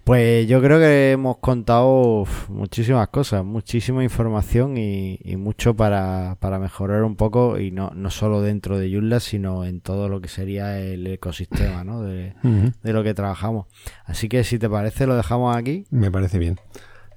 Pues 0.04 0.48
yo 0.48 0.62
creo 0.62 0.78
que 0.78 1.12
hemos 1.12 1.36
contado 1.36 2.24
muchísimas 2.48 3.08
cosas, 3.08 3.44
muchísima 3.44 4.02
información 4.02 4.78
y, 4.78 5.18
mucho 5.36 5.76
para, 5.76 6.36
para, 6.40 6.58
mejorar 6.58 7.04
un 7.04 7.14
poco, 7.14 7.58
y 7.58 7.70
no, 7.70 7.90
no 7.94 8.08
solo 8.08 8.40
dentro 8.40 8.78
de 8.78 8.90
Joomla, 8.90 9.20
sino 9.20 9.66
en 9.66 9.82
todo 9.82 10.08
lo 10.08 10.22
que 10.22 10.28
sería 10.28 10.80
el 10.80 11.06
ecosistema 11.06 11.84
¿no? 11.84 12.02
de, 12.02 12.32
de 12.42 12.92
lo 12.92 13.04
que 13.04 13.12
trabajamos. 13.12 13.66
Así 14.04 14.30
que 14.30 14.44
si 14.44 14.58
te 14.58 14.70
parece, 14.70 15.06
lo 15.06 15.14
dejamos 15.14 15.54
aquí. 15.54 15.84
Me 15.90 16.10
parece 16.10 16.38
bien. 16.38 16.58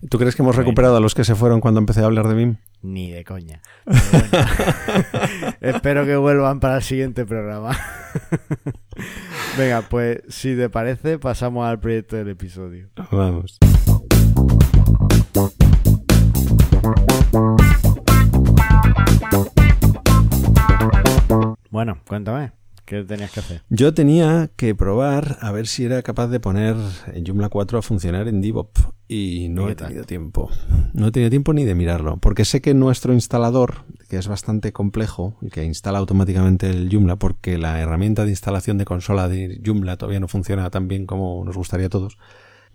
¿Tú 0.10 0.18
crees 0.18 0.36
que 0.36 0.42
hemos 0.42 0.56
recuperado 0.56 0.98
a 0.98 1.00
los 1.00 1.14
que 1.14 1.24
se 1.24 1.36
fueron 1.36 1.62
cuando 1.62 1.80
empecé 1.80 2.02
a 2.02 2.06
hablar 2.06 2.28
de 2.28 2.34
BIM? 2.34 2.58
Ni 2.82 3.12
de 3.12 3.24
coña. 3.24 3.62
Espero 5.62 6.06
que 6.06 6.16
vuelvan 6.16 6.60
para 6.60 6.78
el 6.78 6.84
siguiente 6.84 7.26
programa. 7.26 7.78
Venga, 9.58 9.84
pues 9.84 10.22
si 10.28 10.56
te 10.56 10.70
parece, 10.70 11.20
pasamos 11.20 11.68
al 11.68 11.80
proyecto 11.80 12.16
del 12.16 12.30
episodio. 12.30 12.90
Vamos. 13.12 13.60
Bueno, 21.70 22.02
cuéntame. 22.08 22.61
¿Qué 22.92 23.06
tenías 23.06 23.32
que 23.32 23.40
hacer? 23.40 23.62
Yo 23.70 23.94
tenía 23.94 24.50
que 24.58 24.76
probar 24.76 25.38
a 25.40 25.54
ver 25.54 25.68
si 25.68 25.86
era 25.86 26.02
capaz 26.02 26.28
de 26.28 26.42
poner 26.42 26.76
en 27.14 27.26
Joomla 27.26 27.48
4 27.48 27.80
a 27.80 27.82
funcionar 27.82 28.28
en 28.28 28.42
DevOp 28.42 28.78
y 29.08 29.48
no 29.48 29.70
he 29.70 29.76
tenido 29.76 30.04
tiempo. 30.04 30.50
No 30.92 31.08
he 31.08 31.12
tenido 31.14 31.30
tiempo 31.30 31.54
ni 31.54 31.64
de 31.64 31.74
mirarlo, 31.74 32.18
porque 32.18 32.44
sé 32.44 32.60
que 32.62 32.74
nuestro 32.74 33.14
instalador, 33.14 33.86
que 34.10 34.18
es 34.18 34.28
bastante 34.28 34.74
complejo 34.74 35.38
y 35.42 35.48
que 35.52 35.64
instala 35.64 36.00
automáticamente 36.00 36.70
el 36.70 36.90
Joomla, 36.92 37.16
porque 37.16 37.58
la 37.58 37.80
herramienta 37.80 38.26
de 38.26 38.32
instalación 38.32 38.78
de 38.78 38.84
consola 38.84 39.30
de 39.30 39.62
Joomla 39.66 39.96
todavía 39.96 40.20
no 40.20 40.28
funciona 40.28 40.70
tan 40.70 40.90
bien 40.90 41.06
como 41.06 41.46
nos 41.46 41.56
gustaría 41.56 41.86
a 41.86 41.90
todos, 41.90 42.18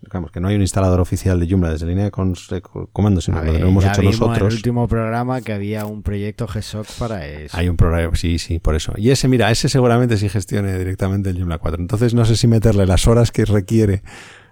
Digamos 0.01 0.31
que 0.31 0.39
no 0.39 0.47
hay 0.47 0.55
un 0.55 0.61
instalador 0.61 0.99
oficial 0.99 1.39
de 1.39 1.47
Joomla 1.49 1.71
desde 1.71 1.85
línea 1.85 2.05
de 2.05 2.11
comandos, 2.11 3.25
sino 3.25 3.41
que 3.41 3.59
lo 3.59 3.67
hemos 3.67 3.83
hecho 3.83 4.01
nosotros. 4.01 4.37
En 4.37 4.45
el 4.45 4.53
último 4.53 4.87
programa 4.87 5.41
que 5.41 5.53
había 5.53 5.85
un 5.85 6.03
proyecto 6.03 6.47
GSOC 6.47 6.87
para 6.99 7.25
eso. 7.25 7.57
Hay 7.57 7.67
un 7.67 7.77
programa, 7.77 8.15
sí, 8.15 8.39
sí, 8.39 8.59
por 8.59 8.75
eso. 8.75 8.93
Y 8.95 9.09
ese, 9.09 9.27
mira, 9.27 9.51
ese 9.51 9.69
seguramente 9.69 10.17
sí 10.17 10.29
gestione 10.29 10.77
directamente 10.77 11.29
el 11.29 11.37
Joomla 11.37 11.57
4. 11.57 11.81
Entonces 11.81 12.13
no 12.13 12.25
sé 12.25 12.37
si 12.37 12.47
meterle 12.47 12.85
las 12.85 13.07
horas 13.07 13.31
que 13.31 13.45
requiere 13.45 14.03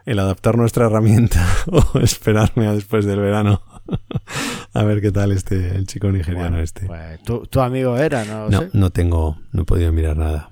el 0.06 0.20
adaptar 0.20 0.58
nuestra 0.58 0.86
herramienta 0.86 1.46
o 1.72 2.00
esperarme 2.00 2.68
a 2.68 2.74
después 2.74 3.06
del 3.06 3.20
verano 3.20 3.62
a 4.74 4.84
ver 4.84 5.02
qué 5.02 5.12
tal 5.12 5.32
este 5.32 5.76
el 5.76 5.88
chico 5.88 6.12
nigeriano 6.12 6.60
este. 6.60 6.86
Pues, 6.86 7.22
tu, 7.24 7.60
amigo 7.60 7.98
era, 7.98 8.26
¿no? 8.26 8.50
No, 8.50 8.64
no 8.74 8.90
tengo, 8.92 9.38
no 9.52 9.64
he 9.64 9.66
podido 9.66 9.92
mirar 9.92 10.18
nada. 10.18 10.50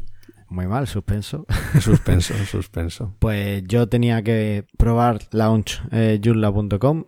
Muy 0.53 0.67
mal, 0.67 0.85
suspenso. 0.85 1.47
Suspenso, 1.81 2.35
suspenso. 2.45 3.15
Pues 3.17 3.63
yo 3.65 3.89
tenía 3.89 4.21
que 4.21 4.67
probar 4.77 5.21
launch 5.31 5.81
eh, 5.91 6.21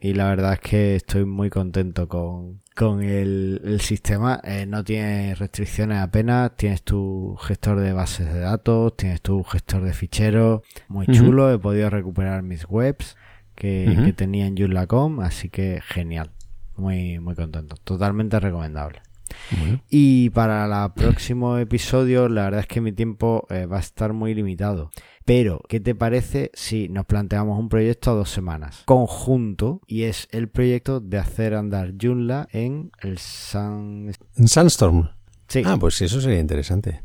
y 0.02 0.14
la 0.14 0.30
verdad 0.30 0.54
es 0.54 0.60
que 0.62 0.96
estoy 0.96 1.26
muy 1.26 1.52
contento 1.52 2.08
con, 2.08 2.64
con 2.76 3.04
el, 3.04 3.78
sistema. 3.82 4.42
Eh, 4.44 4.66
no 4.66 4.84
tiene 4.84 5.36
restricciones 5.36 6.00
apenas. 6.00 6.56
Tienes 6.56 6.82
tu 6.82 7.36
gestor 7.36 7.82
de 7.82 7.94
bases 7.94 8.34
de 8.34 8.40
datos, 8.40 8.98
tienes 8.98 9.22
tu 9.22 9.44
gestor 9.44 9.84
de 9.84 9.94
ficheros. 9.94 10.62
Muy 10.88 11.06
chulo. 11.06 11.54
He 11.54 11.60
podido 11.60 11.92
recuperar 11.92 12.42
mis 12.42 12.66
webs 12.68 13.16
que, 13.54 14.12
tenía 14.18 14.48
en 14.48 14.58
Joomla.com, 14.58 15.20
así 15.20 15.50
que 15.50 15.82
genial. 15.86 16.32
Muy, 16.78 17.20
muy 17.20 17.36
contento. 17.36 17.76
Totalmente 17.84 18.40
recomendable. 18.40 19.05
Y 19.90 20.30
para 20.32 20.66
el 20.66 20.92
próximo 20.94 21.58
episodio, 21.58 22.30
la 22.30 22.46
verdad 22.46 22.62
es 22.62 22.68
que 22.68 22.82
mi 22.82 22.92
tiempo 22.92 23.46
eh, 23.50 23.66
va 23.66 23.78
a 23.78 23.82
estar 23.82 24.14
muy 24.14 24.34
limitado. 24.34 24.92
Pero, 25.26 25.62
¿qué 25.68 25.80
te 25.80 25.96
parece 25.96 26.52
si 26.54 26.88
nos 26.88 27.06
planteamos 27.06 27.58
un 27.60 27.68
proyecto 27.68 28.12
a 28.12 28.14
dos 28.14 28.30
semanas? 28.30 28.84
Conjunto, 28.86 29.82
y 29.88 30.04
es 30.04 30.28
el 30.32 30.50
proyecto 30.50 31.00
de 31.00 31.18
hacer 31.18 31.56
andar 31.56 31.94
Joomla 32.00 32.48
en 32.52 32.92
el 33.02 33.18
Sun... 33.18 34.12
¿En 34.36 34.48
Sandstorm? 34.48 35.10
Sí. 35.48 35.64
Ah, 35.66 35.78
pues 35.80 36.02
eso 36.02 36.22
sería 36.22 36.40
interesante. 36.40 37.02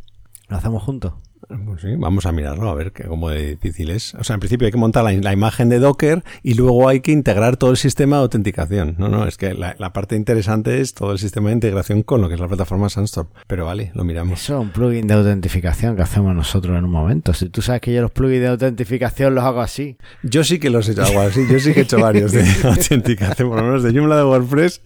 ¿Lo 0.49 0.57
hacemos 0.57 0.83
juntos? 0.83 1.15
Pues 1.49 1.81
sí, 1.81 1.89
vamos 1.97 2.27
a 2.27 2.33
mirarlo 2.33 2.69
a 2.69 2.75
ver 2.75 2.93
qué, 2.93 3.05
cómo 3.05 3.31
de 3.31 3.51
difícil 3.51 3.91
es. 3.91 4.15
O 4.15 4.25
sea, 4.25 4.35
en 4.35 4.41
principio 4.41 4.67
hay 4.67 4.73
que 4.73 4.79
montar 4.79 5.05
la, 5.05 5.13
la, 5.13 5.33
imagen 5.33 5.69
de 5.69 5.79
Docker 5.79 6.23
y 6.43 6.55
luego 6.55 6.89
hay 6.89 7.01
que 7.01 7.13
integrar 7.13 7.57
todo 7.57 7.71
el 7.71 7.77
sistema 7.77 8.17
de 8.17 8.23
autenticación. 8.23 8.95
No, 8.99 9.09
no, 9.09 9.27
es 9.27 9.37
que 9.37 9.55
la, 9.55 9.75
la, 9.79 9.93
parte 9.93 10.17
interesante 10.17 10.81
es 10.81 10.95
todo 10.95 11.13
el 11.13 11.19
sistema 11.19 11.49
de 11.49 11.55
integración 11.55 12.03
con 12.03 12.21
lo 12.21 12.29
que 12.29 12.35
es 12.35 12.41
la 12.41 12.49
plataforma 12.49 12.89
Sandstorm. 12.89 13.29
Pero 13.47 13.65
vale, 13.65 13.91
lo 13.95 14.05
miramos. 14.05 14.43
Eso 14.43 14.59
es 14.59 14.61
un 14.61 14.71
plugin 14.71 15.07
de 15.07 15.15
autentificación 15.15 15.97
que 15.97 16.03
hacemos 16.03 16.35
nosotros 16.35 16.77
en 16.77 16.85
un 16.85 16.91
momento. 16.91 17.33
Si 17.33 17.49
tú 17.49 17.63
sabes 17.63 17.81
que 17.81 17.93
yo 17.93 18.03
los 18.03 18.11
plugins 18.11 18.43
de 18.43 18.49
autentificación 18.49 19.35
los 19.35 19.45
hago 19.45 19.61
así. 19.61 19.97
Yo 20.23 20.45
sí 20.45 20.59
que 20.59 20.71
los 20.71 20.89
he 20.89 20.93
hecho 20.93 21.05
algo 21.05 21.21
así. 21.21 21.47
Yo 21.51 21.59
sí 21.59 21.73
que 21.73 21.81
he 21.81 21.83
hecho 21.85 21.99
varios 21.99 22.33
de 22.33 22.45
autenticación, 22.65 23.49
por 23.49 23.59
lo 23.59 23.65
menos 23.65 23.83
de 23.83 23.93
Joomla, 23.93 24.17
de 24.17 24.25
WordPress, 24.25 24.83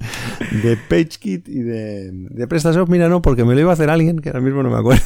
de 0.63 0.77
PageKit 0.77 1.49
y 1.49 1.61
de, 1.61 2.11
de 2.13 2.47
PrestaShop. 2.47 2.89
Mira, 2.89 3.09
no, 3.09 3.23
porque 3.23 3.45
me 3.45 3.55
lo 3.55 3.61
iba 3.61 3.71
a 3.71 3.75
hacer 3.75 3.91
alguien 3.91 4.21
que 4.21 4.31
ahora 4.31 4.41
mismo 4.41 4.63
no 4.63 4.71
me 4.71 4.79
acuerdo. 4.79 5.05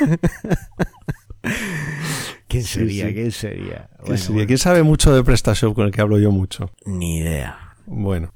¿Quién 2.48 2.64
sería? 2.64 3.06
Sí, 3.06 3.10
sí. 3.10 3.14
¿Quién 3.14 3.32
sería? 3.32 3.88
¿Quién, 3.88 4.00
bueno, 4.00 4.16
sería? 4.16 4.34
Bueno. 4.34 4.46
¿Quién 4.46 4.58
sabe 4.58 4.82
mucho 4.82 5.14
de 5.14 5.22
PrestaShop 5.22 5.74
con 5.74 5.86
el 5.86 5.92
que 5.92 6.00
hablo 6.00 6.18
yo 6.18 6.32
mucho? 6.32 6.70
Ni 6.84 7.18
idea. 7.18 7.76
Bueno, 7.86 8.34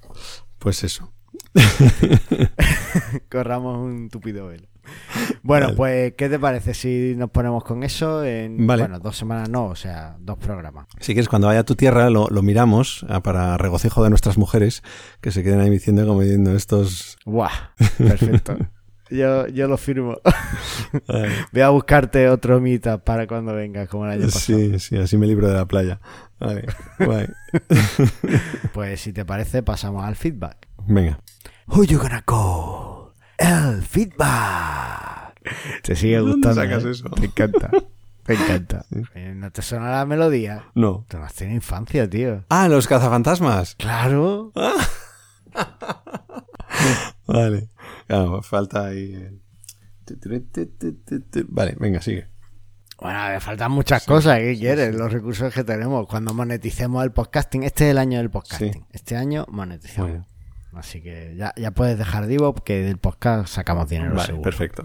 pues 0.58 0.84
eso. 0.84 1.12
Corramos 3.30 3.78
un 3.78 4.08
tupido 4.08 4.48
velo. 4.48 4.68
Bueno, 5.42 5.66
vale. 5.66 5.76
pues, 5.76 6.14
¿qué 6.16 6.28
te 6.28 6.38
parece 6.38 6.74
si 6.74 7.14
nos 7.16 7.30
ponemos 7.30 7.64
con 7.64 7.82
eso 7.82 8.24
en, 8.24 8.66
vale. 8.66 8.82
bueno, 8.82 8.98
dos 8.98 9.16
semanas 9.16 9.48
no, 9.48 9.66
o 9.66 9.74
sea, 9.74 10.16
dos 10.20 10.38
programas? 10.38 10.86
Si 11.00 11.14
quieres, 11.14 11.28
cuando 11.28 11.48
vaya 11.48 11.60
a 11.60 11.64
tu 11.64 11.74
tierra 11.74 12.10
lo, 12.10 12.28
lo 12.28 12.42
miramos 12.42 13.04
ah, 13.08 13.22
para 13.22 13.56
regocijo 13.56 14.04
de 14.04 14.10
nuestras 14.10 14.36
mujeres 14.36 14.82
que 15.20 15.30
se 15.30 15.42
queden 15.42 15.60
ahí 15.60 15.70
diciendo 15.70 16.06
como 16.06 16.20
diciendo 16.20 16.54
estos... 16.54 17.16
¡Guau! 17.24 17.50
Perfecto. 17.98 18.56
Yo, 19.10 19.46
yo 19.48 19.68
lo 19.68 19.76
firmo. 19.76 20.18
Voy 21.52 21.62
a 21.62 21.68
buscarte 21.68 22.28
otro 22.28 22.60
meetup 22.60 23.02
para 23.02 23.26
cuando 23.26 23.54
vengas, 23.54 23.88
como 23.88 24.06
el 24.06 24.12
año 24.12 24.26
pasado. 24.26 24.58
Sí, 24.58 24.78
sí, 24.78 24.96
así 24.96 25.16
me 25.16 25.26
libro 25.26 25.48
de 25.48 25.54
la 25.54 25.66
playa. 25.66 26.00
Vale, 26.40 26.66
guay. 26.98 27.28
pues 28.72 29.00
si 29.00 29.12
te 29.12 29.24
parece, 29.24 29.62
pasamos 29.62 30.04
al 30.04 30.16
feedback. 30.16 30.68
Venga. 30.86 31.20
Who 31.66 31.84
you 31.84 31.98
gonna 31.98 32.22
call? 32.22 33.12
El 33.38 33.82
feedback. 33.82 35.40
Te 35.82 35.96
sigue 35.96 36.20
gustando. 36.20 36.54
sacas 36.54 36.84
¿eh? 36.84 36.90
eso? 36.90 37.08
Me 37.20 37.26
encanta. 37.26 37.70
Me 38.26 38.34
encanta. 38.34 38.86
¿No 39.34 39.50
te 39.50 39.60
suena 39.60 39.90
la 39.90 40.06
melodía? 40.06 40.70
No. 40.74 41.04
Te 41.08 41.18
has 41.18 41.34
tenido 41.34 41.56
infancia, 41.56 42.08
tío. 42.08 42.44
Ah, 42.48 42.68
los 42.68 42.88
cazafantasmas. 42.88 43.74
Claro. 43.76 44.50
vale. 47.26 47.68
Claro, 48.06 48.42
falta 48.42 48.86
ahí. 48.86 49.40
Vale, 51.48 51.76
venga, 51.78 52.00
sigue. 52.02 52.28
Bueno, 53.00 53.28
me 53.28 53.40
faltan 53.40 53.72
muchas 53.72 54.02
sí, 54.02 54.08
cosas. 54.08 54.38
¿Qué 54.38 54.54
sí, 54.54 54.60
quieres? 54.60 54.92
Sí. 54.92 54.98
Los 54.98 55.12
recursos 55.12 55.52
que 55.52 55.64
tenemos. 55.64 56.06
Cuando 56.06 56.32
moneticemos 56.34 57.02
el 57.04 57.12
podcasting. 57.12 57.64
Este 57.64 57.86
es 57.86 57.90
el 57.90 57.98
año 57.98 58.18
del 58.18 58.30
podcasting. 58.30 58.86
Este 58.90 59.16
año 59.16 59.46
monetizamos. 59.48 60.10
Bueno. 60.10 60.33
Así 60.76 61.00
que 61.00 61.34
ya, 61.36 61.52
ya 61.56 61.70
puedes 61.70 61.98
dejar 61.98 62.26
Divo 62.26 62.54
que 62.54 62.82
del 62.82 62.98
podcast 62.98 63.48
sacamos 63.48 63.88
dinero 63.88 64.14
vale, 64.14 64.26
seguro. 64.26 64.42
perfecto. 64.42 64.82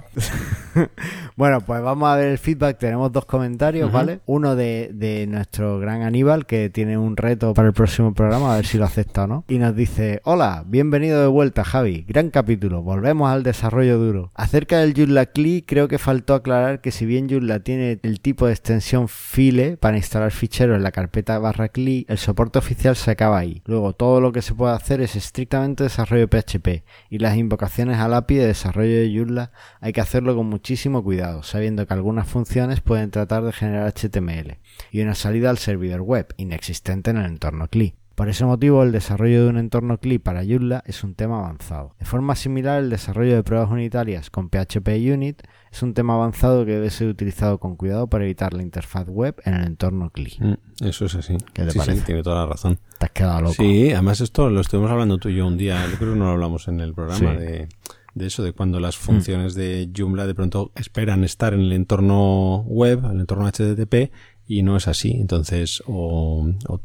bueno, 1.35 1.61
pues 1.61 1.81
vamos 1.81 2.09
a 2.09 2.15
ver 2.15 2.29
el 2.29 2.37
feedback. 2.37 2.77
Tenemos 2.77 3.11
dos 3.11 3.25
comentarios, 3.25 3.87
uh 3.87 3.89
-huh. 3.89 3.93
¿vale? 3.93 4.19
Uno 4.25 4.55
de, 4.55 4.91
de, 4.93 5.27
nuestro 5.27 5.79
gran 5.79 6.01
Aníbal, 6.01 6.45
que 6.45 6.69
tiene 6.69 6.97
un 6.97 7.17
reto 7.17 7.53
para 7.53 7.67
el 7.67 7.73
próximo 7.73 8.13
programa, 8.13 8.53
a 8.53 8.55
ver 8.57 8.65
si 8.65 8.77
lo 8.77 8.85
acepta 8.85 9.23
o 9.23 9.27
no. 9.27 9.43
Y 9.47 9.59
nos 9.59 9.75
dice, 9.75 10.21
hola, 10.23 10.63
bienvenido 10.67 11.21
de 11.21 11.27
vuelta, 11.27 11.63
Javi. 11.63 12.05
Gran 12.07 12.29
capítulo. 12.29 12.81
Volvemos 12.81 13.29
al 13.29 13.43
desarrollo 13.43 13.97
duro. 13.97 14.31
Acerca 14.35 14.79
del 14.79 14.93
Joomla 14.93 15.27
CLI, 15.27 15.63
creo 15.63 15.87
que 15.87 15.97
faltó 15.97 16.33
aclarar 16.33 16.81
que 16.81 16.91
si 16.91 17.05
bien 17.05 17.29
Joomla 17.29 17.59
tiene 17.59 17.99
el 18.03 18.19
tipo 18.21 18.45
de 18.47 18.53
extensión 18.53 19.07
file 19.07 19.77
para 19.77 19.97
instalar 19.97 20.31
ficheros 20.31 20.75
en 20.75 20.83
la 20.83 20.91
carpeta 20.91 21.39
barra 21.39 21.69
CLI, 21.69 22.05
el 22.09 22.17
soporte 22.17 22.59
oficial 22.59 22.95
se 22.95 23.11
acaba 23.11 23.37
ahí. 23.37 23.61
Luego, 23.65 23.93
todo 23.93 24.21
lo 24.21 24.31
que 24.31 24.41
se 24.41 24.53
puede 24.53 24.73
hacer 24.73 25.01
es 25.01 25.15
estrictamente 25.15 25.78
desarrollo 25.83 26.27
PHP 26.27 26.83
y 27.09 27.19
las 27.19 27.37
invocaciones 27.37 27.97
al 27.97 28.13
API 28.13 28.35
de 28.35 28.47
desarrollo 28.47 28.99
de 28.99 29.13
Joomla 29.13 29.51
hay 29.81 29.93
que 29.93 30.01
hacerlo 30.01 30.35
con 30.35 30.47
muchísimo 30.47 31.03
cuidado, 31.03 31.43
sabiendo 31.43 31.85
que 31.85 31.93
algunas 31.93 32.27
funciones 32.27 32.81
pueden 32.81 33.11
tratar 33.11 33.43
de 33.43 33.51
generar 33.51 33.93
HTML 33.93 34.57
y 34.91 35.01
una 35.01 35.15
salida 35.15 35.49
al 35.49 35.57
servidor 35.57 36.01
web 36.01 36.33
inexistente 36.37 37.11
en 37.11 37.17
el 37.17 37.25
entorno 37.25 37.67
CLI. 37.67 37.98
Por 38.19 38.27
ese 38.27 38.43
motivo, 38.43 38.83
el 38.83 38.91
desarrollo 38.91 39.45
de 39.45 39.49
un 39.49 39.57
entorno 39.57 39.97
CLI 39.97 40.19
para 40.19 40.43
Joomla 40.43 40.83
es 40.85 41.05
un 41.05 41.15
tema 41.15 41.39
avanzado. 41.39 41.95
De 41.99 42.05
forma 42.05 42.35
similar, 42.35 42.83
el 42.83 42.89
desarrollo 42.89 43.33
de 43.33 43.43
pruebas 43.43 43.71
unitarias 43.71 44.29
con 44.29 44.49
PHP 44.49 44.89
Unit 45.13 45.41
es 45.71 45.83
un 45.83 45.93
tema 45.93 46.15
avanzado 46.15 46.65
que 46.65 46.73
debe 46.73 46.89
ser 46.89 47.07
utilizado 47.07 47.59
con 47.59 47.77
cuidado 47.77 48.07
para 48.07 48.25
evitar 48.25 48.53
la 48.53 48.61
interfaz 48.61 49.07
web 49.07 49.41
en 49.45 49.53
el 49.53 49.63
entorno 49.65 50.09
CLI. 50.09 50.33
Mm, 50.37 50.85
eso 50.85 51.05
es 51.05 51.15
así. 51.15 51.37
¿Qué 51.53 51.63
te 51.63 51.71
sí, 51.71 51.77
parece? 51.77 51.99
Sí, 51.99 52.05
tiene 52.07 52.21
toda 52.21 52.41
la 52.41 52.45
razón. 52.47 52.77
Te 52.99 53.05
has 53.05 53.11
quedado 53.13 53.39
loco. 53.39 53.53
Sí, 53.53 53.93
además 53.93 54.19
esto 54.19 54.49
lo 54.49 54.59
estuvimos 54.59 54.91
hablando 54.91 55.17
tú 55.17 55.29
y 55.29 55.37
yo 55.37 55.47
un 55.47 55.57
día, 55.57 55.81
yo 55.89 55.97
creo 55.97 56.11
que 56.11 56.19
no 56.19 56.25
lo 56.25 56.31
hablamos 56.31 56.67
en 56.67 56.81
el 56.81 56.93
programa 56.93 57.35
Sí. 57.35 57.39
de, 57.39 57.69
de 58.15 58.27
eso, 58.27 58.43
de 58.43 58.51
cuando 58.51 58.81
las 58.81 58.97
funciones 58.97 59.55
de 59.55 59.89
Joomla 59.95 60.27
de 60.27 60.35
pronto 60.35 60.73
esperan 60.75 61.23
estar 61.23 61.53
en 61.53 61.61
el 61.61 61.71
entorno 61.71 62.63
web, 62.67 62.99
en 63.05 63.11
el 63.11 63.19
entorno 63.21 63.47
HTTP, 63.47 64.11
y 64.45 64.61
no 64.63 64.75
es 64.75 64.89
así. 64.89 65.11
Entonces, 65.13 65.81
o, 65.87 66.51
o 66.67 66.81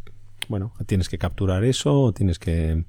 bueno, 0.49 0.73
tienes 0.87 1.09
que 1.09 1.19
capturar 1.19 1.65
eso, 1.65 2.01
o 2.01 2.13
tienes 2.13 2.39
que 2.39 2.85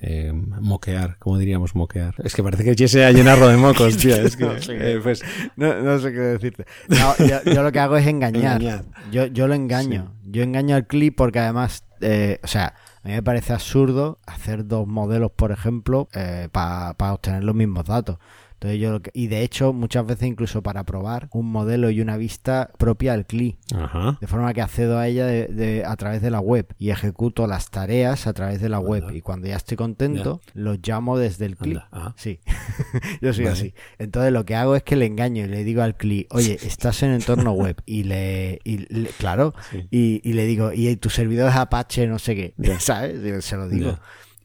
eh, 0.00 0.32
moquear, 0.32 1.16
¿cómo 1.18 1.38
diríamos 1.38 1.74
moquear? 1.74 2.14
Es 2.22 2.34
que 2.34 2.42
parece 2.42 2.64
que 2.64 2.76
quise 2.76 3.04
a 3.04 3.10
llenarlo 3.10 3.48
de 3.48 3.56
mocos, 3.56 3.96
tío. 3.96 4.14
Es 4.16 4.36
que, 4.36 4.44
No 4.46 4.60
sé 4.60 4.74
eh, 4.74 4.78
qué- 4.94 5.00
pues, 5.02 5.22
No, 5.56 5.82
no 5.82 5.98
sé 5.98 6.12
qué 6.12 6.18
decirte. 6.20 6.66
No, 6.88 7.16
yo, 7.26 7.42
yo 7.52 7.62
lo 7.62 7.72
que 7.72 7.80
hago 7.80 7.96
es 7.96 8.06
engañar. 8.06 8.60
Engañar. 8.62 8.84
Yo, 9.10 9.26
yo 9.26 9.48
lo 9.48 9.54
engaño. 9.54 10.14
Yo 10.24 10.42
engaño 10.42 10.76
al 10.76 10.86
clip 10.86 11.16
porque 11.16 11.40
además, 11.40 11.84
eh, 12.00 12.38
o 12.44 12.46
sea, 12.46 12.74
a 13.02 13.08
mí 13.08 13.14
me 13.14 13.22
parece 13.22 13.52
absurdo 13.52 14.18
hacer 14.26 14.66
dos 14.66 14.86
modelos, 14.86 15.32
por 15.32 15.50
ejemplo, 15.50 16.08
eh, 16.14 16.48
para 16.52 16.94
obtener 17.12 17.42
los 17.44 17.54
mismos 17.54 17.84
datos. 17.86 18.18
Entonces 18.60 18.80
yo 18.80 18.90
lo 18.90 19.00
que- 19.02 19.12
y 19.14 19.28
de 19.28 19.42
hecho, 19.42 19.72
muchas 19.72 20.04
veces 20.04 20.26
incluso 20.28 20.62
para 20.64 20.82
probar 20.84 21.28
un 21.32 21.46
modelo 21.46 21.90
y 21.90 22.00
una 22.00 22.16
vista 22.16 22.70
propia 22.76 23.12
al 23.12 23.24
CLI. 23.24 23.56
ajá. 23.72 24.18
De 24.20 24.26
forma 24.26 24.52
que 24.52 24.60
accedo 24.62 24.98
a 24.98 25.06
ella 25.06 25.26
de, 25.26 25.46
de- 25.46 25.84
a 25.84 25.94
través 25.96 26.22
de 26.22 26.30
la 26.32 26.40
web 26.40 26.66
y 26.76 26.90
ejecuto 26.90 27.46
las 27.46 27.70
tareas 27.70 28.26
a 28.26 28.32
través 28.32 28.60
de 28.60 28.68
la 28.68 28.80
web. 28.80 29.04
Y 29.14 29.20
cuando 29.20 29.46
ya 29.46 29.54
estoy 29.56 29.76
contento, 29.76 30.40
los 30.54 30.78
llamo 30.82 31.16
desde 31.18 31.46
el 31.46 31.56
CLI. 31.56 31.78
Anda. 31.92 32.14
Sí, 32.16 32.40
yo 33.22 33.32
soy 33.32 33.44
Vale. 33.44 33.56
así. 33.56 33.74
Entonces 33.98 34.32
lo 34.32 34.44
que 34.44 34.54
hago 34.56 34.74
es 34.74 34.82
que 34.82 34.96
le 34.96 35.06
engaño 35.06 35.44
y 35.44 35.48
le 35.48 35.62
digo 35.64 35.82
al 35.82 35.96
CLI, 35.96 36.26
oye, 36.30 36.58
estás 36.62 37.02
en 37.04 37.12
entorno 37.12 37.52
web. 37.52 37.76
Y 37.86 38.02
le, 38.04 38.60
y 38.64 38.78
le- 38.92 39.08
claro, 39.10 39.54
Sí. 39.70 39.86
y, 39.90 40.20
y 40.28 40.32
le 40.34 40.46
digo, 40.46 40.72
y 40.72 40.94
tu 40.96 41.10
servidor 41.10 41.48
es 41.50 41.56
Apache, 41.56 42.06
no 42.06 42.18
sé 42.18 42.34
qué, 42.34 42.54
Ya. 42.58 42.78
¿sabes? 42.80 43.22
Yo 43.22 43.40
se 43.40 43.56
lo 43.56 43.68
digo. 43.68 43.92
Ya. 43.92 44.00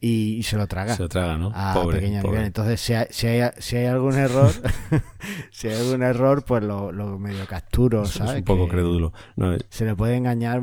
Y, 0.05 0.35
y 0.37 0.43
se 0.43 0.57
lo 0.57 0.67
traga 0.67 0.95
Se 0.97 1.03
lo 1.03 1.07
traga, 1.07 1.37
¿no? 1.37 1.49
a 1.55 1.73
pobre, 1.73 1.99
pequeño 1.99 2.21
pobre. 2.21 2.31
nivel. 2.39 2.47
Entonces, 2.47 2.81
si 2.81 2.93
hay, 2.93 3.05
si 3.09 3.27
hay, 3.27 3.49
si 3.59 3.77
hay 3.77 3.85
algún 3.85 4.15
error, 4.17 4.51
si 5.51 5.67
hay 5.69 5.75
algún 5.79 6.03
error, 6.03 6.43
pues 6.43 6.61
lo, 6.63 6.91
lo 6.91 7.17
medio 7.19 7.45
capturo, 7.47 8.03
Es- 8.03 8.09
¿sabes? 8.09 8.33
Es 8.33 8.37
un 8.39 8.43
poco 8.43 8.65
Que- 8.65 8.71
crédulo. 8.71 9.13
No, 9.35 9.55
se 9.69 9.85
le 9.85 9.95
puede 9.95 10.15
engañar 10.17 10.61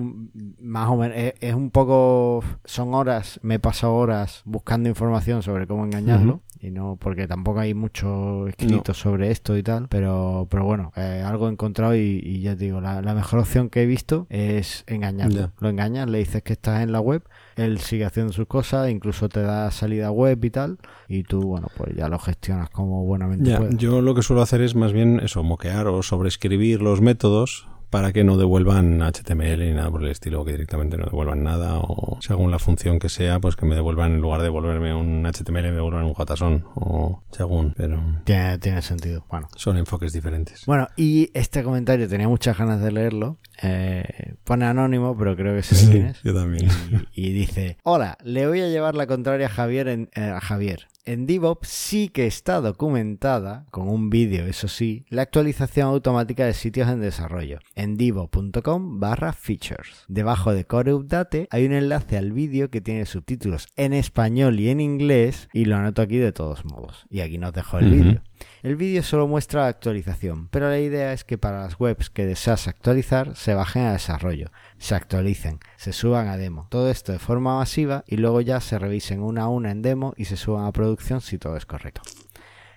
más 0.61 0.89
o 0.91 0.97
menos. 0.97 1.17
Es, 1.17 1.35
es 1.41 1.55
un 1.55 1.71
poco. 1.71 2.45
Son 2.65 2.93
horas, 2.95 3.41
me 3.43 3.55
he 3.55 3.59
pasado 3.59 3.95
horas 3.95 4.43
buscando 4.45 4.89
información 4.89 5.43
sobre 5.43 5.67
cómo 5.67 5.85
engañarlo. 5.85 6.43
Y 6.63 6.71
no, 6.71 6.97
porque 7.01 7.27
tampoco 7.27 7.61
hay 7.61 7.73
mucho 7.73 8.47
escrito 8.47 8.93
sobre 8.93 9.31
esto 9.31 9.57
y 9.57 9.63
tal. 9.63 9.89
Pero, 9.89 10.47
pero 10.51 10.65
bueno, 10.67 10.93
eh, 10.97 11.23
algo 11.25 11.49
he 11.49 11.53
encontrado 11.53 11.95
y, 11.97 12.21
y 12.23 12.43
ya 12.43 12.55
te 12.55 12.65
digo, 12.65 12.83
la, 12.83 13.01
la 13.01 13.15
mejor 13.15 13.39
opción 13.41 13.71
que 13.71 13.83
he 13.83 13.87
visto 13.87 14.27
es 14.29 14.85
engañarlo. 14.87 15.53
Lo 15.61 15.71
engañas, 15.71 16.11
le 16.11 16.19
dices 16.19 16.43
que 16.43 16.53
estás 16.53 16.83
en 16.83 16.93
la 16.93 17.01
web, 17.01 17.23
él 17.57 17.79
sigue 17.81 18.05
haciendo 18.05 18.33
sus 18.33 18.47
cosas, 18.47 18.91
incluso 18.91 19.29
te 19.29 19.43
da 19.43 19.71
salida 19.71 20.11
web 20.11 20.45
y 20.45 20.51
tal. 20.51 20.79
Y 21.09 21.23
tú, 21.25 21.41
bueno, 21.43 21.69
pues 21.77 21.95
ya 21.97 22.09
lo 22.09 22.19
gestionas 22.19 22.71
como 22.71 23.05
buenamente 23.05 23.51
Ya, 23.51 23.59
puedes. 23.59 23.77
yo 23.77 24.01
lo 24.01 24.15
que 24.15 24.23
suelo 24.23 24.43
hacer 24.43 24.61
es 24.63 24.75
más 24.75 24.93
bien 24.93 25.21
eso, 25.21 25.43
moquear 25.43 25.87
o 25.89 26.03
sobreescribir 26.03 26.83
los 26.83 27.01
métodos 27.01 27.67
para 27.91 28.13
que 28.13 28.25
no 28.25 28.37
devuelvan 28.37 29.01
HTML 29.03 29.59
ni 29.59 29.75
nada 29.75 29.91
por 29.91 30.03
el 30.03 30.11
estilo, 30.11 30.45
que 30.45 30.53
directamente 30.53 30.97
no 30.97 31.05
devuelvan 31.05 31.43
nada 31.43 31.79
o 31.79 32.19
según 32.21 32.51
la 32.51 32.59
función 32.59 32.99
que 32.99 33.09
sea, 33.09 33.41
pues 33.41 33.57
que 33.57 33.67
me 33.67 33.75
devuelvan 33.75 34.13
en 34.13 34.21
lugar 34.21 34.41
de 34.41 34.45
devolverme 34.45 34.95
un 34.95 35.25
HTML 35.27 35.63
me 35.63 35.73
devuelvan 35.73 36.05
un 36.05 36.15
JSON 36.15 36.65
o 36.75 37.23
según, 37.31 37.75
pero 37.77 38.01
Tiene, 38.25 38.59
tiene 38.59 38.83
sentido. 38.83 39.25
Bueno. 39.29 39.49
son 39.57 39.77
enfoques 39.77 40.13
diferentes. 40.13 40.65
Bueno, 40.67 40.89
y 40.97 41.31
este 41.35 41.63
comentario 41.63 42.09
tenía 42.09 42.29
muchas 42.29 42.57
ganas 42.57 42.81
de 42.81 42.93
leerlo. 42.93 43.39
Eh, 43.63 44.35
pone 44.45 44.65
anónimo, 44.65 45.17
pero 45.17 45.37
creo 45.37 45.55
que 45.55 45.63
sé 45.63 45.91
quién 45.91 46.07
es. 46.07 46.23
yo 46.23 46.35
también. 46.35 46.69
Y, 47.13 47.29
y 47.29 47.33
dice: 47.33 47.77
Hola, 47.83 48.17
le 48.25 48.47
voy 48.47 48.61
a 48.61 48.69
llevar 48.69 48.95
la 48.95 49.07
contraria 49.07 49.47
a 49.47 49.51
Javier. 49.51 49.89
En, 49.89 50.11
eh, 50.15 50.23
a 50.23 50.41
Javier. 50.41 50.87
En 51.07 51.27
DevOps 51.27 51.67
sí 51.69 52.09
que 52.09 52.27
está 52.27 52.61
documentada, 52.61 53.65
con 53.71 53.89
un 53.89 54.11
vídeo, 54.11 54.45
eso 54.47 54.69
sí, 54.69 55.07
la 55.09 55.23
actualización 55.23 55.89
automática 55.89 56.45
de 56.45 56.53
sitios 56.53 56.89
en 56.91 57.01
desarrollo 57.01 57.59
en 57.75 57.97
divo.com 57.97 59.01
barra 59.01 59.33
features. 59.33 60.05
Debajo 60.09 60.53
de 60.53 60.67
Core 60.67 60.93
Update 60.95 61.49
hay 61.51 61.65
un 61.65 61.73
enlace 61.73 62.19
al 62.19 62.33
vídeo 62.33 62.71
que 62.71 62.81
tiene 62.83 63.07
subtítulos 63.07 63.69
en 63.77 63.93
español 63.95 64.61
y 64.61 64.69
en 64.69 64.81
inglés 64.81 65.49
y 65.53 65.65
lo 65.65 65.77
anoto 65.77 66.03
aquí 66.03 66.19
de 66.19 66.33
todos 66.33 66.65
modos. 66.67 67.07
Y 67.09 67.21
aquí 67.21 67.39
nos 67.39 67.53
dejo 67.55 67.79
el 67.79 67.87
Ujú. 67.87 67.95
vídeo. 67.95 68.23
El 68.63 68.77
vídeo 68.77 69.03
solo 69.03 69.27
muestra 69.27 69.63
la 69.63 69.69
actualización, 69.69 70.49
pero 70.49 70.69
la 70.69 70.79
idea 70.79 71.13
es 71.13 71.25
que 71.25 71.39
para 71.39 71.63
las 71.63 71.79
webs 71.81 72.11
que 72.11 72.27
deseas 72.27 72.69
actualizar 72.69 73.37
se 73.37 73.55
bajen 73.55 73.83
a 73.85 73.93
desarrollo, 73.93 74.51
se 74.79 74.95
actualicen, 74.95 75.61
se 75.77 75.93
suban 75.93 76.29
a 76.29 76.37
demo. 76.37 76.67
Todo 76.71 76.91
esto 76.91 77.13
de 77.13 77.19
forma 77.19 77.57
masiva 77.57 78.05
y 78.07 78.17
luego 78.17 78.41
ya 78.41 78.61
se 78.61 78.79
revisen 78.79 79.23
una 79.23 79.43
a 79.43 79.49
una 79.49 79.71
en 79.71 79.83
demo 79.83 80.15
y 80.17 80.27
se 80.27 80.37
suban 80.37 80.67
a 80.67 80.73
producción 80.73 81.21
si 81.21 81.39
todo 81.39 81.57
es 81.57 81.67
correcto. 81.67 82.03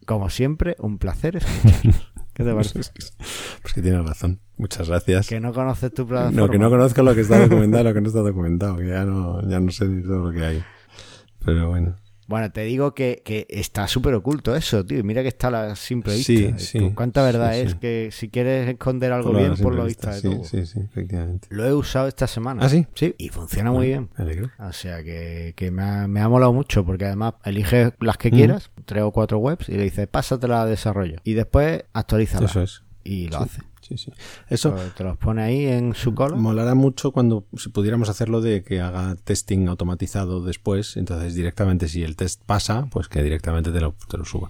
Como 0.06 0.30
siempre, 0.30 0.76
un 0.80 0.98
placer 0.98 1.38
escucharos. 1.38 2.12
¿Qué 2.34 2.44
te 2.44 2.54
parece? 2.54 2.80
Pues 3.62 3.74
que 3.74 3.82
tienes 3.82 4.06
razón. 4.06 4.40
Muchas 4.58 4.90
gracias. 4.90 5.28
Que 5.28 5.40
no 5.40 5.54
conoces 5.54 5.94
tu 5.94 6.08
plataforma. 6.08 6.42
No, 6.42 6.50
que 6.50 6.58
no 6.58 6.70
conozco 6.70 7.04
lo 7.04 7.14
que 7.14 7.22
está 7.22 7.40
documentado, 7.40 7.84
lo 7.84 7.94
que 7.94 8.02
no 8.02 8.08
está 8.08 8.22
documentado, 8.22 8.78
que 8.78 8.88
ya 8.88 9.06
no, 9.06 9.48
ya 9.48 9.60
no 9.60 9.72
sé 9.72 9.86
ni 9.86 10.02
todo 10.02 10.32
lo 10.32 10.32
que 10.32 10.44
hay. 10.44 10.64
Pero 11.46 11.70
bueno. 11.70 11.96
Bueno, 12.28 12.52
te 12.52 12.62
digo 12.62 12.94
que, 12.94 13.22
que 13.26 13.46
está 13.50 13.88
súper 13.88 14.14
oculto 14.14 14.56
eso, 14.56 14.86
tío. 14.86 15.04
Mira 15.04 15.22
que 15.22 15.28
está 15.28 15.52
la 15.52 15.76
simple 15.76 16.14
vista. 16.16 16.34
Sí, 16.34 16.54
sí, 16.58 16.92
¿Cuánta 16.96 17.22
verdad 17.24 17.54
sí, 17.54 17.60
es 17.62 17.76
que 17.76 18.10
si 18.12 18.30
quieres 18.30 18.70
esconder 18.70 19.12
algo 19.12 19.32
Por 19.32 19.40
bien, 19.40 19.56
por 19.56 19.76
lo 19.76 19.88
simple 19.88 19.88
vista 19.88 20.10
de 20.10 20.16
vista, 20.16 20.30
todo? 20.30 20.44
Sí, 20.46 20.66
sí, 20.66 20.74
sí, 20.74 20.80
efectivamente. 20.80 21.48
Lo 21.52 21.66
he 21.66 21.74
usado 21.74 22.08
esta 22.08 22.28
semana. 22.28 22.64
¿Ah, 22.66 22.70
sí? 22.70 22.88
Sí, 22.96 23.14
y 23.18 23.30
funciona 23.30 23.72
muy 23.72 23.88
bien. 23.88 24.10
Me 24.18 24.24
alegro. 24.24 24.50
O 24.60 24.72
sea 24.74 25.04
que, 25.04 25.54
que 25.56 25.72
me, 25.72 25.84
ha, 25.84 26.08
me 26.08 26.22
ha 26.22 26.30
molado 26.30 26.54
mucho 26.54 26.86
porque 26.86 27.06
además 27.06 27.34
eliges 27.44 27.92
las 28.00 28.16
Mm. 28.16 28.20
que 28.20 28.32
quieras, 28.32 28.72
tres 28.86 29.04
o 29.04 29.12
cuatro 29.12 29.40
webs, 29.40 29.68
y 29.70 29.74
le 29.74 29.84
dices, 29.84 30.08
pásatela 30.08 30.62
a 30.62 30.66
desarrollo. 30.66 31.18
Y 31.24 31.34
después 31.34 31.84
actualízala. 31.94 32.46
Eso 32.46 32.62
es. 32.62 32.84
Y 33.04 33.28
lo 33.28 33.40
hace. 33.40 33.62
Sí, 33.88 33.98
sí. 33.98 34.12
Eso 34.50 34.74
te 34.96 35.04
los 35.04 35.18
pone 35.18 35.44
ahí 35.44 35.66
en 35.66 35.94
su 35.94 36.16
cola. 36.16 36.36
molará 36.38 36.74
mucho 36.74 37.12
cuando 37.12 37.46
si 37.58 37.70
pudiéramos 37.70 38.08
hacerlo 38.10 38.40
de 38.42 38.64
que 38.64 38.80
haga 38.80 39.16
testing 39.24 39.68
automatizado 39.68 40.42
después. 40.44 40.96
Entonces, 40.98 41.36
directamente, 41.36 41.88
si 41.90 42.02
el 42.04 42.16
test 42.16 42.42
pasa, 42.46 42.88
pues 42.92 43.10
que 43.10 43.22
directamente 43.22 43.72
te 43.72 43.82
lo, 43.82 43.94
te 44.10 44.18
lo 44.18 44.26
suba. 44.26 44.50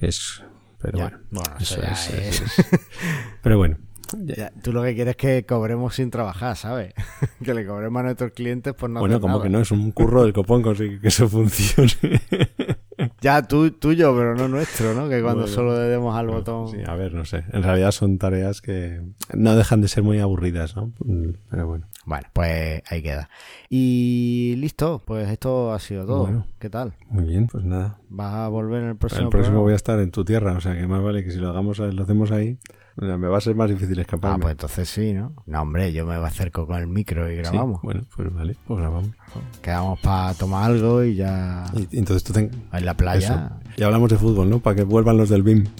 Es. 0.00 0.42
Pero 0.82 0.98
Ya, 0.98 1.04
bueno. 1.04 1.18
bueno, 1.30 1.54
eso 1.60 1.80
ya 1.80 1.88
es, 1.92 2.10
es- 2.10 2.40
eso 2.42 2.44
es. 2.44 2.80
Pero 3.42 3.58
bueno. 3.58 3.76
Ya, 4.18 4.50
tú 4.62 4.72
lo 4.72 4.82
que 4.82 4.94
quieres 4.96 5.12
es 5.12 5.16
que 5.16 5.46
cobremos 5.46 5.94
sin 5.94 6.10
trabajar, 6.10 6.56
¿sabes? 6.56 6.94
que 7.44 7.54
le 7.54 7.64
cobremos 7.64 8.00
a 8.00 8.02
nuestros 8.02 8.32
clientes 8.32 8.74
por 8.74 8.90
no 8.90 8.98
bueno, 9.00 9.14
hacer 9.14 9.20
como 9.20 9.34
nada. 9.34 9.44
que 9.44 9.50
no, 9.50 9.60
es 9.60 9.70
un 9.70 9.92
curro 9.92 10.24
del 10.24 10.32
copón 10.32 10.62
conseguir 10.62 11.00
que 11.00 11.08
eso 11.08 11.28
funcione. 11.28 11.92
Ya, 13.20 13.42
tú, 13.42 13.70
tuyo, 13.70 14.14
pero 14.16 14.34
no 14.34 14.48
nuestro, 14.48 14.94
¿no? 14.94 15.08
Que 15.08 15.20
cuando 15.20 15.42
Bueno. 15.42 15.54
solo 15.54 15.74
le 15.74 15.88
demos 15.88 16.16
al 16.16 16.28
botón... 16.28 16.68
Sí, 16.68 16.78
a 16.86 16.94
ver, 16.94 17.12
no 17.12 17.24
sé. 17.24 17.44
En 17.52 17.62
realidad 17.62 17.90
son 17.90 18.18
tareas 18.18 18.62
que 18.62 19.02
no 19.34 19.56
dejan 19.56 19.82
de 19.82 19.88
ser 19.88 20.02
muy 20.02 20.18
aburridas, 20.20 20.74
¿no? 20.74 20.92
Pero 21.50 21.66
bueno. 21.66 21.86
Bueno, 22.06 22.26
pues 22.32 22.82
ahí 22.90 23.02
queda. 23.02 23.28
Y 23.68 24.54
listo, 24.56 25.02
pues 25.04 25.28
esto 25.28 25.72
ha 25.72 25.78
sido 25.78 26.06
todo. 26.06 26.22
Bueno. 26.22 26.46
¿Qué 26.58 26.70
tal? 26.70 26.94
Muy 27.08 27.24
bien, 27.24 27.46
pues 27.46 27.64
nada. 27.64 27.98
¿Vas 28.08 28.34
a 28.34 28.48
volver 28.48 28.82
en 28.82 28.88
el 28.90 28.96
próximo 28.96 29.24
el 29.24 29.28
próximo 29.28 29.42
programa? 29.42 29.62
voy 29.64 29.72
a 29.74 29.76
estar 29.76 29.98
en 30.00 30.10
tu 30.10 30.24
tierra, 30.24 30.54
o 30.54 30.60
sea 30.60 30.74
que 30.74 30.86
más 30.86 31.02
vale 31.02 31.22
que 31.22 31.30
si 31.30 31.38
lo 31.38 31.50
hagamos 31.50 31.78
lo 31.78 32.02
hacemos 32.02 32.30
ahí, 32.32 32.58
o 32.96 33.04
sea, 33.06 33.16
me 33.16 33.28
va 33.28 33.38
a 33.38 33.40
ser 33.40 33.54
más 33.54 33.68
difícil 33.70 33.98
Ah, 33.98 34.02
escaparme. 34.02 34.38
pues 34.42 34.52
entonces 34.52 34.88
sí, 34.88 35.12
¿no? 35.12 35.32
No, 35.46 35.62
hombre, 35.62 35.92
yo 35.92 36.04
me 36.06 36.14
acerco 36.16 36.66
con 36.66 36.78
el 36.78 36.86
micro 36.86 37.30
y 37.30 37.36
Sí, 37.36 37.42
grabamos. 37.42 37.80
bueno, 37.82 38.02
pues 38.16 38.32
vale, 38.34 38.56
pues 38.66 38.80
grabamos. 38.80 39.10
Quedamos 39.62 39.98
para 40.00 40.34
tomar 40.34 40.70
algo 40.70 41.02
y 41.04 41.14
ya... 41.16 41.64
Y, 41.74 41.88
y 41.96 41.98
entonces 41.98 42.24
tú 42.24 42.32
ten... 42.32 42.50
En 42.72 42.84
la 42.84 42.94
playa. 42.94 43.50
Eso. 43.66 43.72
Y 43.76 43.82
hablamos 43.82 44.10
de 44.10 44.16
fútbol, 44.18 44.50
¿no? 44.50 44.58
Para 44.60 44.76
que 44.76 44.82
vuelvan 44.84 45.16
los 45.16 45.28
del 45.28 45.42
BIM. 45.42 45.66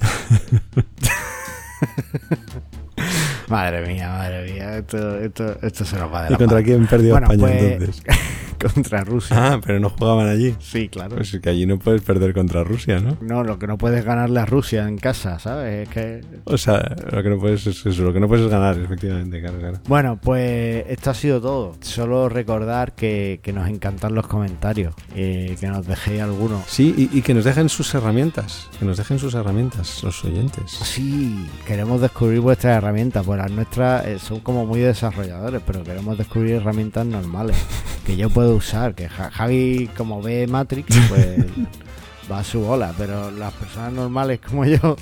Madre 3.49 3.87
mía, 3.87 4.09
madre 4.11 4.53
mía. 4.53 4.79
Esto, 4.79 5.19
esto, 5.19 5.57
esto 5.63 5.85
se 5.85 5.97
nos 5.99 6.13
va 6.13 6.23
de 6.23 6.29
¿Y 6.29 6.33
la 6.33 6.39
contra 6.39 6.57
mano. 6.59 6.65
quién 6.67 6.87
perdió 6.87 7.13
Bueno, 7.19 7.33
España 7.33 7.59
pues- 7.59 7.73
entonces? 7.73 8.03
Contra 8.61 9.03
Rusia. 9.05 9.37
Ah, 9.39 9.61
pero 9.65 9.81
no 9.81 9.89
jugaban 9.91 10.29
allí. 10.29 10.55
Sí, 10.61 10.89
claro. 10.89 11.17
Pues 11.17 11.33
es 11.33 11.41
que 11.41 11.49
allí 11.49 11.67
no 11.67 11.79
puedes 11.79 12.03
perder 12.03 12.35
contra 12.35 12.63
Rusia, 12.63 13.01
¿no? 13.01 13.17
No, 13.21 13.43
lo 13.43 13.59
que 13.59 13.67
no 13.67 13.79
puedes 13.79 14.05
ganarle 14.05 14.41
a 14.41 14.47
Rusia 14.47 14.87
en 14.87 14.99
casa, 14.99 15.39
¿sabes? 15.39 15.89
Es 15.89 15.95
que... 15.95 16.21
O 16.45 16.59
sea, 16.59 16.95
lo 17.11 17.23
que 17.23 17.31
no 17.31 17.39
puedes 17.39 17.67
es 17.67 17.87
eso, 17.87 18.03
lo 18.03 18.13
que 18.13 18.21
no 18.21 18.29
puedes 18.29 18.45
es 18.45 18.51
ganar, 18.51 18.79
efectivamente, 18.79 19.41
claro, 19.41 19.59
claro. 19.59 19.79
Bueno, 19.89 20.19
pues 20.23 20.85
esto 20.89 21.11
ha 21.11 21.15
sido 21.15 21.41
todo. 21.41 21.77
Solo 21.81 22.29
recordar 22.29 22.93
que, 22.95 23.41
que 23.43 23.53
nos 23.53 23.69
encantan 23.69 24.15
los 24.15 24.27
comentarios, 24.27 24.95
eh, 25.15 25.57
que 25.59 25.67
nos 25.67 25.87
dejéis 25.87 26.21
algunos. 26.23 26.65
Sí, 26.67 26.95
y, 26.97 27.19
y 27.19 27.23
que 27.23 27.35
nos 27.35 27.45
dejen 27.45 27.69
sus 27.69 27.95
herramientas, 27.95 28.69
que 28.79 28.85
nos 28.85 28.99
dejen 28.99 29.19
sus 29.19 29.35
herramientas, 29.35 30.03
los 30.03 30.25
oyentes. 30.25 30.71
Sí, 30.71 31.49
queremos 31.67 32.01
descubrir 32.01 32.41
vuestras 32.41 32.77
herramientas, 32.77 33.25
pues 33.25 33.39
las 33.39 33.51
nuestras 33.51 34.07
eh, 34.07 34.19
son 34.19 34.41
como 34.41 34.67
muy 34.67 34.81
desarrolladores, 34.81 35.63
pero 35.67 35.83
queremos 35.83 36.19
descubrir 36.19 36.57
herramientas 36.57 37.07
normales 37.07 37.57
que 38.05 38.17
yo 38.17 38.29
puedo 38.31 38.50
usar, 38.53 38.95
que 38.95 39.09
Ja- 39.09 39.31
Javi 39.31 39.89
como 39.97 40.21
ve 40.23 40.47
Matrix, 40.47 40.97
pues 41.09 41.45
va 42.31 42.41
a 42.41 42.45
su 42.45 42.61
bola, 42.61 42.95
pero 42.97 43.31
las 43.31 43.53
personas 43.55 43.93
normales 43.93 44.41
como 44.41 44.65
yo, 44.65 44.97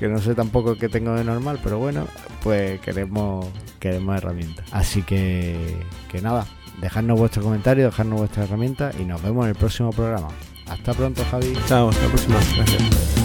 que 0.00 0.08
no 0.08 0.18
sé 0.20 0.34
tampoco 0.34 0.74
qué 0.76 0.88
tengo 0.88 1.14
de 1.14 1.24
normal, 1.24 1.60
pero 1.62 1.78
bueno, 1.78 2.06
pues 2.42 2.80
queremos 2.80 3.46
queremos 3.78 4.16
herramientas. 4.16 4.66
Así 4.72 5.02
que 5.02 5.56
que 6.10 6.20
nada, 6.22 6.46
dejadnos 6.80 7.18
vuestro 7.18 7.42
comentario, 7.42 7.84
dejadnos 7.86 8.18
vuestras 8.20 8.46
herramientas 8.48 8.94
y 8.98 9.04
nos 9.04 9.22
vemos 9.22 9.44
en 9.44 9.50
el 9.50 9.56
próximo 9.56 9.90
programa. 9.90 10.28
Hasta 10.68 10.94
pronto, 10.94 11.22
Javi. 11.30 11.52
Chao, 11.68 11.90
hasta 11.90 12.02
la 12.04 12.08
próxima. 12.08 12.36
Gracias. 12.56 13.23